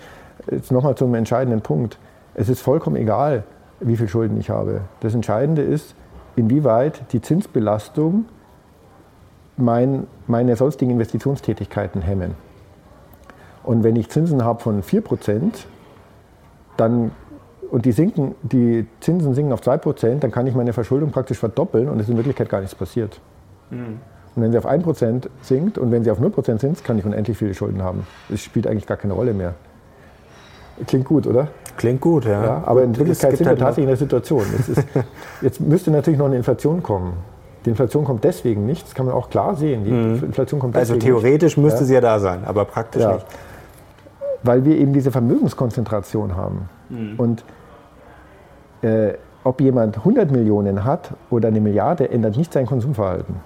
jetzt 0.51 0.73
nochmal 0.73 0.95
zum 0.97 1.15
entscheidenden 1.15 1.61
Punkt. 1.61 1.99
Es 2.35 2.49
ist 2.49 2.61
vollkommen 2.61 2.97
egal, 2.97 3.45
wie 3.81 3.97
viel 3.97 4.09
Schulden 4.09 4.39
ich 4.39 4.51
habe. 4.51 4.83
Das 5.01 5.15
Entscheidende 5.15 5.63
ist, 5.63 5.95
inwieweit 6.37 7.13
die 7.13 7.21
Zinsbelastung 7.21 8.25
mein, 9.57 10.07
meine 10.27 10.57
sonstigen 10.57 10.91
Investitionstätigkeiten 10.91 12.03
hemmen. 12.03 12.35
Und 13.63 13.83
wenn 13.83 13.97
ich 13.97 14.11
Zinsen 14.11 14.45
habe 14.45 14.61
von 14.61 14.83
4%, 14.83 15.65
dann 16.77 17.13
und 17.71 17.85
die, 17.85 17.93
sinken, 17.93 18.35
die 18.43 18.87
Zinsen 19.01 19.35
sinken 19.35 19.53
auf 19.53 19.63
2%, 19.63 20.19
dann 20.19 20.31
kann 20.31 20.47
ich 20.47 20.55
meine 20.55 20.73
Verschuldung 20.73 21.11
praktisch 21.11 21.39
verdoppeln 21.39 21.89
und 21.89 21.97
es 21.97 22.07
ist 22.07 22.11
in 22.11 22.17
Wirklichkeit 22.17 22.49
gar 22.49 22.61
nichts 22.61 22.75
passiert. 22.75 23.21
Mhm. 23.71 24.01
Und 24.37 24.43
wenn 24.43 24.53
sie 24.53 24.59
auf 24.59 24.67
1% 24.67 25.29
sinkt 25.43 25.79
und 25.79 25.91
wenn 25.91 26.03
sie 26.03 26.11
auf 26.11 26.21
0% 26.21 26.59
sinkt, 26.59 26.85
kann 26.85 26.99
ich 26.99 27.05
unendlich 27.05 27.39
viele 27.39 27.55
Schulden 27.55 27.83
haben. 27.83 28.07
Das 28.29 28.41
spielt 28.41 28.67
eigentlich 28.67 28.87
gar 28.87 28.97
keine 28.97 29.13
Rolle 29.13 29.33
mehr. 29.33 29.55
Klingt 30.87 31.05
gut, 31.05 31.27
oder? 31.27 31.49
Klingt 31.77 32.01
gut, 32.01 32.25
ja. 32.25 32.45
ja 32.45 32.63
aber 32.67 32.83
in 32.83 32.97
Wirklichkeit 32.97 33.37
sind 33.37 33.41
wir 33.41 33.51
halt 33.51 33.61
tatsächlich 33.61 33.85
in 33.85 33.89
der 33.89 33.97
Situation. 33.97 34.45
Jetzt, 34.57 34.69
ist, 34.69 34.89
jetzt, 35.41 35.61
müsste 35.61 35.91
natürlich 35.91 36.19
noch 36.19 36.27
eine 36.27 36.37
Inflation 36.37 36.83
kommen. 36.83 37.15
Die 37.65 37.71
Inflation 37.71 38.05
kommt 38.05 38.25
deswegen 38.25 38.67
nicht, 38.67 38.85
das 38.85 38.95
kann 38.95 39.07
man 39.07 39.15
auch 39.15 39.31
klar 39.31 39.55
sehen. 39.55 39.85
Die 39.85 39.91
mhm. 39.91 40.25
Inflation 40.25 40.61
kommt 40.61 40.77
also 40.77 40.97
theoretisch 40.97 41.57
nicht. 41.57 41.65
müsste 41.65 41.81
ja. 41.81 41.87
sie 41.87 41.95
ja 41.95 42.01
da 42.01 42.19
sein, 42.19 42.45
aber 42.45 42.65
praktisch 42.65 43.03
ja. 43.03 43.15
nicht. 43.15 43.27
Weil 44.43 44.65
wir 44.65 44.77
eben 44.77 44.93
diese 44.93 45.11
Vermögenskonzentration 45.11 46.37
haben. 46.37 46.69
Mhm. 46.95 47.15
Und 47.19 47.45
äh, 48.83 49.15
ob 49.45 49.61
jemand 49.61 49.99
100 49.99 50.31
Millionen 50.31 50.85
hat 50.85 51.11
oder 51.31 51.49
eine 51.49 51.61
Milliarde, 51.61 52.11
ändert 52.11 52.37
nicht 52.37 52.53
sein 52.53 52.67
Konsumverhalten. 52.67 53.37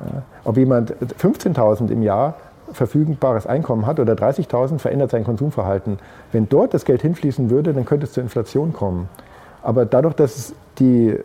Ja. 0.00 0.22
Ob 0.44 0.56
jemand 0.56 0.94
15.000 0.94 1.90
im 1.90 2.02
Jahr 2.02 2.34
verfügbares 2.72 3.46
Einkommen 3.46 3.86
hat 3.86 3.98
oder 4.00 4.14
30.000, 4.14 4.78
verändert 4.78 5.10
sein 5.10 5.24
Konsumverhalten. 5.24 5.98
Wenn 6.32 6.48
dort 6.48 6.74
das 6.74 6.84
Geld 6.84 7.02
hinfließen 7.02 7.50
würde, 7.50 7.72
dann 7.72 7.84
könnte 7.84 8.06
es 8.06 8.12
zur 8.12 8.22
Inflation 8.22 8.72
kommen. 8.72 9.08
Aber 9.62 9.86
dadurch, 9.86 10.14
dass 10.14 10.54
die, 10.78 11.16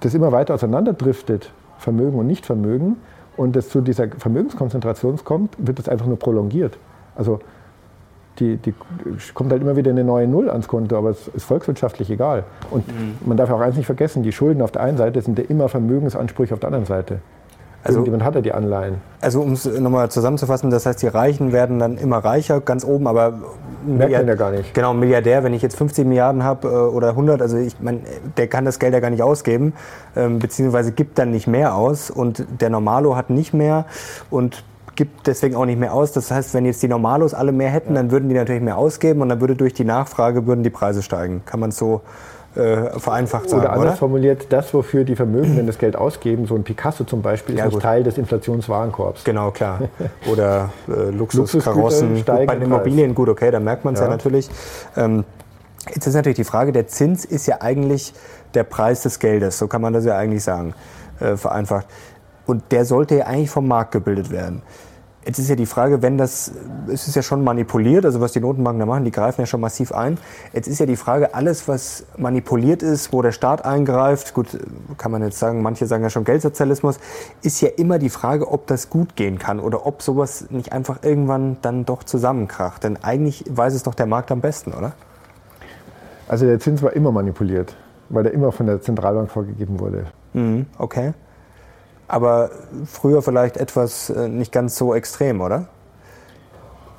das 0.00 0.14
immer 0.14 0.32
weiter 0.32 0.54
auseinanderdriftet, 0.54 1.52
Vermögen 1.78 2.18
und 2.18 2.26
Nichtvermögen, 2.26 2.96
und 3.38 3.56
es 3.56 3.68
zu 3.68 3.80
dieser 3.80 4.08
Vermögenskonzentration 4.08 5.16
kommt, 5.24 5.54
wird 5.58 5.78
das 5.78 5.88
einfach 5.88 6.06
nur 6.06 6.18
prolongiert. 6.18 6.76
Also 7.14 7.38
die, 8.38 8.56
die, 8.56 8.74
kommt 9.34 9.52
halt 9.52 9.62
immer 9.62 9.76
wieder 9.76 9.90
eine 9.90 10.04
neue 10.04 10.26
Null 10.26 10.50
ans 10.50 10.68
Konto, 10.68 10.96
aber 10.96 11.10
es 11.10 11.28
ist 11.28 11.44
volkswirtschaftlich 11.44 12.10
egal. 12.10 12.44
Und 12.70 12.86
mhm. 12.88 13.16
man 13.26 13.36
darf 13.36 13.50
auch 13.50 13.60
eins 13.60 13.76
nicht 13.76 13.86
vergessen, 13.86 14.22
die 14.22 14.32
Schulden 14.32 14.62
auf 14.62 14.72
der 14.72 14.82
einen 14.82 14.96
Seite 14.96 15.20
sind 15.20 15.38
ja 15.38 15.44
immer 15.48 15.68
Vermögensansprüche 15.68 16.54
auf 16.54 16.60
der 16.60 16.68
anderen 16.68 16.86
Seite. 16.86 17.20
Also, 17.84 18.00
Irgendjemand 18.00 18.24
hat 18.24 18.34
ja 18.34 18.40
die 18.40 18.52
Anleihen. 18.52 18.96
Also 19.20 19.40
um 19.40 19.52
es 19.52 19.64
nochmal 19.64 20.10
zusammenzufassen, 20.10 20.70
das 20.70 20.84
heißt, 20.84 21.00
die 21.00 21.06
Reichen 21.06 21.52
werden 21.52 21.78
dann 21.78 21.96
immer 21.96 22.18
reicher, 22.18 22.60
ganz 22.60 22.84
oben, 22.84 23.06
aber 23.06 23.38
merkt 23.86 24.12
man 24.12 24.26
ja 24.26 24.34
gar 24.34 24.50
nicht. 24.50 24.74
Genau, 24.74 24.90
ein 24.90 24.98
Milliardär, 24.98 25.44
wenn 25.44 25.54
ich 25.54 25.62
jetzt 25.62 25.76
50 25.76 26.04
Milliarden 26.04 26.42
habe 26.42 26.68
äh, 26.68 26.70
oder 26.70 27.10
100, 27.10 27.40
also 27.40 27.56
ich 27.56 27.80
meine, 27.80 28.00
der 28.36 28.48
kann 28.48 28.64
das 28.64 28.80
Geld 28.80 28.94
ja 28.94 29.00
gar 29.00 29.10
nicht 29.10 29.22
ausgeben, 29.22 29.74
ähm, 30.16 30.40
beziehungsweise 30.40 30.90
gibt 30.90 31.18
dann 31.18 31.30
nicht 31.30 31.46
mehr 31.46 31.76
aus 31.76 32.10
und 32.10 32.44
der 32.60 32.68
Normalo 32.68 33.14
hat 33.14 33.30
nicht 33.30 33.54
mehr 33.54 33.86
und 34.28 34.64
gibt 34.98 35.28
deswegen 35.28 35.54
auch 35.54 35.64
nicht 35.64 35.78
mehr 35.78 35.94
aus. 35.94 36.10
Das 36.10 36.32
heißt, 36.32 36.54
wenn 36.54 36.66
jetzt 36.66 36.82
die 36.82 36.88
Normalos 36.88 37.32
alle 37.32 37.52
mehr 37.52 37.70
hätten, 37.70 37.90
ja. 37.90 38.02
dann 38.02 38.10
würden 38.10 38.28
die 38.28 38.34
natürlich 38.34 38.60
mehr 38.60 38.76
ausgeben 38.76 39.22
und 39.22 39.28
dann 39.28 39.40
würde 39.40 39.54
durch 39.54 39.72
die 39.72 39.84
Nachfrage 39.84 40.44
würden 40.48 40.64
die 40.64 40.70
Preise 40.70 41.04
steigen. 41.04 41.42
Kann 41.46 41.60
man 41.60 41.70
so 41.70 42.00
äh, 42.56 42.98
vereinfacht 42.98 43.48
sagen. 43.48 43.62
Oder 43.62 43.72
anders 43.74 43.90
oder? 43.90 43.96
formuliert, 43.96 44.46
das, 44.50 44.74
wofür 44.74 45.04
die 45.04 45.14
Vermögenden 45.14 45.68
das 45.68 45.78
Geld 45.78 45.94
ausgeben, 45.94 46.46
so 46.46 46.56
ein 46.56 46.64
Picasso 46.64 47.04
zum 47.04 47.22
Beispiel, 47.22 47.54
ist 47.54 47.60
ja, 47.60 47.66
nicht 47.66 47.80
Teil 47.80 48.02
des 48.02 48.18
Inflationswarenkorbs. 48.18 49.22
Genau, 49.22 49.52
klar. 49.52 49.82
Oder 50.32 50.70
äh, 50.88 51.10
Luxuskarossen. 51.10 52.24
bei 52.24 52.46
den 52.46 52.62
Immobilien, 52.62 53.14
gut, 53.14 53.28
okay, 53.28 53.52
da 53.52 53.60
merkt 53.60 53.84
man 53.84 53.94
es 53.94 54.00
ja. 54.00 54.06
ja. 54.06 54.10
natürlich. 54.10 54.50
Ähm, 54.96 55.24
jetzt 55.94 56.08
ist 56.08 56.14
natürlich 56.14 56.38
die 56.38 56.44
Frage, 56.44 56.72
der 56.72 56.88
Zins 56.88 57.24
ist 57.24 57.46
ja 57.46 57.60
eigentlich 57.60 58.14
der 58.54 58.64
Preis 58.64 59.02
des 59.02 59.20
Geldes, 59.20 59.58
so 59.58 59.68
kann 59.68 59.80
man 59.80 59.92
das 59.92 60.04
ja 60.04 60.18
eigentlich 60.18 60.42
sagen, 60.42 60.74
äh, 61.20 61.36
vereinfacht. 61.36 61.86
Und 62.46 62.72
der 62.72 62.84
sollte 62.84 63.14
ja 63.14 63.26
eigentlich 63.26 63.50
vom 63.50 63.68
Markt 63.68 63.92
gebildet 63.92 64.32
werden. 64.32 64.62
Jetzt 65.28 65.38
ist 65.38 65.50
ja 65.50 65.56
die 65.56 65.66
Frage, 65.66 66.00
wenn 66.00 66.16
das, 66.16 66.52
es 66.90 67.06
ist 67.06 67.14
ja 67.14 67.20
schon 67.20 67.44
manipuliert, 67.44 68.06
also 68.06 68.18
was 68.22 68.32
die 68.32 68.40
Notenbanken 68.40 68.80
da 68.80 68.86
machen, 68.86 69.04
die 69.04 69.10
greifen 69.10 69.42
ja 69.42 69.46
schon 69.46 69.60
massiv 69.60 69.92
ein. 69.92 70.16
Jetzt 70.54 70.68
ist 70.68 70.78
ja 70.78 70.86
die 70.86 70.96
Frage, 70.96 71.34
alles, 71.34 71.68
was 71.68 72.06
manipuliert 72.16 72.82
ist, 72.82 73.12
wo 73.12 73.20
der 73.20 73.32
Staat 73.32 73.62
eingreift, 73.62 74.32
gut, 74.32 74.58
kann 74.96 75.12
man 75.12 75.22
jetzt 75.22 75.38
sagen, 75.38 75.60
manche 75.60 75.84
sagen 75.84 76.02
ja 76.02 76.08
schon 76.08 76.24
Geldsozialismus, 76.24 76.98
ist 77.42 77.60
ja 77.60 77.68
immer 77.76 77.98
die 77.98 78.08
Frage, 78.08 78.50
ob 78.50 78.68
das 78.68 78.88
gut 78.88 79.16
gehen 79.16 79.38
kann 79.38 79.60
oder 79.60 79.84
ob 79.84 80.00
sowas 80.00 80.46
nicht 80.48 80.72
einfach 80.72 81.02
irgendwann 81.02 81.58
dann 81.60 81.84
doch 81.84 82.04
zusammenkracht. 82.04 82.82
Denn 82.82 82.96
eigentlich 82.96 83.44
weiß 83.50 83.74
es 83.74 83.82
doch 83.82 83.94
der 83.94 84.06
Markt 84.06 84.32
am 84.32 84.40
besten, 84.40 84.72
oder? 84.72 84.92
Also 86.26 86.46
der 86.46 86.58
Zins 86.58 86.82
war 86.82 86.94
immer 86.94 87.12
manipuliert, 87.12 87.76
weil 88.08 88.22
der 88.22 88.32
immer 88.32 88.50
von 88.50 88.64
der 88.64 88.80
Zentralbank 88.80 89.30
vorgegeben 89.30 89.78
wurde. 89.78 90.06
Mhm, 90.32 90.64
okay 90.78 91.12
aber 92.08 92.50
früher 92.86 93.22
vielleicht 93.22 93.56
etwas 93.56 94.10
äh, 94.10 94.28
nicht 94.28 94.50
ganz 94.52 94.76
so 94.76 94.94
extrem, 94.94 95.40
oder? 95.40 95.66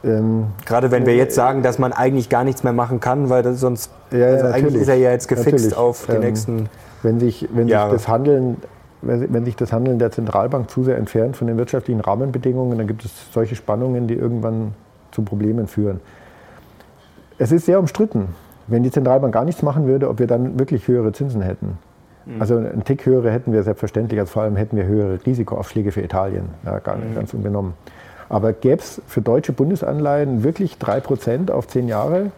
Ähm, 0.04 0.46
Gerade 0.66 0.92
wenn 0.92 1.06
wir 1.06 1.16
jetzt 1.16 1.36
sagen, 1.36 1.62
dass 1.62 1.78
man 1.78 1.92
eigentlich 1.92 2.30
gar 2.30 2.44
nichts 2.46 2.64
mehr 2.64 2.72
machen 2.72 3.00
kann, 3.02 3.30
weil 3.30 3.54
sonst 3.54 3.92
ja, 4.12 4.28
also 4.28 4.48
eigentlich 4.48 4.76
ist 4.76 4.88
er 4.88 4.96
ja 4.96 5.12
jetzt 5.12 5.28
gefixt 5.28 5.52
natürlich. 5.52 5.78
auf 5.78 6.06
die 6.06 6.14
ähm, 6.14 6.20
nächsten 6.22 6.70
wenn 7.04 7.20
sich, 7.20 7.48
wenn 7.54 7.68
Jahre. 7.68 7.92
Sich 7.92 8.02
das 8.02 8.08
Handeln, 8.08 8.58
wenn 9.02 9.46
sich 9.46 9.56
das 9.56 9.72
Handeln 9.72 10.00
der 10.00 10.12
Zentralbank 10.12 10.70
zu 10.70 10.84
sehr 10.84 10.98
entfernt 10.98 11.38
von 11.38 11.48
den 11.48 11.58
wirtschaftlichen 11.58 12.02
Rahmenbedingungen, 12.02 12.78
dann 12.78 12.88
gibt 12.88 13.06
es 13.06 13.12
solche 13.32 13.56
Spannungen, 13.56 14.08
die 14.08 14.16
irgendwann 14.16 14.74
zu 15.12 15.22
Problemen 15.22 15.68
führen. 15.68 16.02
Es 17.38 17.52
ist 17.52 17.66
sehr 17.66 17.80
umstritten, 17.80 18.36
wenn 18.68 18.84
die 18.84 18.92
Zentralbank 18.92 19.34
gar 19.34 19.46
nichts 19.46 19.62
machen 19.62 19.88
würde, 19.88 20.10
ob 20.10 20.20
wir 20.20 20.28
dann 20.28 20.60
wirklich 20.60 20.88
höhere 20.88 21.14
Zinsen 21.14 21.42
hätten. 21.42 21.78
Mhm. 22.30 22.42
Also 22.42 22.58
einen 22.58 22.84
Tick 22.84 23.06
höhere 23.06 23.32
hätten 23.32 23.52
wir 23.54 23.64
selbstverständlich, 23.64 24.20
also 24.20 24.32
vor 24.32 24.44
allem 24.44 24.56
hätten 24.56 24.78
wir 24.78 24.86
höhere 24.86 25.20
Risikoaufschläge 25.26 25.92
für 25.92 26.02
Italien, 26.02 26.50
ja, 26.66 26.80
gar, 26.80 26.98
mhm. 26.98 27.16
ganz 27.16 27.34
unbenommen. 27.34 27.74
Aber 28.30 28.54
gäbe 28.54 28.82
es 28.82 29.02
für 29.08 29.22
deutsche 29.22 29.54
Bundesanleihen 29.54 30.44
wirklich 30.44 30.76
3% 30.76 31.52
auf 31.52 31.68
10 31.68 31.88
Jahre? 31.88 32.32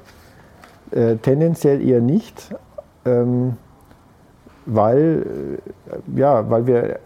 Äh, 0.91 1.17
tendenziell 1.17 1.85
eher 1.85 1.99
nicht, 1.99 2.55
ähm, 3.05 3.57
weil, 4.65 5.59
äh, 6.15 6.19
ja, 6.19 6.49
weil 6.49 6.67
wir 6.67 6.99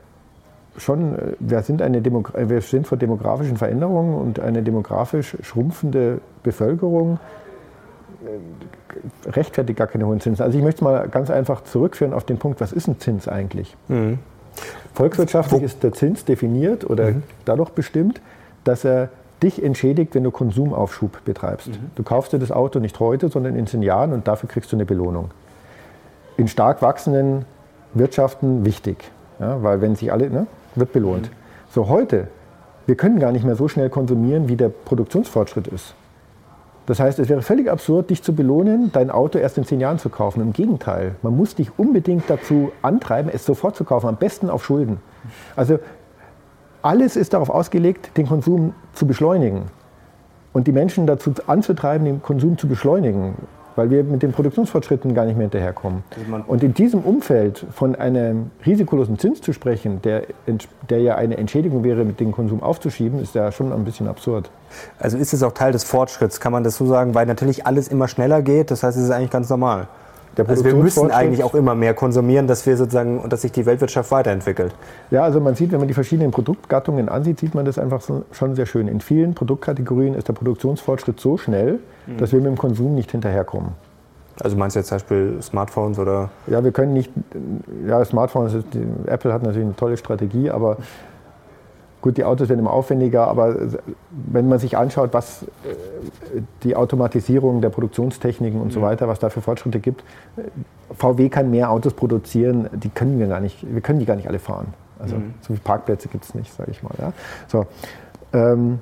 schon, 0.78 1.16
äh, 1.16 1.34
wir 1.40 1.64
sind, 1.64 1.82
eine 1.82 2.04
wir 2.04 2.62
sind 2.62 2.86
vor 2.86 2.98
demografischen 2.98 3.58
Veränderungen 3.58 4.16
und 4.16 4.40
eine 4.40 4.62
demografisch 4.62 5.38
schrumpfende 5.42 6.20
Bevölkerung 6.44 7.20
rechtfertigt 9.28 9.78
gar 9.78 9.88
keine 9.88 10.06
hohen 10.06 10.20
Zinsen. 10.20 10.44
Also 10.44 10.58
ich 10.58 10.64
möchte 10.64 10.80
es 10.80 10.82
mal 10.82 11.08
ganz 11.08 11.30
einfach 11.30 11.64
zurückführen 11.64 12.14
auf 12.14 12.24
den 12.24 12.38
Punkt, 12.38 12.62
was 12.62 12.72
ist 12.72 12.88
ein 12.88 13.00
Zins 13.00 13.28
eigentlich? 13.28 13.76
Mhm. 13.88 14.20
Volkswirtschaftlich 14.94 15.62
Wo? 15.62 15.66
ist 15.66 15.84
der 15.84 15.94
Zins 15.94 16.26
definiert 16.26 16.90
oder 16.90 17.12
mhm. 17.12 17.24
dadurch 17.44 17.72
bestimmt, 17.72 18.22
dass 18.64 18.86
er 18.86 19.10
dich 19.44 19.62
entschädigt, 19.64 20.16
wenn 20.16 20.24
du 20.24 20.32
Konsumaufschub 20.32 21.24
betreibst. 21.26 21.68
Mhm. 21.68 21.92
Du 21.96 22.04
kaufst 22.04 22.34
dir 22.34 22.40
das 22.40 22.52
Auto 22.52 22.80
nicht 22.80 23.00
heute, 23.00 23.30
sondern 23.30 23.56
in 23.56 23.68
zehn 23.68 23.82
Jahren 23.82 24.14
und 24.14 24.28
dafür 24.28 24.50
kriegst 24.50 24.72
du 24.72 24.78
eine 24.78 24.86
Belohnung. 24.86 25.32
In 26.38 26.48
stark 26.48 26.82
wachsenden 26.82 27.46
Wirtschaften 27.94 28.66
wichtig, 28.66 28.98
ja, 29.40 29.62
weil 29.62 29.82
wenn 29.82 29.96
sich 29.96 30.12
alle, 30.12 30.30
ne, 30.30 30.48
wird 30.76 30.94
belohnt. 30.94 31.30
Mhm. 31.30 31.36
So 31.72 31.90
heute, 31.90 32.28
wir 32.86 32.96
können 32.96 33.20
gar 33.20 33.32
nicht 33.32 33.46
mehr 33.46 33.56
so 33.56 33.68
schnell 33.68 33.90
konsumieren, 33.90 34.48
wie 34.48 34.56
der 34.56 34.70
Produktionsfortschritt 34.70 35.68
ist. 35.68 35.96
Das 36.86 37.00
heißt, 37.00 37.18
es 37.18 37.30
wäre 37.30 37.42
völlig 37.42 37.70
absurd, 37.70 38.12
dich 38.12 38.22
zu 38.22 38.36
belohnen, 38.36 38.92
dein 38.94 39.10
Auto 39.10 39.40
erst 39.40 39.58
in 39.58 39.66
zehn 39.66 39.80
Jahren 39.80 39.98
zu 39.98 40.10
kaufen. 40.10 40.42
Im 40.42 40.54
Gegenteil, 40.54 41.16
man 41.24 41.36
muss 41.36 41.56
dich 41.56 41.80
unbedingt 41.80 42.30
dazu 42.30 42.72
antreiben, 42.82 43.32
es 43.34 43.46
sofort 43.46 43.76
zu 43.76 43.84
kaufen, 43.84 44.08
am 44.08 44.18
besten 44.18 44.50
auf 44.50 44.64
Schulden. 44.64 45.00
Also 45.56 45.80
alles 46.84 47.16
ist 47.16 47.34
darauf 47.34 47.50
ausgelegt, 47.50 48.16
den 48.18 48.28
Konsum 48.28 48.76
zu 48.94 49.08
beschleunigen 49.08 49.64
und 50.54 50.68
die 50.68 50.72
Menschen 50.72 51.08
dazu 51.08 51.34
anzutreiben, 51.48 52.06
den 52.06 52.22
Konsum 52.22 52.58
zu 52.58 52.68
beschleunigen 52.68 53.34
weil 53.76 53.90
wir 53.90 54.04
mit 54.04 54.24
den 54.24 54.32
Produktionsfortschritten 54.32 55.14
gar 55.14 55.26
nicht 55.26 55.36
mehr 55.36 55.46
hinterherkommen. 55.46 56.04
Und 56.48 56.64
in 56.64 56.74
diesem 56.74 57.02
Umfeld 57.02 57.66
von 57.72 57.96
einem 57.96 58.52
risikolosen 58.66 59.20
Zins 59.20 59.42
zu 59.42 59.54
sprechen, 59.54 60.02
der, 60.02 60.24
der 60.90 61.00
ja 61.02 61.16
eine 61.16 61.38
Entschädigung 61.38 61.84
wäre, 61.84 62.06
mit 62.06 62.20
dem 62.20 62.32
Konsum 62.32 62.64
aufzuschieben, 62.64 63.22
ist 63.22 63.36
ja 63.36 63.52
schon 63.52 63.72
ein 63.74 63.84
bisschen 63.84 64.08
absurd. 64.08 64.50
Also 65.00 65.18
ist 65.18 65.34
es 65.34 65.44
auch 65.44 65.54
Teil 65.54 65.72
des 65.72 65.84
Fortschritts, 65.84 66.40
kann 66.40 66.52
man 66.52 66.64
das 66.64 66.78
so 66.78 66.86
sagen, 66.86 67.16
weil 67.16 67.26
natürlich 67.26 67.66
alles 67.66 67.88
immer 67.88 68.08
schneller 68.08 68.42
geht, 68.42 68.72
das 68.72 68.84
heißt, 68.84 68.98
es 68.98 69.04
ist 69.04 69.12
eigentlich 69.12 69.32
ganz 69.32 69.50
normal. 69.50 69.88
Also 70.38 70.66
wir 70.66 70.76
müssen 70.76 71.12
eigentlich 71.12 71.44
auch 71.44 71.56
immer 71.56 71.76
mehr 71.76 71.94
konsumieren, 71.94 72.48
dass 72.48 72.66
wir 72.66 72.78
sozusagen, 72.78 73.28
dass 73.30 73.42
sich 73.42 73.52
die 73.52 73.66
Weltwirtschaft 73.66 74.12
weiterentwickelt. 74.12 74.74
Ja, 75.12 75.24
also 75.24 75.40
man 75.40 75.56
sieht, 75.56 75.72
wenn 75.72 75.80
man 75.80 75.88
die 75.88 75.94
verschiedenen 75.94 76.32
Produktgattungen 76.32 77.10
ansieht, 77.10 77.40
sieht 77.40 77.56
man 77.56 77.66
das 77.66 77.80
einfach 77.80 78.02
schon 78.32 78.56
sehr 78.56 78.66
schön. 78.66 78.88
In 78.88 79.02
vielen 79.02 79.34
Produktkategorien 79.34 80.14
ist 80.14 80.28
der 80.28 80.34
Produktionsfortschritt 80.34 81.20
so 81.20 81.38
schnell, 81.38 81.80
mhm. 82.08 82.18
dass 82.18 82.32
wir 82.32 82.40
mit 82.40 82.48
dem 82.48 82.58
Konsum 82.58 82.96
nicht 82.96 83.12
hinterherkommen. 83.12 83.72
Also 84.42 84.58
meinst 84.58 84.76
du 84.76 84.80
jetzt 84.80 84.90
zum 84.90 84.96
Beispiel 84.98 85.38
Smartphones 85.42 85.98
oder? 85.98 86.30
Ja, 86.48 86.64
wir 86.64 86.72
können 86.72 86.94
nicht, 86.94 87.10
ja, 87.88 88.04
Smartphones, 88.04 88.54
Apple 89.06 89.32
hat 89.32 89.44
natürlich 89.44 89.66
eine 89.66 89.76
tolle 89.76 89.96
Strategie, 89.96 90.50
aber 90.50 90.78
gut, 92.06 92.18
die 92.18 92.24
Autos 92.24 92.50
werden 92.50 92.60
immer 92.60 92.72
aufwendiger, 92.72 93.28
aber 93.28 93.56
wenn 94.12 94.48
man 94.48 94.60
sich 94.60 94.78
anschaut, 94.78 95.10
was 95.12 95.42
äh, 95.42 95.46
die 96.62 96.76
Automatisierung 96.76 97.62
der 97.62 97.72
Produktionstechniken 97.72 98.62
und 98.62 98.68
mhm. 98.68 98.72
so 98.72 98.82
weiter, 98.84 99.08
was 99.08 99.18
da 99.18 99.30
für 99.30 99.42
Fortschritte 99.42 99.80
gibt, 99.80 100.04
VW 100.92 101.30
kann 101.30 101.50
mehr 101.50 101.72
Autos 101.72 101.96
produzieren, 101.96 102.70
die 102.74 102.90
können 102.90 103.18
wir 103.18 103.26
gar 103.26 103.40
nicht, 103.40 103.66
wir 103.68 103.82
können 103.82 103.98
die 103.98 104.06
gar 104.06 104.16
nicht 104.16 104.28
alle 104.28 104.38
fahren. 104.38 104.68
Also 105.00 105.16
mhm. 105.16 105.34
so 105.42 105.48
viele 105.48 105.62
Parkplätze 105.62 106.08
gibt 106.08 106.26
es 106.26 106.36
nicht, 106.36 106.54
sage 106.54 106.70
ich 106.70 106.84
mal. 106.84 106.94
Ja. 107.00 107.12
So, 107.48 107.66
ähm, 108.34 108.78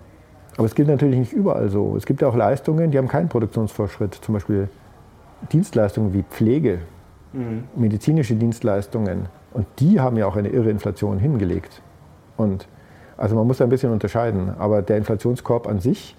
aber 0.57 0.65
es 0.65 0.75
gilt 0.75 0.89
natürlich 0.89 1.17
nicht 1.17 1.31
überall 1.31 1.69
so. 1.69 1.95
Es 1.95 2.05
gibt 2.05 2.21
ja 2.21 2.27
auch 2.27 2.35
Leistungen, 2.35 2.91
die 2.91 2.97
haben 2.97 3.07
keinen 3.07 3.29
Produktionsfortschritt. 3.29 4.15
Zum 4.15 4.33
Beispiel 4.33 4.67
Dienstleistungen 5.53 6.13
wie 6.13 6.23
Pflege, 6.23 6.79
mhm. 7.31 7.63
medizinische 7.73 8.35
Dienstleistungen. 8.35 9.27
Und 9.53 9.65
die 9.79 10.01
haben 10.01 10.17
ja 10.17 10.25
auch 10.25 10.35
eine 10.35 10.49
irre 10.49 10.69
Inflation 10.69 11.19
hingelegt. 11.19 11.81
Und 12.35 12.67
also 13.23 13.37
man 13.37 13.47
muss 13.47 13.59
da 13.59 13.63
ein 13.63 13.69
bisschen 13.69 13.93
unterscheiden. 13.93 14.53
Aber 14.59 14.81
der 14.81 14.97
Inflationskorb 14.97 15.65
an 15.65 15.79
sich 15.79 16.13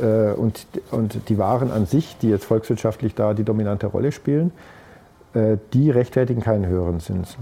äh, 0.00 0.32
und, 0.32 0.66
und 0.90 1.28
die 1.28 1.38
Waren 1.38 1.70
an 1.70 1.86
sich, 1.86 2.16
die 2.20 2.30
jetzt 2.30 2.46
volkswirtschaftlich 2.46 3.14
da 3.14 3.32
die 3.32 3.44
dominante 3.44 3.86
Rolle 3.86 4.10
spielen, 4.10 4.50
äh, 5.34 5.56
die 5.72 5.88
rechtfertigen 5.88 6.40
keinen 6.40 6.66
höheren 6.66 6.98
Zins. 6.98 7.36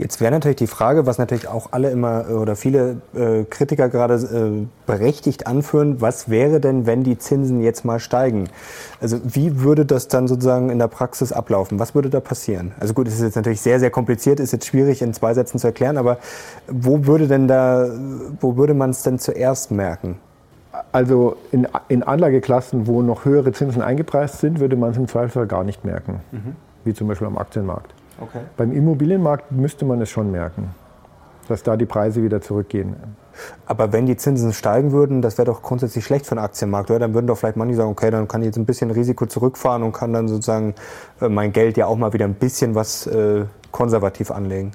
Jetzt 0.00 0.18
wäre 0.18 0.32
natürlich 0.32 0.56
die 0.56 0.66
Frage, 0.66 1.04
was 1.04 1.18
natürlich 1.18 1.46
auch 1.46 1.72
alle 1.72 1.90
immer 1.90 2.30
äh, 2.30 2.32
oder 2.32 2.56
viele 2.56 3.02
äh, 3.14 3.44
Kritiker 3.44 3.90
gerade 3.90 4.14
äh, 4.14 4.66
berechtigt 4.86 5.46
anführen, 5.46 6.00
was 6.00 6.30
wäre 6.30 6.58
denn, 6.58 6.86
wenn 6.86 7.04
die 7.04 7.18
Zinsen 7.18 7.60
jetzt 7.60 7.84
mal 7.84 8.00
steigen? 8.00 8.48
Also 9.02 9.20
wie 9.24 9.60
würde 9.60 9.84
das 9.84 10.08
dann 10.08 10.26
sozusagen 10.26 10.70
in 10.70 10.78
der 10.78 10.88
Praxis 10.88 11.32
ablaufen? 11.32 11.78
Was 11.78 11.94
würde 11.94 12.08
da 12.08 12.20
passieren? 12.20 12.72
Also 12.80 12.94
gut, 12.94 13.08
es 13.08 13.16
ist 13.16 13.20
jetzt 13.20 13.36
natürlich 13.36 13.60
sehr, 13.60 13.78
sehr 13.78 13.90
kompliziert, 13.90 14.40
ist 14.40 14.52
jetzt 14.52 14.66
schwierig 14.66 15.02
in 15.02 15.12
zwei 15.12 15.34
Sätzen 15.34 15.58
zu 15.58 15.66
erklären, 15.66 15.98
aber 15.98 16.16
wo 16.66 17.04
würde 17.04 17.28
denn 17.28 17.46
da, 17.46 17.86
wo 18.40 18.56
würde 18.56 18.72
man 18.72 18.90
es 18.90 19.02
denn 19.02 19.18
zuerst 19.18 19.70
merken? 19.70 20.16
Also 20.92 21.36
in, 21.52 21.68
in 21.88 22.02
Anlageklassen, 22.02 22.86
wo 22.86 23.02
noch 23.02 23.26
höhere 23.26 23.52
Zinsen 23.52 23.82
eingepreist 23.82 24.38
sind, 24.38 24.60
würde 24.60 24.76
man 24.76 24.92
es 24.92 24.96
im 24.96 25.08
Zweifelsfall 25.08 25.46
gar 25.46 25.62
nicht 25.62 25.84
merken, 25.84 26.20
mhm. 26.32 26.56
wie 26.84 26.94
zum 26.94 27.06
Beispiel 27.06 27.26
am 27.26 27.36
Aktienmarkt. 27.36 27.92
Okay. 28.20 28.40
Beim 28.56 28.72
Immobilienmarkt 28.72 29.50
müsste 29.50 29.84
man 29.84 30.00
es 30.00 30.10
schon 30.10 30.30
merken, 30.30 30.74
dass 31.48 31.62
da 31.62 31.76
die 31.76 31.86
Preise 31.86 32.22
wieder 32.22 32.40
zurückgehen. 32.40 32.96
Aber 33.66 33.92
wenn 33.92 34.06
die 34.06 34.16
Zinsen 34.16 34.52
steigen 34.52 34.92
würden, 34.92 35.22
das 35.22 35.38
wäre 35.38 35.46
doch 35.46 35.62
grundsätzlich 35.62 36.04
schlecht 36.04 36.26
für 36.26 36.34
den 36.34 36.40
Aktienmarkt, 36.44 36.90
oder? 36.90 37.00
Dann 37.00 37.14
würden 37.14 37.26
doch 37.26 37.38
vielleicht 37.38 37.56
manche 37.56 37.76
sagen, 37.76 37.90
okay, 37.90 38.10
dann 38.10 38.28
kann 38.28 38.42
ich 38.42 38.46
jetzt 38.46 38.58
ein 38.58 38.66
bisschen 38.66 38.90
Risiko 38.90 39.26
zurückfahren 39.26 39.82
und 39.82 39.92
kann 39.92 40.12
dann 40.12 40.28
sozusagen 40.28 40.74
äh, 41.20 41.28
mein 41.28 41.52
Geld 41.52 41.76
ja 41.76 41.86
auch 41.86 41.96
mal 41.96 42.12
wieder 42.12 42.24
ein 42.24 42.34
bisschen 42.34 42.74
was 42.74 43.06
äh, 43.06 43.44
konservativ 43.70 44.30
anlegen. 44.30 44.72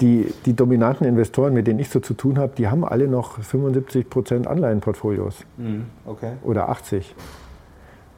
Die, 0.00 0.32
die, 0.46 0.54
dominanten 0.54 1.06
Investoren, 1.06 1.54
mit 1.54 1.66
denen 1.66 1.80
ich 1.80 1.90
so 1.90 1.98
zu 1.98 2.14
tun 2.14 2.38
habe, 2.38 2.52
die 2.56 2.68
haben 2.68 2.84
alle 2.84 3.08
noch 3.08 3.40
75 3.40 4.08
Prozent 4.08 4.46
Anleihenportfolios. 4.46 5.44
Mhm, 5.56 5.86
okay. 6.06 6.34
Oder 6.44 6.68
80. 6.68 7.14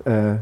Äh, 0.05 0.37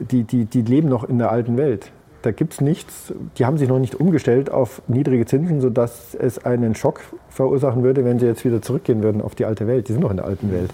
die, 0.00 0.24
die, 0.24 0.44
die 0.44 0.62
leben 0.62 0.88
noch 0.88 1.04
in 1.04 1.18
der 1.18 1.30
alten 1.30 1.56
Welt. 1.56 1.90
Da 2.22 2.30
gibt 2.30 2.54
es 2.54 2.60
nichts, 2.60 3.12
die 3.36 3.46
haben 3.46 3.58
sich 3.58 3.68
noch 3.68 3.80
nicht 3.80 3.96
umgestellt 3.96 4.50
auf 4.50 4.80
niedrige 4.86 5.26
Zinsen, 5.26 5.60
sodass 5.60 6.14
es 6.14 6.44
einen 6.44 6.76
Schock 6.76 7.00
verursachen 7.28 7.82
würde, 7.82 8.04
wenn 8.04 8.20
sie 8.20 8.26
jetzt 8.26 8.44
wieder 8.44 8.62
zurückgehen 8.62 9.02
würden 9.02 9.20
auf 9.20 9.34
die 9.34 9.44
alte 9.44 9.66
Welt. 9.66 9.88
Die 9.88 9.92
sind 9.92 10.02
noch 10.02 10.10
in 10.10 10.18
der 10.18 10.26
alten 10.26 10.52
Welt. 10.52 10.70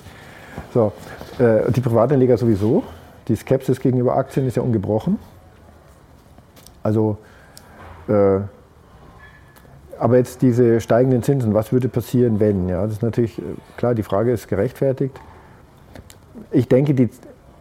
So, 0.74 0.92
äh, 1.38 1.70
die 1.72 1.80
Privatanleger 1.80 2.36
sowieso. 2.36 2.82
Die 3.28 3.36
Skepsis 3.36 3.80
gegenüber 3.80 4.16
Aktien 4.16 4.46
ist 4.46 4.56
ja 4.56 4.62
ungebrochen. 4.62 5.18
Also, 6.82 7.16
äh, 8.08 8.40
aber 9.98 10.16
jetzt 10.16 10.42
diese 10.42 10.80
steigenden 10.80 11.22
Zinsen, 11.22 11.54
was 11.54 11.72
würde 11.72 11.88
passieren, 11.88 12.40
wenn? 12.40 12.68
Ja, 12.68 12.82
das 12.84 12.94
ist 12.94 13.02
natürlich, 13.02 13.38
äh, 13.38 13.42
klar, 13.76 13.94
die 13.94 14.02
Frage 14.02 14.32
ist 14.32 14.48
gerechtfertigt. 14.48 15.18
Ich 16.50 16.68
denke, 16.68 16.94
die, 16.94 17.08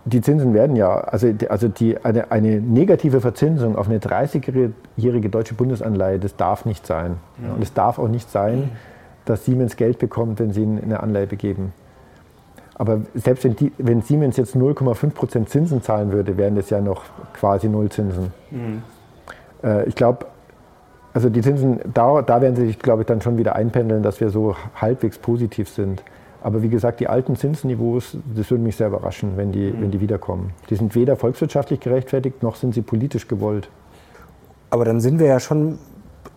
die 0.08 0.22
Zinsen 0.22 0.54
werden 0.54 0.76
ja, 0.76 0.96
also, 0.96 1.28
also 1.50 1.68
die, 1.68 1.98
eine, 2.04 2.32
eine 2.32 2.62
negative 2.62 3.20
Verzinsung 3.20 3.76
auf 3.76 3.90
eine 3.90 4.00
30-jährige 4.00 5.30
deutsche 5.30 5.54
Bundesanleihe, 5.54 6.18
das 6.18 6.36
darf 6.36 6.66
nicht 6.66 6.88
sein. 6.88 7.18
Ja, 7.44 7.54
und 7.54 7.62
es 7.62 7.74
darf 7.74 8.00
auch 8.00 8.08
nicht 8.08 8.30
sein, 8.32 8.72
dass 9.26 9.44
Siemens 9.44 9.76
Geld 9.76 10.00
bekommt, 10.00 10.40
wenn 10.40 10.52
sie 10.52 10.64
eine 10.64 11.02
Anleihe 11.02 11.28
begeben. 11.28 11.74
Aber 12.76 13.02
selbst 13.16 13.44
wenn, 13.44 13.56
die, 13.56 13.72
wenn 13.78 14.02
Siemens 14.02 14.38
jetzt 14.38 14.56
0,5% 14.56 15.48
Zinsen 15.48 15.82
zahlen 15.82 16.12
würde, 16.12 16.38
wären 16.38 16.56
das 16.56 16.70
ja 16.70 16.80
noch 16.80 17.04
quasi 17.34 17.68
Nullzinsen. 17.68 18.32
Mhm. 18.52 18.84
Äh, 19.64 19.86
ich 19.86 19.96
glaube, 19.96 20.28
also 21.14 21.30
die 21.30 21.42
Zinsen, 21.42 21.80
da, 21.94 22.22
da 22.22 22.42
werden 22.42 22.56
sie 22.56 22.68
sich, 22.68 22.80
glaube 22.80 23.02
ich, 23.02 23.08
dann 23.08 23.22
schon 23.22 23.38
wieder 23.38 23.56
einpendeln, 23.56 24.04
dass 24.04 24.22
wir 24.22 24.30
so 24.30 24.56
halbwegs 24.76 25.18
positiv 25.18 25.68
sind. 25.68 26.04
Aber 26.42 26.62
wie 26.62 26.70
gesagt, 26.70 27.00
die 27.00 27.08
alten 27.08 27.36
Zinsniveaus, 27.36 28.18
das 28.36 28.52
würde 28.52 28.64
mich 28.64 28.76
sehr 28.76 28.88
überraschen, 28.88 29.38
wenn 29.38 29.52
die, 29.52 29.72
mhm. 29.72 29.82
wenn 29.82 29.92
die 29.92 30.02
wiederkommen. 30.02 30.52
Die 30.70 30.76
sind 30.76 30.96
weder 30.96 31.16
volkswirtschaftlich 31.16 31.80
gerechtfertigt, 31.80 32.44
noch 32.44 32.56
sind 32.56 32.74
sie 32.74 32.82
politisch 32.82 33.28
gewollt. 33.28 33.70
Aber 34.70 34.86
dann 34.86 35.00
sind 35.00 35.20
wir 35.20 35.28
ja 35.28 35.40
schon 35.40 35.80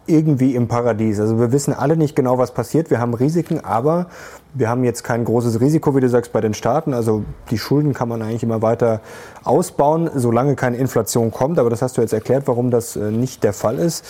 irgendwie 0.07 0.55
im 0.55 0.67
Paradies. 0.69 1.21
Also 1.21 1.39
wir 1.39 1.53
wissen 1.53 1.73
alle 1.73 1.97
nicht 1.97 2.17
genau, 2.17 2.39
was 2.39 2.53
passiert. 2.53 2.91
Wir 2.91 3.01
haben 3.01 3.15
Risiken, 3.15 3.61
aber 3.65 4.07
wir 4.55 4.69
haben 4.69 4.83
jetzt 4.85 5.05
kein 5.05 5.25
großes 5.25 5.61
Risiko, 5.61 5.95
wie 5.95 6.01
du 6.01 6.09
sagst, 6.09 6.33
bei 6.33 6.41
den 6.41 6.55
Staaten. 6.55 6.95
Also 6.95 7.25
die 7.51 7.59
Schulden 7.59 7.93
kann 7.93 8.09
man 8.09 8.23
eigentlich 8.23 8.43
immer 8.43 8.63
weiter 8.63 9.01
ausbauen, 9.45 10.11
solange 10.15 10.57
keine 10.57 10.77
Inflation 10.77 11.31
kommt. 11.31 11.59
Aber 11.59 11.71
das 11.71 11.83
hast 11.83 11.97
du 11.97 12.01
jetzt 12.01 12.13
erklärt, 12.13 12.45
warum 12.47 12.71
das 12.71 12.97
äh, 12.97 13.11
nicht 13.11 13.45
der 13.45 13.53
Fall 13.53 13.79
ist. 13.79 14.05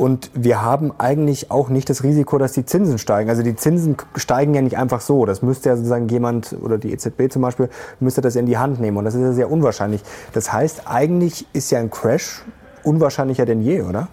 Und 0.00 0.30
wir 0.32 0.62
haben 0.62 0.94
eigentlich 0.96 1.50
auch 1.50 1.68
nicht 1.68 1.90
das 1.90 2.02
Risiko, 2.02 2.38
dass 2.38 2.52
die 2.52 2.64
Zinsen 2.64 2.96
steigen. 2.96 3.28
Also 3.28 3.42
die 3.42 3.54
Zinsen 3.54 3.98
steigen 4.16 4.54
ja 4.54 4.62
nicht 4.62 4.78
einfach 4.78 5.02
so. 5.02 5.26
Das 5.26 5.42
müsste 5.42 5.68
ja 5.68 5.76
sozusagen 5.76 6.08
jemand 6.08 6.56
oder 6.62 6.78
die 6.78 6.90
EZB 6.90 7.30
zum 7.30 7.42
Beispiel 7.42 7.68
müsste 7.98 8.22
das 8.22 8.34
in 8.34 8.46
die 8.46 8.56
Hand 8.56 8.80
nehmen. 8.80 8.96
Und 8.96 9.04
das 9.04 9.14
ist 9.14 9.20
ja 9.20 9.32
sehr 9.34 9.50
unwahrscheinlich. 9.50 10.00
Das 10.32 10.54
heißt, 10.54 10.84
eigentlich 10.86 11.46
ist 11.52 11.70
ja 11.70 11.80
ein 11.80 11.90
Crash 11.90 12.42
unwahrscheinlicher 12.82 13.44
denn 13.44 13.60
je, 13.60 13.82
oder? 13.82 14.08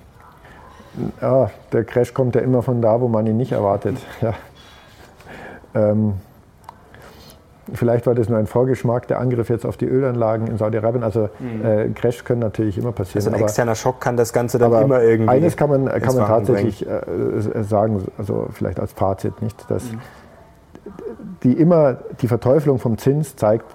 Ja, 1.21 1.51
der 1.71 1.85
Crash 1.85 2.13
kommt 2.13 2.35
ja 2.35 2.41
immer 2.41 2.63
von 2.63 2.81
da, 2.81 2.99
wo 2.99 3.07
man 3.07 3.25
ihn 3.25 3.37
nicht 3.37 3.53
erwartet. 3.53 3.95
Ja. 4.19 4.33
Ähm, 5.73 6.15
vielleicht 7.73 8.05
war 8.07 8.15
das 8.15 8.29
nur 8.29 8.37
ein 8.37 8.47
Vorgeschmack, 8.47 9.07
der 9.07 9.19
Angriff 9.19 9.49
jetzt 9.49 9.65
auf 9.65 9.77
die 9.77 9.85
Ölanlagen 9.85 10.47
in 10.47 10.57
Saudi-Arabien. 10.57 11.03
Also 11.03 11.29
mhm. 11.39 11.65
äh, 11.65 11.89
Crash 11.89 12.23
können 12.23 12.41
natürlich 12.41 12.77
immer 12.77 12.91
passieren. 12.91 13.25
Also 13.25 13.35
ein 13.35 13.41
externer 13.41 13.75
Schock 13.75 14.01
kann 14.01 14.17
das 14.17 14.33
Ganze 14.33 14.57
dann 14.57 14.71
immer 14.81 15.01
irgendwie. 15.01 15.29
Eines 15.29 15.57
kann 15.57 15.69
man, 15.69 15.85
kann 15.85 16.15
man 16.15 16.27
tatsächlich 16.27 16.85
äh, 16.87 17.63
sagen, 17.63 18.03
also 18.17 18.47
vielleicht 18.51 18.79
als 18.79 18.93
Fazit 18.93 19.41
nicht, 19.41 19.69
dass 19.69 19.91
mhm. 19.91 19.99
die 21.43 21.53
immer 21.53 21.97
die 22.21 22.27
Verteufelung 22.27 22.79
vom 22.79 22.97
Zins 22.97 23.35
zeigt, 23.35 23.65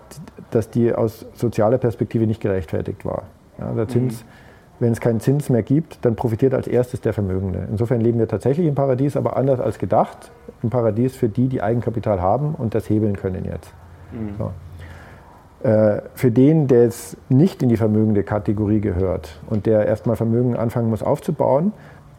dass 0.51 0.70
die 0.70 0.95
aus 0.95 1.26
sozialer 1.34 1.78
Perspektive 1.78 2.26
nicht 2.26 2.40
gerechtfertigt 2.40 3.05
war. 3.05 3.24
Ja, 3.59 3.72
der 3.72 3.88
Zins 3.88 4.24
mhm 4.24 4.43
wenn 4.82 4.93
es 4.93 5.01
keinen 5.01 5.20
Zins 5.20 5.49
mehr 5.49 5.62
gibt, 5.62 6.05
dann 6.05 6.16
profitiert 6.16 6.55
als 6.55 6.66
erstes 6.66 7.01
der 7.01 7.12
Vermögende. 7.12 7.66
Insofern 7.70 8.01
leben 8.01 8.18
wir 8.18 8.26
tatsächlich 8.26 8.66
im 8.66 8.74
Paradies, 8.74 9.16
aber 9.16 9.36
anders 9.36 9.61
als 9.61 9.78
gedacht. 9.78 10.32
Im 10.62 10.70
Paradies 10.70 11.14
für 11.14 11.28
die, 11.28 11.47
die 11.47 11.62
Eigenkapital 11.62 12.20
haben 12.20 12.57
und 12.57 12.74
das 12.74 12.90
hebeln 12.90 13.16
können 13.16 13.45
jetzt. 13.45 13.72
Mhm. 14.13 14.35
So. 14.39 15.69
Äh, 15.69 16.03
für 16.15 16.31
den, 16.31 16.67
der 16.67 16.85
jetzt 16.85 17.17
nicht 17.31 17.63
in 17.63 17.69
die 17.69 17.77
vermögende 17.77 18.25
Kategorie 18.25 18.81
gehört 18.81 19.39
und 19.49 19.67
der 19.67 19.87
erstmal 19.87 20.17
Vermögen 20.17 20.57
anfangen 20.57 20.91
muss 20.91 21.03
aufzubauen, 21.03 21.73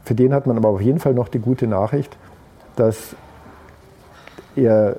für 0.06 0.16
den 0.16 0.34
hat 0.34 0.48
man 0.48 0.58
aber 0.58 0.70
auf 0.70 0.82
jeden 0.82 1.00
Fall 1.00 1.14
noch 1.14 1.28
die 1.28 1.40
gute 1.40 1.68
Nachricht, 1.68 2.18
dass 2.76 3.16
er 4.56 4.98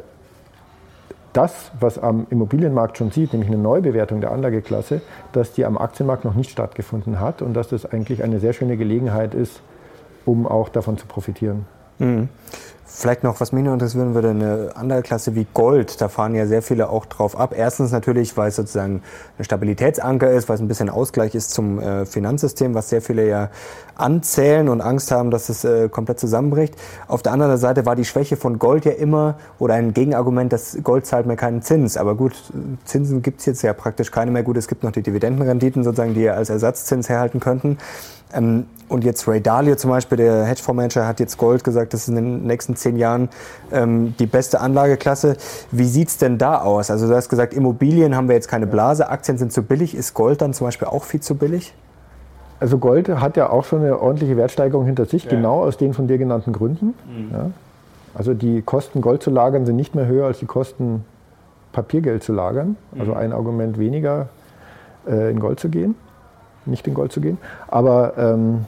das, 1.33 1.73
was 1.81 1.99
am 1.99 2.27
Immobilienmarkt 2.31 2.97
schon 2.97 3.11
sieht, 3.11 3.33
nämlich 3.33 3.51
eine 3.51 3.61
Neubewertung 3.61 4.21
der 4.21 4.31
Anlageklasse, 4.31 5.03
dass 5.33 5.53
die 5.53 5.65
am 5.65 5.77
Aktienmarkt 5.77 6.25
noch 6.25 6.35
nicht 6.35 6.51
stattgefunden 6.51 7.21
hat 7.21 7.43
und 7.43 7.55
dass 7.55 7.69
das 7.69 7.85
eigentlich 7.87 8.23
eine 8.23 8.41
sehr 8.41 8.53
schöne 8.53 8.77
Gelegenheit 8.77 9.35
ist, 9.35 9.61
um 10.25 10.47
auch 10.47 10.69
davon 10.69 10.97
zu 10.97 11.07
profitieren. 11.07 11.67
Mhm. 11.99 12.29
Vielleicht 12.97 13.25
noch, 13.25 13.41
was 13.41 13.51
mich 13.51 13.65
noch 13.65 13.73
interessieren 13.73 14.15
würde, 14.15 14.31
eine 14.31 14.71
andere 14.77 15.03
Klasse 15.03 15.35
wie 15.35 15.49
Gold, 15.53 16.01
da 16.01 16.09
fahren 16.09 16.37
ja 16.37 16.47
sehr 16.47 16.63
viele 16.63 16.91
auch 16.91 17.07
drauf 17.07 17.37
ab. 17.37 17.53
Erstens 17.57 17.91
natürlich, 17.91 18.37
weil 18.37 18.51
es 18.51 18.57
sozusagen 18.57 19.03
ein 19.37 19.43
Stabilitätsanker 19.43 20.31
ist, 20.31 20.49
weil 20.49 20.55
es 20.55 20.61
ein 20.61 20.69
bisschen 20.69 20.89
Ausgleich 20.89 21.35
ist 21.35 21.51
zum 21.51 21.81
äh, 21.81 22.07
Finanzsystem, 22.07 22.73
was 22.75 22.91
sehr 22.91 23.03
viele 23.03 23.29
ja 23.29 23.51
anzählen 23.97 24.69
und 24.69 24.81
Angst 24.81 25.11
haben, 25.11 25.33
dass 25.33 25.49
es 25.49 25.65
äh, 25.65 25.89
komplett 25.89 26.21
zusammenbricht. 26.21 26.77
Auf 27.09 27.23
der 27.23 27.33
anderen 27.33 27.57
Seite 27.57 27.85
war 27.85 27.97
die 27.97 28.05
Schwäche 28.05 28.37
von 28.37 28.61
Gold 28.61 28.85
ja 28.85 28.93
immer 28.93 29.39
oder 29.59 29.75
ein 29.75 29.93
Gegenargument, 29.93 30.53
dass 30.53 30.79
Gold 30.85 31.05
zahlt 31.05 31.27
mir 31.27 31.37
keinen 31.37 31.63
Zins. 31.63 31.97
Aber 31.97 32.15
gut, 32.15 32.35
Zinsen 32.85 33.23
gibt 33.23 33.41
es 33.41 33.47
jetzt 33.47 33.63
ja 33.63 33.73
praktisch 33.73 34.13
keine 34.13 34.31
mehr. 34.31 34.45
Gut, 34.45 34.57
es 34.57 34.69
gibt 34.69 34.85
noch 34.85 34.93
die 34.93 35.03
Dividendenrenditen 35.03 35.83
sozusagen, 35.83 36.15
die 36.15 36.23
ja 36.23 36.35
als 36.35 36.49
Ersatzzins 36.49 37.09
herhalten 37.09 37.41
könnten. 37.41 37.79
Ähm, 38.33 38.67
und 38.89 39.03
jetzt 39.05 39.27
Ray 39.27 39.41
Dalio 39.41 39.77
zum 39.77 39.91
Beispiel, 39.91 40.19
der 40.19 40.45
Hedgefondsmanager, 40.45 41.07
hat 41.07 41.19
jetzt 41.19 41.39
Gold 41.39 41.65
gesagt, 41.65 41.95
das 41.95 42.03
ist 42.03 42.09
in 42.09 42.17
den 42.17 42.47
nächsten 42.47 42.77
zehn 42.77 42.97
Jahren 42.97 43.29
ähm, 43.73 44.15
die 44.19 44.27
beste 44.27 44.61
Anlageklasse. 44.61 45.37
Wie 45.71 45.87
sieht's 45.87 46.19
denn 46.19 46.39
da 46.39 46.61
aus? 46.61 46.91
Also 46.91 47.09
du 47.09 47.15
hast 47.15 47.29
gesagt, 47.29 47.55
Immobilien 47.55 48.15
haben 48.15 48.29
wir 48.29 48.35
jetzt 48.35 48.49
keine 48.49 48.67
Blase, 48.67 49.09
Aktien 49.09 49.39
sind 49.39 49.53
zu 49.53 49.63
billig. 49.63 49.95
Ist 49.95 50.15
Gold 50.15 50.43
dann 50.43 50.53
zum 50.53 50.67
Beispiel 50.67 50.89
auch 50.89 51.05
viel 51.05 51.21
zu 51.21 51.35
billig? 51.35 51.75
Also 52.61 52.79
Gold 52.79 53.09
hat 53.09 53.37
ja 53.37 53.51
auch 53.51 53.65
schon 53.65 53.81
eine 53.81 54.01
ordentliche 54.01 54.37
Wertsteigerung 54.37 54.85
hinter 54.85 55.07
sich, 55.07 55.25
ja. 55.25 55.31
genau 55.31 55.65
aus 55.65 55.77
den 55.77 55.93
von 55.95 56.07
dir 56.07 56.19
genannten 56.19 56.53
Gründen. 56.53 56.95
Mhm. 57.09 57.31
Ja. 57.33 57.51
Also 58.15 58.33
die 58.33 58.63
Kosten, 58.63 59.01
Gold 59.01 59.23
zu 59.23 59.31
lagern, 59.31 59.67
sind 59.67 59.77
nicht 59.77 59.95
mehr 59.95 60.07
höher 60.07 60.27
als 60.27 60.39
die 60.39 60.47
Kosten, 60.47 61.05
Papiergeld 61.73 62.23
zu 62.23 62.33
lagern. 62.33 62.77
Also 62.97 63.13
mhm. 63.13 63.19
ein 63.19 63.33
Argument 63.33 63.79
weniger, 63.79 64.29
äh, 65.09 65.31
in 65.31 65.41
Gold 65.41 65.59
zu 65.59 65.69
gehen 65.69 65.97
nicht 66.67 66.87
in 66.87 66.95
Gold 66.95 67.13
zu 67.13 67.21
gehen. 67.21 67.39
Aber 67.69 68.15
ähm, 68.17 68.65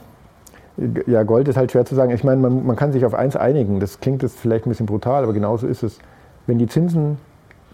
ja, 1.07 1.23
Gold 1.23 1.47
ist 1.47 1.57
halt 1.57 1.71
schwer 1.71 1.85
zu 1.85 1.95
sagen. 1.95 2.11
Ich 2.11 2.23
meine, 2.23 2.41
man, 2.41 2.65
man 2.65 2.75
kann 2.75 2.91
sich 2.91 3.05
auf 3.05 3.13
eins 3.13 3.35
einigen. 3.35 3.79
Das 3.79 3.99
klingt 3.99 4.21
jetzt 4.21 4.39
vielleicht 4.39 4.65
ein 4.65 4.69
bisschen 4.69 4.85
brutal, 4.85 5.23
aber 5.23 5.33
genauso 5.33 5.67
ist 5.67 5.83
es. 5.83 5.99
Wenn 6.45 6.59
die 6.59 6.67
Zinsen 6.67 7.17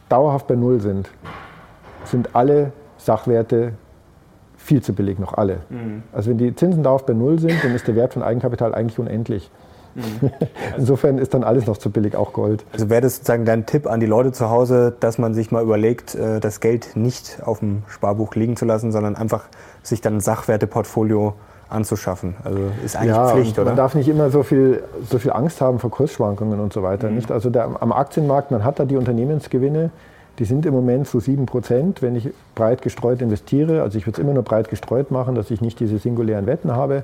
dauerhaft 0.09 0.47
bei 0.47 0.55
Null 0.55 0.79
sind, 0.79 1.09
sind 2.05 2.35
alle 2.35 2.71
Sachwerte 2.97 3.73
viel 4.57 4.81
zu 4.81 4.93
billig, 4.93 5.19
noch 5.19 5.33
alle. 5.33 5.59
Mhm. 5.69 6.03
Also 6.13 6.29
wenn 6.29 6.37
die 6.37 6.55
Zinsen 6.55 6.83
dauerhaft 6.83 7.05
bei 7.05 7.13
Null 7.13 7.39
sind, 7.39 7.63
dann 7.63 7.75
ist 7.75 7.87
der 7.87 7.95
Wert 7.95 8.13
von 8.13 8.23
Eigenkapital 8.23 8.73
eigentlich 8.73 8.97
unendlich. 8.97 9.51
Mhm. 9.95 10.31
Insofern 10.77 11.17
ist 11.17 11.33
dann 11.33 11.43
alles 11.43 11.65
noch 11.67 11.77
zu 11.77 11.89
billig, 11.89 12.15
auch 12.15 12.33
Gold. 12.33 12.65
Also 12.73 12.89
wäre 12.89 13.01
das 13.01 13.15
sozusagen 13.15 13.45
dein 13.45 13.65
Tipp 13.65 13.87
an 13.87 13.99
die 13.99 14.05
Leute 14.05 14.31
zu 14.31 14.49
Hause, 14.49 14.93
dass 14.99 15.17
man 15.17 15.33
sich 15.33 15.51
mal 15.51 15.63
überlegt, 15.63 16.15
äh, 16.15 16.39
das 16.39 16.59
Geld 16.59 16.95
nicht 16.95 17.39
auf 17.43 17.59
dem 17.59 17.83
Sparbuch 17.87 18.35
liegen 18.35 18.55
zu 18.55 18.65
lassen, 18.65 18.91
sondern 18.91 19.15
einfach 19.15 19.45
sich 19.83 20.01
dann 20.01 20.17
ein 20.17 20.21
Sachwerteportfolio 20.21 21.33
anzuschaffen. 21.69 22.35
Also 22.43 22.59
ist 22.85 22.95
eigentlich 22.95 23.09
ja, 23.09 23.27
Pflicht, 23.29 23.57
oder? 23.57 23.69
Man 23.69 23.77
darf 23.77 23.95
nicht 23.95 24.07
immer 24.07 24.29
so 24.29 24.43
viel, 24.43 24.83
so 25.09 25.19
viel 25.19 25.31
Angst 25.31 25.59
haben 25.59 25.79
vor 25.79 25.89
Kursschwankungen 25.89 26.59
und 26.59 26.71
so 26.71 26.83
weiter. 26.83 27.09
Mhm. 27.09 27.15
Nicht? 27.15 27.31
Also 27.31 27.49
der, 27.49 27.69
am 27.79 27.91
Aktienmarkt, 27.91 28.51
man 28.51 28.63
hat 28.63 28.79
da 28.79 28.85
die 28.85 28.95
Unternehmensgewinne, 28.95 29.89
die 30.39 30.45
sind 30.45 30.65
im 30.65 30.73
Moment 30.73 31.07
so 31.07 31.19
7 31.19 31.45
Prozent, 31.45 32.01
wenn 32.01 32.15
ich 32.15 32.29
breit 32.55 32.81
gestreut 32.81 33.21
investiere. 33.21 33.83
Also 33.83 33.97
ich 33.97 34.07
würde 34.07 34.19
es 34.19 34.23
immer 34.23 34.33
nur 34.33 34.43
breit 34.43 34.69
gestreut 34.69 35.11
machen, 35.11 35.35
dass 35.35 35.51
ich 35.51 35.61
nicht 35.61 35.79
diese 35.79 35.99
singulären 35.99 36.47
Wetten 36.47 36.71
habe. 36.71 37.03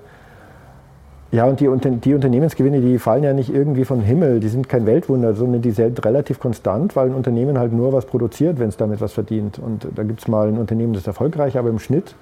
Ja, 1.32 1.46
und 1.46 1.60
die, 1.60 1.68
die, 1.98 2.14
Unternehmensgewinne, 2.16 2.82
die 2.82 2.98
fallen 2.98 3.24
ja 3.24 3.34
nicht 3.34 3.54
irgendwie 3.54 3.86
vom 3.86 4.02
Himmel, 4.02 4.40
die 4.40 4.48
sind 4.48 4.68
kein 4.68 4.88
Weltwunder, 4.88 5.36
sondern 5.36 5.62
die 5.62 5.70
sind 5.72 6.04
relativ 6.04 6.40
konstant, 6.40 6.96
weil 6.96 7.10
ein 7.10 7.14
Unternehmen 7.14 7.60
halt 7.60 7.72
nur 7.72 7.94
was 7.94 8.06
produziert, 8.06 8.58
wenn 8.58 8.70
es 8.70 8.78
damit 8.78 9.00
was 9.00 9.14
verdient. 9.14 9.60
Und 9.60 9.88
da 9.96 10.04
gibt 10.04 10.22
es 10.22 10.28
mal 10.28 10.48
ein 10.48 10.58
Unternehmen, 10.58 10.94
das 10.94 11.02
ist 11.02 11.08
erfolgreich, 11.08 11.56
aber 11.58 11.70
im 11.70 11.78
Schnitt 11.78 12.16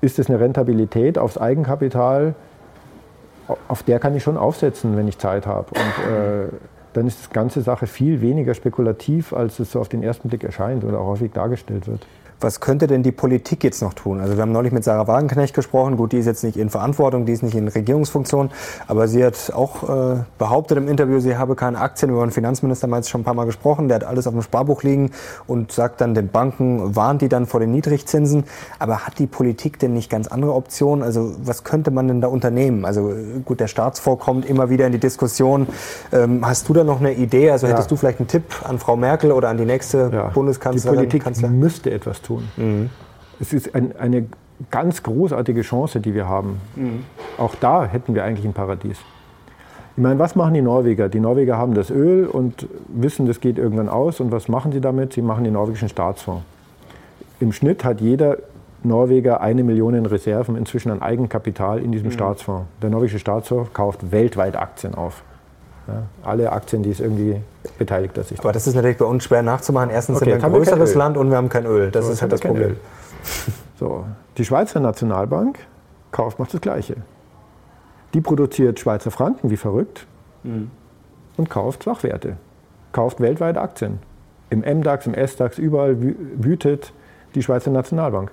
ist 0.00 0.18
es 0.18 0.30
eine 0.30 0.40
Rentabilität 0.40 1.18
aufs 1.18 1.36
Eigenkapital, 1.36 2.34
auf 3.68 3.82
der 3.82 3.98
kann 3.98 4.16
ich 4.16 4.22
schon 4.22 4.38
aufsetzen, 4.38 4.96
wenn 4.96 5.06
ich 5.06 5.18
Zeit 5.18 5.46
habe. 5.46 5.66
Und 5.74 6.14
äh, 6.14 6.48
dann 6.94 7.06
ist 7.06 7.26
die 7.26 7.32
ganze 7.34 7.60
Sache 7.60 7.86
viel 7.86 8.22
weniger 8.22 8.54
spekulativ, 8.54 9.34
als 9.34 9.58
es 9.58 9.72
so 9.72 9.80
auf 9.80 9.88
den 9.88 10.02
ersten 10.02 10.28
Blick 10.28 10.44
erscheint 10.44 10.82
oder 10.84 11.00
auch 11.00 11.08
häufig 11.08 11.32
dargestellt 11.32 11.86
wird. 11.86 12.06
Was 12.40 12.60
könnte 12.60 12.86
denn 12.86 13.02
die 13.02 13.12
Politik 13.12 13.62
jetzt 13.64 13.82
noch 13.82 13.92
tun? 13.92 14.20
Also 14.20 14.36
wir 14.36 14.42
haben 14.42 14.52
neulich 14.52 14.72
mit 14.72 14.82
Sarah 14.82 15.06
Wagenknecht 15.06 15.54
gesprochen. 15.54 15.98
Gut, 15.98 16.12
die 16.12 16.18
ist 16.18 16.26
jetzt 16.26 16.42
nicht 16.42 16.56
in 16.56 16.70
Verantwortung, 16.70 17.26
die 17.26 17.32
ist 17.32 17.42
nicht 17.42 17.54
in 17.54 17.68
Regierungsfunktion, 17.68 18.50
aber 18.86 19.08
sie 19.08 19.22
hat 19.22 19.52
auch 19.54 19.82
äh, 19.88 20.22
behauptet 20.38 20.78
im 20.78 20.88
Interview, 20.88 21.20
sie 21.20 21.36
habe 21.36 21.54
keine 21.54 21.78
Aktien. 21.78 22.10
Über 22.10 22.24
den 22.24 22.30
Finanzminister 22.30 22.86
mal 22.86 23.04
schon 23.04 23.20
ein 23.20 23.24
paar 23.24 23.34
Mal 23.34 23.44
gesprochen. 23.44 23.88
Der 23.88 23.96
hat 23.96 24.04
alles 24.04 24.26
auf 24.26 24.32
dem 24.32 24.42
Sparbuch 24.42 24.82
liegen 24.82 25.10
und 25.46 25.70
sagt 25.72 26.00
dann 26.00 26.14
den 26.14 26.28
Banken, 26.28 26.96
warnt 26.96 27.20
die 27.20 27.28
dann 27.28 27.44
vor 27.44 27.60
den 27.60 27.72
Niedrigzinsen. 27.72 28.44
Aber 28.78 29.06
hat 29.06 29.18
die 29.18 29.26
Politik 29.26 29.78
denn 29.78 29.92
nicht 29.92 30.10
ganz 30.10 30.26
andere 30.26 30.54
Optionen? 30.54 31.04
Also 31.04 31.34
was 31.44 31.62
könnte 31.62 31.90
man 31.90 32.08
denn 32.08 32.22
da 32.22 32.28
unternehmen? 32.28 32.86
Also 32.86 33.14
gut, 33.44 33.60
der 33.60 33.68
Staatsfonds 33.68 34.24
kommt 34.24 34.48
immer 34.48 34.70
wieder 34.70 34.86
in 34.86 34.92
die 34.92 34.98
Diskussion. 34.98 35.66
Ähm, 36.10 36.46
hast 36.46 36.68
du 36.70 36.72
da 36.72 36.84
noch 36.84 37.00
eine 37.00 37.12
Idee? 37.12 37.50
Also 37.50 37.66
hättest 37.66 37.90
ja. 37.90 37.94
du 37.94 37.96
vielleicht 37.96 38.20
einen 38.20 38.28
Tipp 38.28 38.44
an 38.64 38.78
Frau 38.78 38.96
Merkel 38.96 39.30
oder 39.30 39.50
an 39.50 39.58
die 39.58 39.66
nächste 39.66 40.10
ja. 40.10 40.28
Bundeskanzlerin? 40.28 40.98
Die 40.98 41.04
Politik 41.04 41.24
Kanzler? 41.24 41.48
müsste 41.48 41.90
etwas 41.90 42.22
tun 42.22 42.29
tun. 42.30 42.48
Mhm. 42.56 42.90
Es 43.40 43.52
ist 43.52 43.74
ein, 43.74 43.96
eine 43.96 44.26
ganz 44.70 45.02
großartige 45.02 45.62
Chance, 45.62 46.00
die 46.00 46.14
wir 46.14 46.28
haben. 46.28 46.60
Mhm. 46.76 47.04
Auch 47.38 47.54
da 47.54 47.84
hätten 47.84 48.14
wir 48.14 48.24
eigentlich 48.24 48.46
ein 48.46 48.52
Paradies. 48.52 48.98
Ich 49.96 50.02
meine, 50.02 50.18
was 50.18 50.36
machen 50.36 50.54
die 50.54 50.62
Norweger? 50.62 51.08
Die 51.08 51.20
Norweger 51.20 51.58
haben 51.58 51.74
das 51.74 51.90
Öl 51.90 52.26
und 52.26 52.66
wissen, 52.88 53.26
das 53.26 53.40
geht 53.40 53.58
irgendwann 53.58 53.88
aus. 53.88 54.20
Und 54.20 54.30
was 54.30 54.48
machen 54.48 54.72
sie 54.72 54.80
damit? 54.80 55.12
Sie 55.12 55.22
machen 55.22 55.44
den 55.44 55.54
norwegischen 55.54 55.88
Staatsfonds. 55.88 56.42
Im 57.40 57.52
Schnitt 57.52 57.84
hat 57.84 58.00
jeder 58.00 58.38
Norweger 58.82 59.40
eine 59.40 59.62
Million 59.62 59.94
in 59.94 60.06
Reserven 60.06 60.56
inzwischen 60.56 60.90
an 60.90 61.02
Eigenkapital 61.02 61.80
in 61.80 61.92
diesem 61.92 62.08
mhm. 62.08 62.12
Staatsfonds. 62.12 62.66
Der 62.82 62.90
norwegische 62.90 63.18
Staatsfonds 63.18 63.72
kauft 63.72 64.12
weltweit 64.12 64.56
Aktien 64.56 64.94
auf. 64.94 65.22
Ja, 65.90 66.02
alle 66.22 66.52
Aktien, 66.52 66.82
die 66.82 66.90
es 66.90 67.00
irgendwie 67.00 67.40
beteiligt 67.78 68.16
er 68.16 68.24
sich. 68.24 68.38
Aber 68.38 68.52
das 68.52 68.66
ist 68.66 68.74
natürlich 68.74 68.98
bei 68.98 69.04
uns 69.04 69.24
schwer 69.24 69.42
nachzumachen. 69.42 69.90
Erstens 69.90 70.16
okay, 70.16 70.30
sind 70.30 70.42
wir 70.42 70.46
ein 70.46 70.52
größeres 70.52 70.94
Land 70.94 71.16
und 71.16 71.30
wir 71.30 71.36
haben 71.36 71.48
kein 71.48 71.66
Öl. 71.66 71.90
Das 71.90 72.06
so, 72.06 72.12
ist 72.12 72.22
halt 72.22 72.32
das 72.32 72.40
Problem. 72.40 72.76
So, 73.78 74.04
die 74.36 74.44
Schweizer 74.44 74.78
Nationalbank 74.78 75.58
kauft, 76.12 76.38
macht 76.38 76.52
das 76.52 76.60
Gleiche. 76.60 76.96
Die 78.12 78.20
produziert 78.20 78.78
Schweizer 78.78 79.10
Franken 79.10 79.50
wie 79.50 79.56
verrückt 79.56 80.06
mhm. 80.42 80.70
und 81.38 81.48
kauft 81.48 81.84
Sachwerte. 81.84 82.36
Kauft 82.92 83.20
weltweit 83.20 83.56
Aktien. 83.56 84.00
Im 84.50 84.60
MDAX, 84.60 85.06
im 85.06 85.14
SDAX, 85.14 85.56
überall 85.56 85.96
wütet 85.98 86.92
die 87.34 87.42
Schweizer 87.42 87.70
Nationalbank. 87.70 88.32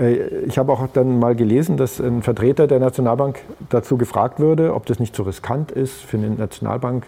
Äh, 0.00 0.44
ich 0.46 0.58
habe 0.58 0.72
auch 0.72 0.86
dann 0.92 1.18
mal 1.18 1.36
gelesen, 1.36 1.76
dass 1.76 2.00
ein 2.00 2.22
Vertreter 2.22 2.66
der 2.66 2.80
Nationalbank 2.80 3.40
dazu 3.68 3.96
gefragt 3.96 4.40
würde, 4.40 4.74
ob 4.74 4.86
das 4.86 4.98
nicht 4.98 5.14
zu 5.14 5.22
riskant 5.22 5.70
ist 5.70 6.00
für 6.00 6.16
eine 6.16 6.30
Nationalbank, 6.30 7.06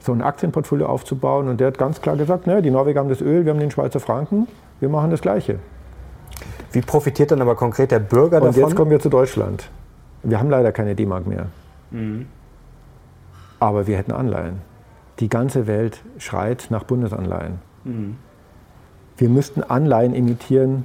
so 0.00 0.12
ein 0.12 0.20
Aktienportfolio 0.20 0.86
aufzubauen. 0.86 1.48
Und 1.48 1.60
der 1.60 1.68
hat 1.68 1.78
ganz 1.78 2.00
klar 2.00 2.16
gesagt, 2.16 2.46
ne, 2.46 2.60
die 2.60 2.70
Norweger 2.70 3.00
haben 3.00 3.08
das 3.08 3.20
Öl, 3.20 3.44
wir 3.44 3.52
haben 3.52 3.60
den 3.60 3.70
Schweizer 3.70 4.00
Franken, 4.00 4.48
wir 4.80 4.88
machen 4.88 5.10
das 5.10 5.22
Gleiche. 5.22 5.58
Wie 6.72 6.80
profitiert 6.80 7.30
dann 7.30 7.40
aber 7.40 7.54
konkret 7.54 7.92
der 7.92 8.00
Bürger 8.00 8.40
davon? 8.40 8.48
Und 8.48 8.56
jetzt 8.56 8.76
kommen 8.76 8.90
wir 8.90 8.98
zu 8.98 9.08
Deutschland. 9.08 9.70
Wir 10.24 10.40
haben 10.40 10.50
leider 10.50 10.72
keine 10.72 10.94
D-Mark 10.94 11.26
mehr. 11.26 11.46
Mhm. 11.92 12.26
Aber 13.60 13.86
wir 13.86 13.96
hätten 13.96 14.12
Anleihen. 14.12 14.60
Die 15.20 15.28
ganze 15.28 15.68
Welt 15.68 16.02
schreit 16.18 16.66
nach 16.70 16.82
Bundesanleihen. 16.82 17.60
Mhm. 17.84 18.16
Wir 19.16 19.28
müssten 19.28 19.62
Anleihen 19.62 20.12
emittieren, 20.12 20.84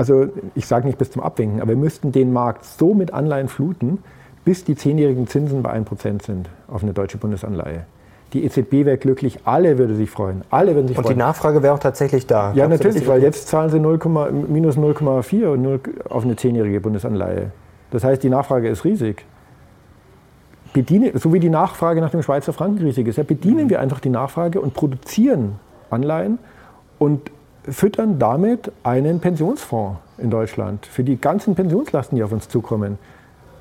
also 0.00 0.28
ich 0.54 0.64
sage 0.64 0.86
nicht 0.86 0.96
bis 0.96 1.10
zum 1.10 1.22
Abwinken, 1.22 1.60
aber 1.60 1.72
wir 1.72 1.76
müssten 1.76 2.10
den 2.10 2.32
Markt 2.32 2.64
so 2.64 2.94
mit 2.94 3.12
Anleihen 3.12 3.48
fluten, 3.48 3.98
bis 4.46 4.64
die 4.64 4.74
zehnjährigen 4.74 5.26
Zinsen 5.26 5.62
bei 5.62 5.74
1% 5.74 6.24
sind 6.24 6.48
auf 6.68 6.82
eine 6.82 6.94
deutsche 6.94 7.18
Bundesanleihe. 7.18 7.84
Die 8.32 8.42
EZB 8.46 8.86
wäre 8.86 8.96
glücklich, 8.96 9.40
alle 9.44 9.76
würden 9.76 9.96
sich 9.96 10.08
freuen. 10.08 10.40
Alle 10.48 10.74
würden 10.74 10.88
sich 10.88 10.96
und 10.96 11.02
freuen. 11.04 11.16
die 11.16 11.22
Nachfrage 11.22 11.62
wäre 11.62 11.74
auch 11.74 11.78
tatsächlich 11.80 12.26
da. 12.26 12.54
Ja, 12.54 12.66
Glaubst 12.66 12.82
natürlich, 12.82 13.06
weil 13.06 13.22
jetzt 13.22 13.48
zahlen 13.48 13.68
sie 13.68 13.78
0, 13.78 13.98
minus 14.48 14.78
0,4 14.78 16.08
auf 16.08 16.24
eine 16.24 16.36
zehnjährige 16.36 16.80
Bundesanleihe. 16.80 17.50
Das 17.90 18.02
heißt, 18.02 18.22
die 18.22 18.30
Nachfrage 18.30 18.70
ist 18.70 18.86
riesig. 18.86 19.26
Bediene, 20.72 21.12
so 21.18 21.34
wie 21.34 21.40
die 21.40 21.50
Nachfrage 21.50 22.00
nach 22.00 22.10
dem 22.10 22.22
Schweizer 22.22 22.54
Franken 22.54 22.84
riesig 22.84 23.06
ist, 23.06 23.16
ja, 23.16 23.24
bedienen 23.24 23.68
wir 23.68 23.80
einfach 23.80 24.00
die 24.00 24.08
Nachfrage 24.08 24.62
und 24.62 24.72
produzieren 24.72 25.58
Anleihen 25.90 26.38
und 26.98 27.30
füttern 27.68 28.18
damit 28.18 28.72
einen 28.82 29.20
Pensionsfonds 29.20 29.98
in 30.18 30.30
Deutschland 30.30 30.86
für 30.86 31.04
die 31.04 31.20
ganzen 31.20 31.54
Pensionslasten, 31.54 32.16
die 32.16 32.22
auf 32.22 32.32
uns 32.32 32.48
zukommen. 32.48 32.98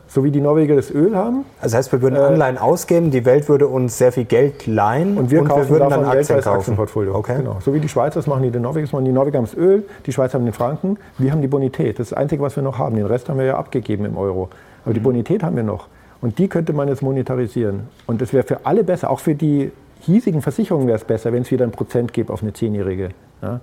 So 0.07 0.23
wie 0.23 0.31
die 0.31 0.41
Norweger 0.41 0.75
das 0.75 0.89
Öl 0.89 1.15
haben. 1.15 1.45
Also 1.61 1.75
das 1.75 1.85
heißt, 1.85 1.91
wir 1.91 2.01
würden 2.01 2.15
äh, 2.15 2.19
Anleihen 2.19 2.57
ausgeben, 2.57 3.11
die 3.11 3.25
Welt 3.25 3.47
würde 3.47 3.67
uns 3.67 3.99
sehr 3.99 4.11
viel 4.11 4.25
Geld 4.25 4.65
leihen 4.65 5.17
und 5.17 5.29
wir, 5.29 5.41
und 5.41 5.49
wir 5.49 5.69
würden 5.69 5.89
dann 5.89 6.03
Aktien 6.05 6.41
kaufen. 6.41 6.57
Aktienportfolio. 6.57 7.13
Okay. 7.13 7.37
Genau. 7.37 7.57
So 7.63 7.75
wie 7.75 7.79
die 7.79 7.89
Schweizer 7.89 8.15
das 8.15 8.25
machen, 8.25 8.41
die 8.41 8.49
den 8.49 8.63
Norweger 8.63 8.87
machen. 8.91 9.05
Die 9.05 9.11
Norweger 9.11 9.37
haben 9.37 9.45
das 9.45 9.53
Öl, 9.53 9.83
die 10.07 10.11
Schweizer 10.11 10.39
haben 10.39 10.45
den 10.45 10.53
Franken, 10.53 10.97
wir 11.19 11.31
haben 11.31 11.41
die 11.41 11.47
Bonität. 11.47 11.99
Das 11.99 12.07
ist 12.07 12.11
das 12.13 12.17
Einzige, 12.17 12.41
was 12.41 12.55
wir 12.55 12.63
noch 12.63 12.79
haben. 12.79 12.95
Den 12.95 13.05
Rest 13.05 13.29
haben 13.29 13.37
wir 13.37 13.45
ja 13.45 13.57
abgegeben 13.57 14.05
im 14.05 14.17
Euro. 14.17 14.49
Aber 14.83 14.91
mhm. 14.91 14.93
die 14.95 14.99
Bonität 14.99 15.43
haben 15.43 15.55
wir 15.55 15.63
noch. 15.63 15.87
Und 16.21 16.39
die 16.39 16.47
könnte 16.47 16.73
man 16.73 16.87
jetzt 16.87 17.03
monetarisieren. 17.03 17.81
Und 18.07 18.19
das 18.19 18.33
wäre 18.33 18.43
für 18.43 18.65
alle 18.65 18.83
besser. 18.83 19.11
Auch 19.11 19.19
für 19.19 19.35
die 19.35 19.71
hiesigen 20.01 20.41
Versicherungen 20.41 20.87
wäre 20.87 20.97
es 20.97 21.03
besser, 21.03 21.31
wenn 21.33 21.43
es 21.43 21.51
wieder 21.51 21.65
ein 21.65 21.71
Prozent 21.71 22.13
gibt 22.13 22.31
auf 22.31 22.41
eine 22.41 22.53
Zehnjährige. 22.53 23.09
Ja? 23.41 23.59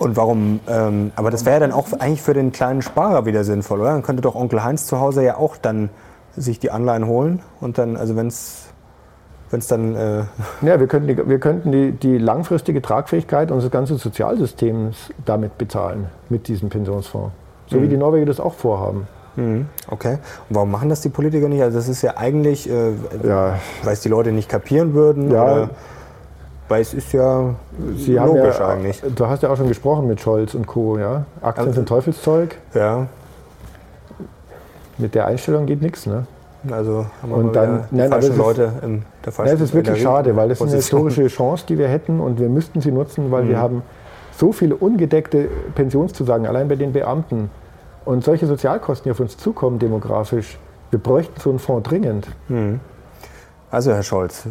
Und 0.00 0.16
warum, 0.16 0.60
ähm, 0.66 1.12
aber 1.14 1.30
das 1.30 1.44
wäre 1.44 1.56
ja 1.56 1.60
dann 1.60 1.72
auch 1.72 1.92
eigentlich 1.92 2.22
für 2.22 2.32
den 2.32 2.52
kleinen 2.52 2.80
Sparer 2.80 3.26
wieder 3.26 3.44
sinnvoll, 3.44 3.80
oder? 3.80 3.90
Dann 3.90 4.02
könnte 4.02 4.22
doch 4.22 4.34
Onkel 4.34 4.64
Heinz 4.64 4.86
zu 4.86 4.98
Hause 4.98 5.22
ja 5.22 5.36
auch 5.36 5.58
dann 5.58 5.90
sich 6.34 6.58
die 6.58 6.70
Anleihen 6.70 7.06
holen 7.06 7.40
und 7.60 7.76
dann, 7.76 7.98
also 7.98 8.16
wenn 8.16 8.28
es 8.28 8.70
wenn 9.50 9.60
es 9.60 9.66
dann. 9.66 9.94
Äh 9.94 10.22
ja, 10.62 10.80
wir 10.80 10.86
könnten, 10.86 11.08
die, 11.08 11.28
wir 11.28 11.38
könnten 11.38 11.70
die, 11.70 11.92
die 11.92 12.16
langfristige 12.16 12.80
Tragfähigkeit 12.80 13.50
unseres 13.50 13.70
ganzen 13.70 13.98
Sozialsystems 13.98 15.10
damit 15.26 15.58
bezahlen, 15.58 16.06
mit 16.30 16.48
diesem 16.48 16.70
Pensionsfonds. 16.70 17.32
So 17.66 17.76
mhm. 17.76 17.82
wie 17.82 17.88
die 17.88 17.98
Norweger 17.98 18.24
das 18.24 18.40
auch 18.40 18.54
vorhaben. 18.54 19.06
Mhm. 19.36 19.66
Okay. 19.90 20.14
Und 20.48 20.56
warum 20.56 20.70
machen 20.70 20.88
das 20.88 21.02
die 21.02 21.10
Politiker 21.10 21.50
nicht? 21.50 21.62
Also, 21.62 21.76
das 21.76 21.88
ist 21.88 22.00
ja 22.00 22.16
eigentlich, 22.16 22.70
äh, 22.70 22.92
ja. 23.22 23.58
weil 23.82 23.92
es 23.92 24.00
die 24.00 24.08
Leute 24.08 24.32
nicht 24.32 24.48
kapieren 24.48 24.94
würden? 24.94 25.30
Ja. 25.30 25.42
Oder? 25.42 25.70
Weil 26.70 26.82
es 26.82 26.94
ist 26.94 27.12
ja 27.12 27.56
Sie 27.96 28.14
logisch 28.14 28.60
ja, 28.60 28.68
eigentlich. 28.68 29.02
Du 29.16 29.26
hast 29.26 29.42
ja 29.42 29.50
auch 29.50 29.56
schon 29.56 29.66
gesprochen 29.66 30.06
mit 30.06 30.20
Scholz 30.20 30.54
und 30.54 30.68
Co. 30.68 30.98
Ja? 30.98 31.24
Aktien 31.42 31.66
also, 31.66 31.74
sind 31.74 31.88
Teufelszeug. 31.88 32.58
Ja. 32.74 33.08
Mit 34.96 35.16
der 35.16 35.26
Einstellung 35.26 35.66
geht 35.66 35.82
nichts. 35.82 36.06
Ne? 36.06 36.26
Also 36.70 37.06
haben 37.20 37.30
wir 37.30 37.36
und 37.38 37.56
dann, 37.56 37.86
nein, 37.90 38.10
falschen 38.10 38.38
Leute 38.38 38.72
in 38.82 39.02
der 39.24 39.32
falschen 39.32 39.50
nein, 39.50 39.58
Das 39.58 39.68
ist 39.68 39.74
wirklich 39.74 40.00
schade, 40.00 40.36
weil 40.36 40.48
das 40.48 40.60
ist 40.60 40.68
eine 40.68 40.76
historische 40.76 41.26
Chance, 41.26 41.64
die 41.68 41.76
wir 41.76 41.88
hätten 41.88 42.20
und 42.20 42.38
wir 42.38 42.48
müssten 42.48 42.80
sie 42.80 42.92
nutzen, 42.92 43.32
weil 43.32 43.44
mhm. 43.44 43.48
wir 43.48 43.58
haben 43.58 43.82
so 44.36 44.52
viele 44.52 44.76
ungedeckte 44.76 45.48
Pensionszusagen, 45.74 46.46
allein 46.46 46.68
bei 46.68 46.76
den 46.76 46.92
Beamten. 46.92 47.50
Und 48.04 48.22
solche 48.22 48.46
Sozialkosten, 48.46 49.08
die 49.08 49.10
auf 49.10 49.18
uns 49.18 49.36
zukommen 49.36 49.80
demografisch, 49.80 50.56
wir 50.90 51.00
bräuchten 51.00 51.40
so 51.40 51.50
einen 51.50 51.58
Fonds 51.58 51.88
dringend. 51.88 52.28
Mhm. 52.48 52.78
Also 53.70 53.92
Herr 53.92 54.02
Scholz, 54.02 54.42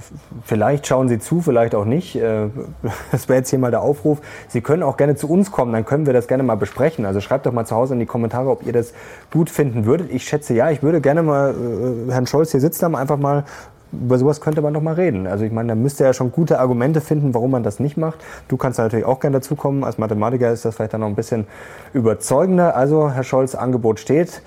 vielleicht 0.43 0.87
schauen 0.87 1.09
Sie 1.09 1.19
zu, 1.19 1.41
vielleicht 1.41 1.75
auch 1.75 1.83
nicht. 1.83 2.15
Äh, 2.15 2.47
das 3.11 3.27
wäre 3.27 3.39
jetzt 3.39 3.49
hier 3.49 3.59
mal 3.59 3.71
der 3.71 3.81
Aufruf. 3.81 4.19
Sie 4.47 4.61
können 4.61 4.81
auch 4.81 4.95
gerne 4.95 5.15
zu 5.15 5.29
uns 5.29 5.51
kommen, 5.51 5.73
dann 5.73 5.85
können 5.85 6.05
wir 6.05 6.13
das 6.13 6.27
gerne 6.27 6.43
mal 6.43 6.55
besprechen. 6.55 7.05
Also 7.05 7.19
schreibt 7.19 7.45
doch 7.45 7.51
mal 7.51 7.65
zu 7.65 7.75
Hause 7.75 7.93
in 7.93 7.99
die 7.99 8.05
Kommentare, 8.05 8.49
ob 8.49 8.65
ihr 8.65 8.73
das 8.73 8.93
gut 9.31 9.49
finden 9.49 9.85
würdet. 9.85 10.11
Ich 10.11 10.23
schätze 10.23 10.53
ja, 10.53 10.69
ich 10.69 10.81
würde 10.81 11.01
gerne 11.01 11.23
mal 11.23 11.53
äh, 11.53 12.11
Herrn 12.11 12.27
Scholz 12.27 12.51
hier 12.51 12.61
sitzen 12.61 12.85
haben, 12.85 12.95
einfach 12.95 13.17
mal 13.17 13.43
über 13.91 14.19
sowas 14.19 14.39
könnte 14.39 14.61
man 14.61 14.73
doch 14.73 14.81
mal 14.81 14.93
reden. 14.93 15.25
Also 15.27 15.45
ich 15.45 15.51
meine, 15.51 15.69
da 15.69 15.75
müsste 15.75 16.03
er 16.03 16.11
ja 16.11 16.13
schon 16.13 16.31
gute 16.31 16.59
Argumente 16.59 17.01
finden, 17.01 17.33
warum 17.33 17.51
man 17.51 17.63
das 17.63 17.79
nicht 17.79 17.97
macht. 17.97 18.19
Du 18.47 18.55
kannst 18.55 18.77
da 18.77 18.83
natürlich 18.83 19.05
auch 19.05 19.19
gerne 19.19 19.37
dazukommen. 19.37 19.83
Als 19.83 19.97
Mathematiker 19.97 20.51
ist 20.51 20.63
das 20.63 20.75
vielleicht 20.75 20.93
dann 20.93 21.01
noch 21.01 21.07
ein 21.07 21.15
bisschen 21.15 21.47
überzeugender. 21.93 22.75
Also 22.75 23.11
Herr 23.11 23.23
Scholz, 23.23 23.55
Angebot 23.55 23.99
steht. 23.99 24.43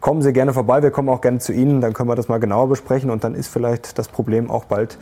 Kommen 0.00 0.22
Sie 0.22 0.32
gerne 0.32 0.52
vorbei. 0.52 0.82
Wir 0.82 0.90
kommen 0.90 1.08
auch 1.08 1.20
gerne 1.20 1.38
zu 1.38 1.52
Ihnen. 1.52 1.80
Dann 1.80 1.92
können 1.92 2.08
wir 2.08 2.16
das 2.16 2.28
mal 2.28 2.40
genauer 2.40 2.68
besprechen 2.68 3.10
und 3.10 3.24
dann 3.24 3.34
ist 3.34 3.48
vielleicht 3.48 3.98
das 3.98 4.08
Problem 4.08 4.50
auch 4.50 4.64
bald 4.64 4.98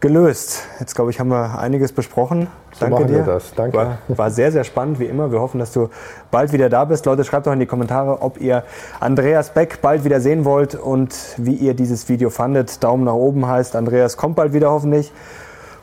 gelöst. 0.00 0.62
Jetzt 0.78 0.94
glaube 0.94 1.10
ich, 1.10 1.18
haben 1.18 1.28
wir 1.28 1.58
einiges 1.58 1.92
besprochen. 1.92 2.46
So 2.72 2.86
Danke 2.86 3.06
dir. 3.06 3.22
Das. 3.22 3.54
Danke. 3.54 3.76
War, 3.76 3.98
war, 4.08 4.30
sehr, 4.30 4.52
sehr 4.52 4.64
spannend, 4.64 5.00
wie 5.00 5.06
immer. 5.06 5.32
Wir 5.32 5.40
hoffen, 5.40 5.58
dass 5.58 5.72
du 5.72 5.88
bald 6.30 6.52
wieder 6.52 6.68
da 6.68 6.84
bist. 6.84 7.06
Leute, 7.06 7.24
schreibt 7.24 7.46
doch 7.46 7.52
in 7.52 7.58
die 7.58 7.66
Kommentare, 7.66 8.22
ob 8.22 8.40
ihr 8.40 8.64
Andreas 9.00 9.50
Beck 9.50 9.80
bald 9.82 10.04
wieder 10.04 10.20
sehen 10.20 10.44
wollt 10.44 10.74
und 10.74 11.14
wie 11.36 11.54
ihr 11.54 11.74
dieses 11.74 12.08
Video 12.08 12.30
fandet. 12.30 12.82
Daumen 12.84 13.04
nach 13.04 13.14
oben 13.14 13.46
heißt, 13.46 13.74
Andreas 13.74 14.16
kommt 14.16 14.36
bald 14.36 14.52
wieder 14.52 14.70
hoffentlich. 14.70 15.12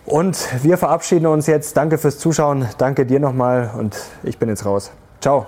Und 0.05 0.63
wir 0.63 0.77
verabschieden 0.77 1.25
uns 1.25 1.47
jetzt. 1.47 1.75
Danke 1.75 1.97
fürs 1.97 2.19
Zuschauen. 2.19 2.67
Danke 2.77 3.05
dir 3.05 3.19
nochmal 3.19 3.71
und 3.77 3.97
ich 4.23 4.37
bin 4.37 4.49
jetzt 4.49 4.65
raus. 4.65 4.91
Ciao. 5.19 5.45